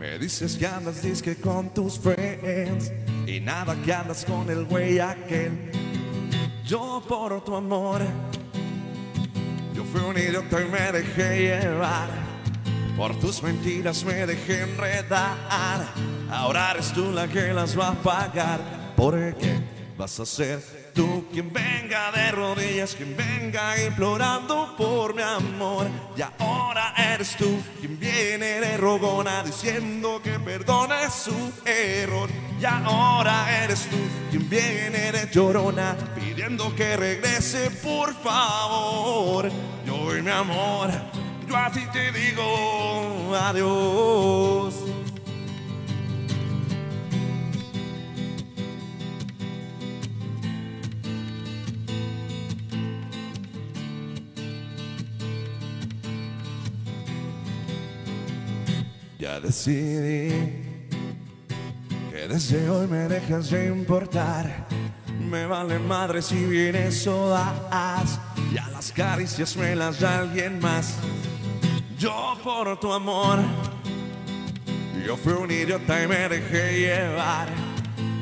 Me 0.00 0.18
dices 0.18 0.56
que 0.56 0.66
andas 0.66 1.02
disque 1.02 1.36
con 1.36 1.74
tus 1.74 1.98
friends 1.98 2.90
y 3.28 3.40
nada 3.40 3.76
que 3.84 3.92
andas 3.92 4.24
con 4.24 4.48
el 4.48 4.64
güey 4.64 4.98
aquel. 4.98 5.70
Yo 6.64 7.02
por 7.06 7.44
tu 7.44 7.54
amor, 7.54 8.00
yo 9.74 9.84
fui 9.84 10.00
un 10.00 10.16
idiota 10.16 10.60
y 10.62 10.64
me 10.64 10.92
dejé 10.92 11.60
llevar. 11.60 12.08
Por 12.96 13.14
tus 13.20 13.42
mentiras 13.42 14.02
me 14.04 14.26
dejé 14.26 14.62
enredar. 14.62 15.36
Ahora 16.30 16.70
eres 16.72 16.92
tú 16.92 17.12
la 17.12 17.28
que 17.28 17.52
las 17.52 17.78
va 17.78 17.88
a 17.88 17.94
pagar. 17.94 18.60
Porque 18.96 19.60
vas 19.96 20.18
a 20.18 20.26
ser 20.26 20.87
tú 20.98 21.24
quien 21.30 21.52
venga 21.52 22.10
de 22.10 22.32
rodillas, 22.32 22.96
quien 22.96 23.16
venga 23.16 23.80
implorando 23.80 24.74
por 24.76 25.14
mi 25.14 25.22
amor. 25.22 25.86
Y 26.16 26.22
ahora 26.42 26.92
eres 26.96 27.36
tú 27.36 27.62
quien 27.78 28.00
viene 28.00 28.60
de 28.60 28.76
rogona 28.76 29.44
diciendo 29.44 30.20
que 30.20 30.40
perdone 30.40 31.08
su 31.08 31.52
error. 31.64 32.28
Y 32.60 32.64
ahora 32.64 33.62
eres 33.62 33.86
tú 33.88 33.96
quien 34.30 34.50
viene 34.50 35.12
de 35.12 35.30
llorona 35.30 35.96
pidiendo 36.16 36.74
que 36.74 36.96
regrese 36.96 37.70
por 37.70 38.12
favor. 38.14 39.48
Yo 39.86 40.16
y 40.16 40.20
mi 40.20 40.32
amor, 40.32 40.90
yo 41.48 41.56
a 41.56 41.70
ti 41.70 41.86
te 41.92 42.10
digo 42.10 43.36
adiós. 43.36 44.87
Ya 59.18 59.40
decidí 59.40 60.30
que 62.12 62.28
desde 62.28 62.70
hoy 62.70 62.86
me 62.86 63.08
dejas 63.08 63.50
de 63.50 63.66
importar. 63.66 64.68
Me 65.28 65.44
vale 65.44 65.80
madre 65.80 66.22
si 66.22 66.44
vienes 66.44 67.04
o 67.08 67.28
das. 67.28 68.20
Y 68.52 68.58
a 68.58 68.68
las 68.68 68.92
caricias 68.92 69.56
me 69.56 69.74
las 69.74 69.98
da 69.98 70.20
alguien 70.20 70.60
más. 70.60 70.94
Yo 71.98 72.38
por 72.44 72.78
tu 72.78 72.92
amor, 72.92 73.40
yo 75.04 75.16
fui 75.16 75.32
un 75.32 75.50
idiota 75.50 76.00
y 76.00 76.06
me 76.06 76.28
dejé 76.28 76.78
llevar. 76.78 77.48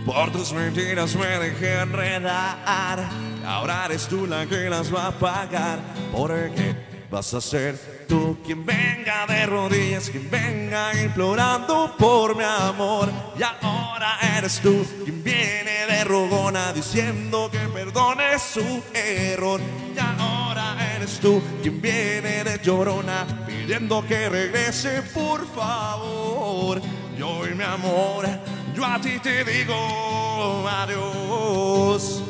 Por 0.06 0.32
tus 0.32 0.50
mentiras 0.54 1.14
me 1.14 1.26
dejé 1.26 1.80
enredar. 1.80 3.06
Ahora 3.44 3.84
eres 3.84 4.08
tú 4.08 4.26
la 4.26 4.46
que 4.46 4.70
las 4.70 4.94
va 4.94 5.08
a 5.08 5.12
pagar. 5.12 5.78
Porque 6.10 6.74
vas 7.10 7.34
a 7.34 7.40
ser 7.42 7.95
tú 8.06 8.38
quien 8.44 8.64
venga 8.64 9.26
de 9.26 9.46
rodillas, 9.46 10.10
quien 10.10 10.30
venga 10.30 10.92
implorando 11.02 11.94
por 11.98 12.36
mi 12.36 12.44
amor. 12.44 13.10
Y 13.38 13.42
ahora 13.42 14.18
eres 14.36 14.60
tú 14.60 14.84
quien 15.04 15.22
viene 15.22 15.86
de 15.86 16.04
rogona 16.04 16.72
diciendo 16.72 17.50
que 17.50 17.58
perdone 17.58 18.38
su 18.38 18.82
error. 18.94 19.60
Y 19.94 19.98
ahora 19.98 20.76
eres 20.96 21.18
tú 21.20 21.42
quien 21.62 21.80
viene 21.80 22.44
de 22.44 22.60
llorona 22.62 23.26
pidiendo 23.46 24.06
que 24.06 24.28
regrese 24.28 25.02
por 25.14 25.46
favor. 25.54 26.80
Y 27.16 27.54
mi 27.54 27.64
amor, 27.64 28.26
yo 28.74 28.84
a 28.84 29.00
ti 29.00 29.18
te 29.20 29.44
digo 29.44 29.74
adiós. 30.68 32.25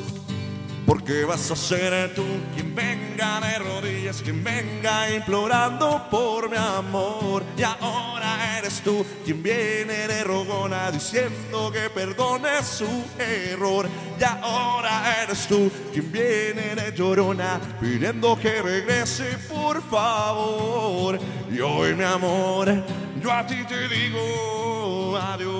Porque 0.86 1.24
vas 1.24 1.50
a 1.50 1.56
ser 1.56 2.14
tú 2.14 2.24
quien 2.54 2.72
venga 2.74 3.40
de 3.40 3.58
rodillas, 3.58 4.22
quien 4.22 4.44
venga 4.44 5.12
implorando 5.12 6.06
por 6.08 6.48
mi 6.48 6.56
amor. 6.56 7.42
Y 7.58 7.64
ahora 7.64 8.56
eres 8.58 8.80
tú 8.82 9.04
quien 9.24 9.42
viene 9.42 10.06
de 10.06 10.22
rogona 10.22 10.92
diciendo 10.92 11.72
que 11.72 11.90
perdone 11.90 12.62
su 12.62 12.86
error. 13.18 13.88
Y 14.18 14.24
ahora 14.24 15.22
eres 15.22 15.48
tú 15.48 15.70
quien 15.92 16.12
viene 16.12 16.76
de 16.76 16.92
llorona 16.96 17.60
pidiendo 17.80 18.38
que 18.38 18.62
regrese 18.62 19.36
por 19.48 19.82
favor. 19.90 21.18
Y 21.50 21.58
hoy 21.60 21.94
mi 21.94 22.04
amor, 22.04 22.72
yo 23.20 23.32
a 23.32 23.44
ti 23.44 23.56
te 23.68 23.88
digo 23.88 25.18
adiós. 25.20 25.52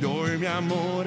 Y 0.00 0.04
hoy 0.04 0.38
mi 0.38 0.46
amor, 0.46 1.06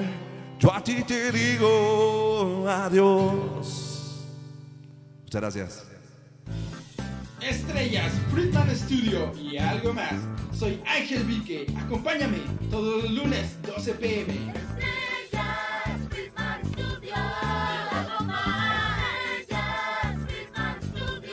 yo 0.60 0.74
a 0.74 0.84
ti 0.84 1.04
te 1.04 1.32
digo 1.32 2.68
adiós. 2.68 4.28
Muchas 5.24 5.42
gracias. 5.42 5.86
Estrellas, 7.42 8.12
Friedman 8.32 8.76
Studio 8.76 9.32
y 9.40 9.58
algo 9.58 9.94
más. 9.94 10.14
Soy 10.52 10.82
Ángel 10.86 11.24
Vique. 11.24 11.66
Acompáñame 11.78 12.40
todos 12.70 13.04
los 13.04 13.12
lunes 13.12 13.58
12 13.64 13.94
pm. 13.94 14.34
Estrellas, 14.34 16.10
Friedman 16.10 16.66
Studio. 16.66 17.08
Y 17.08 17.12
algo 17.12 18.26
más. 18.26 19.00
Estrellas, 19.40 20.18
Friedman 20.28 20.82
Studio. 20.82 21.32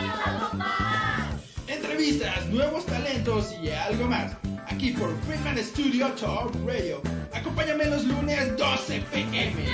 Y 0.00 0.28
algo 0.28 0.54
más. 0.56 1.42
Entrevistas, 1.68 2.46
nuevos 2.48 2.84
talentos 2.86 3.54
y 3.62 3.68
algo 3.70 4.08
más 4.08 4.43
aquí 4.84 4.92
por 4.92 5.16
Freeman 5.22 5.56
Studio 5.64 6.08
Talk 6.12 6.52
Radio. 6.66 7.00
Acompáñame 7.32 7.86
los 7.86 8.04
lunes 8.04 8.54
12 8.58 9.00
pm. 9.10 9.64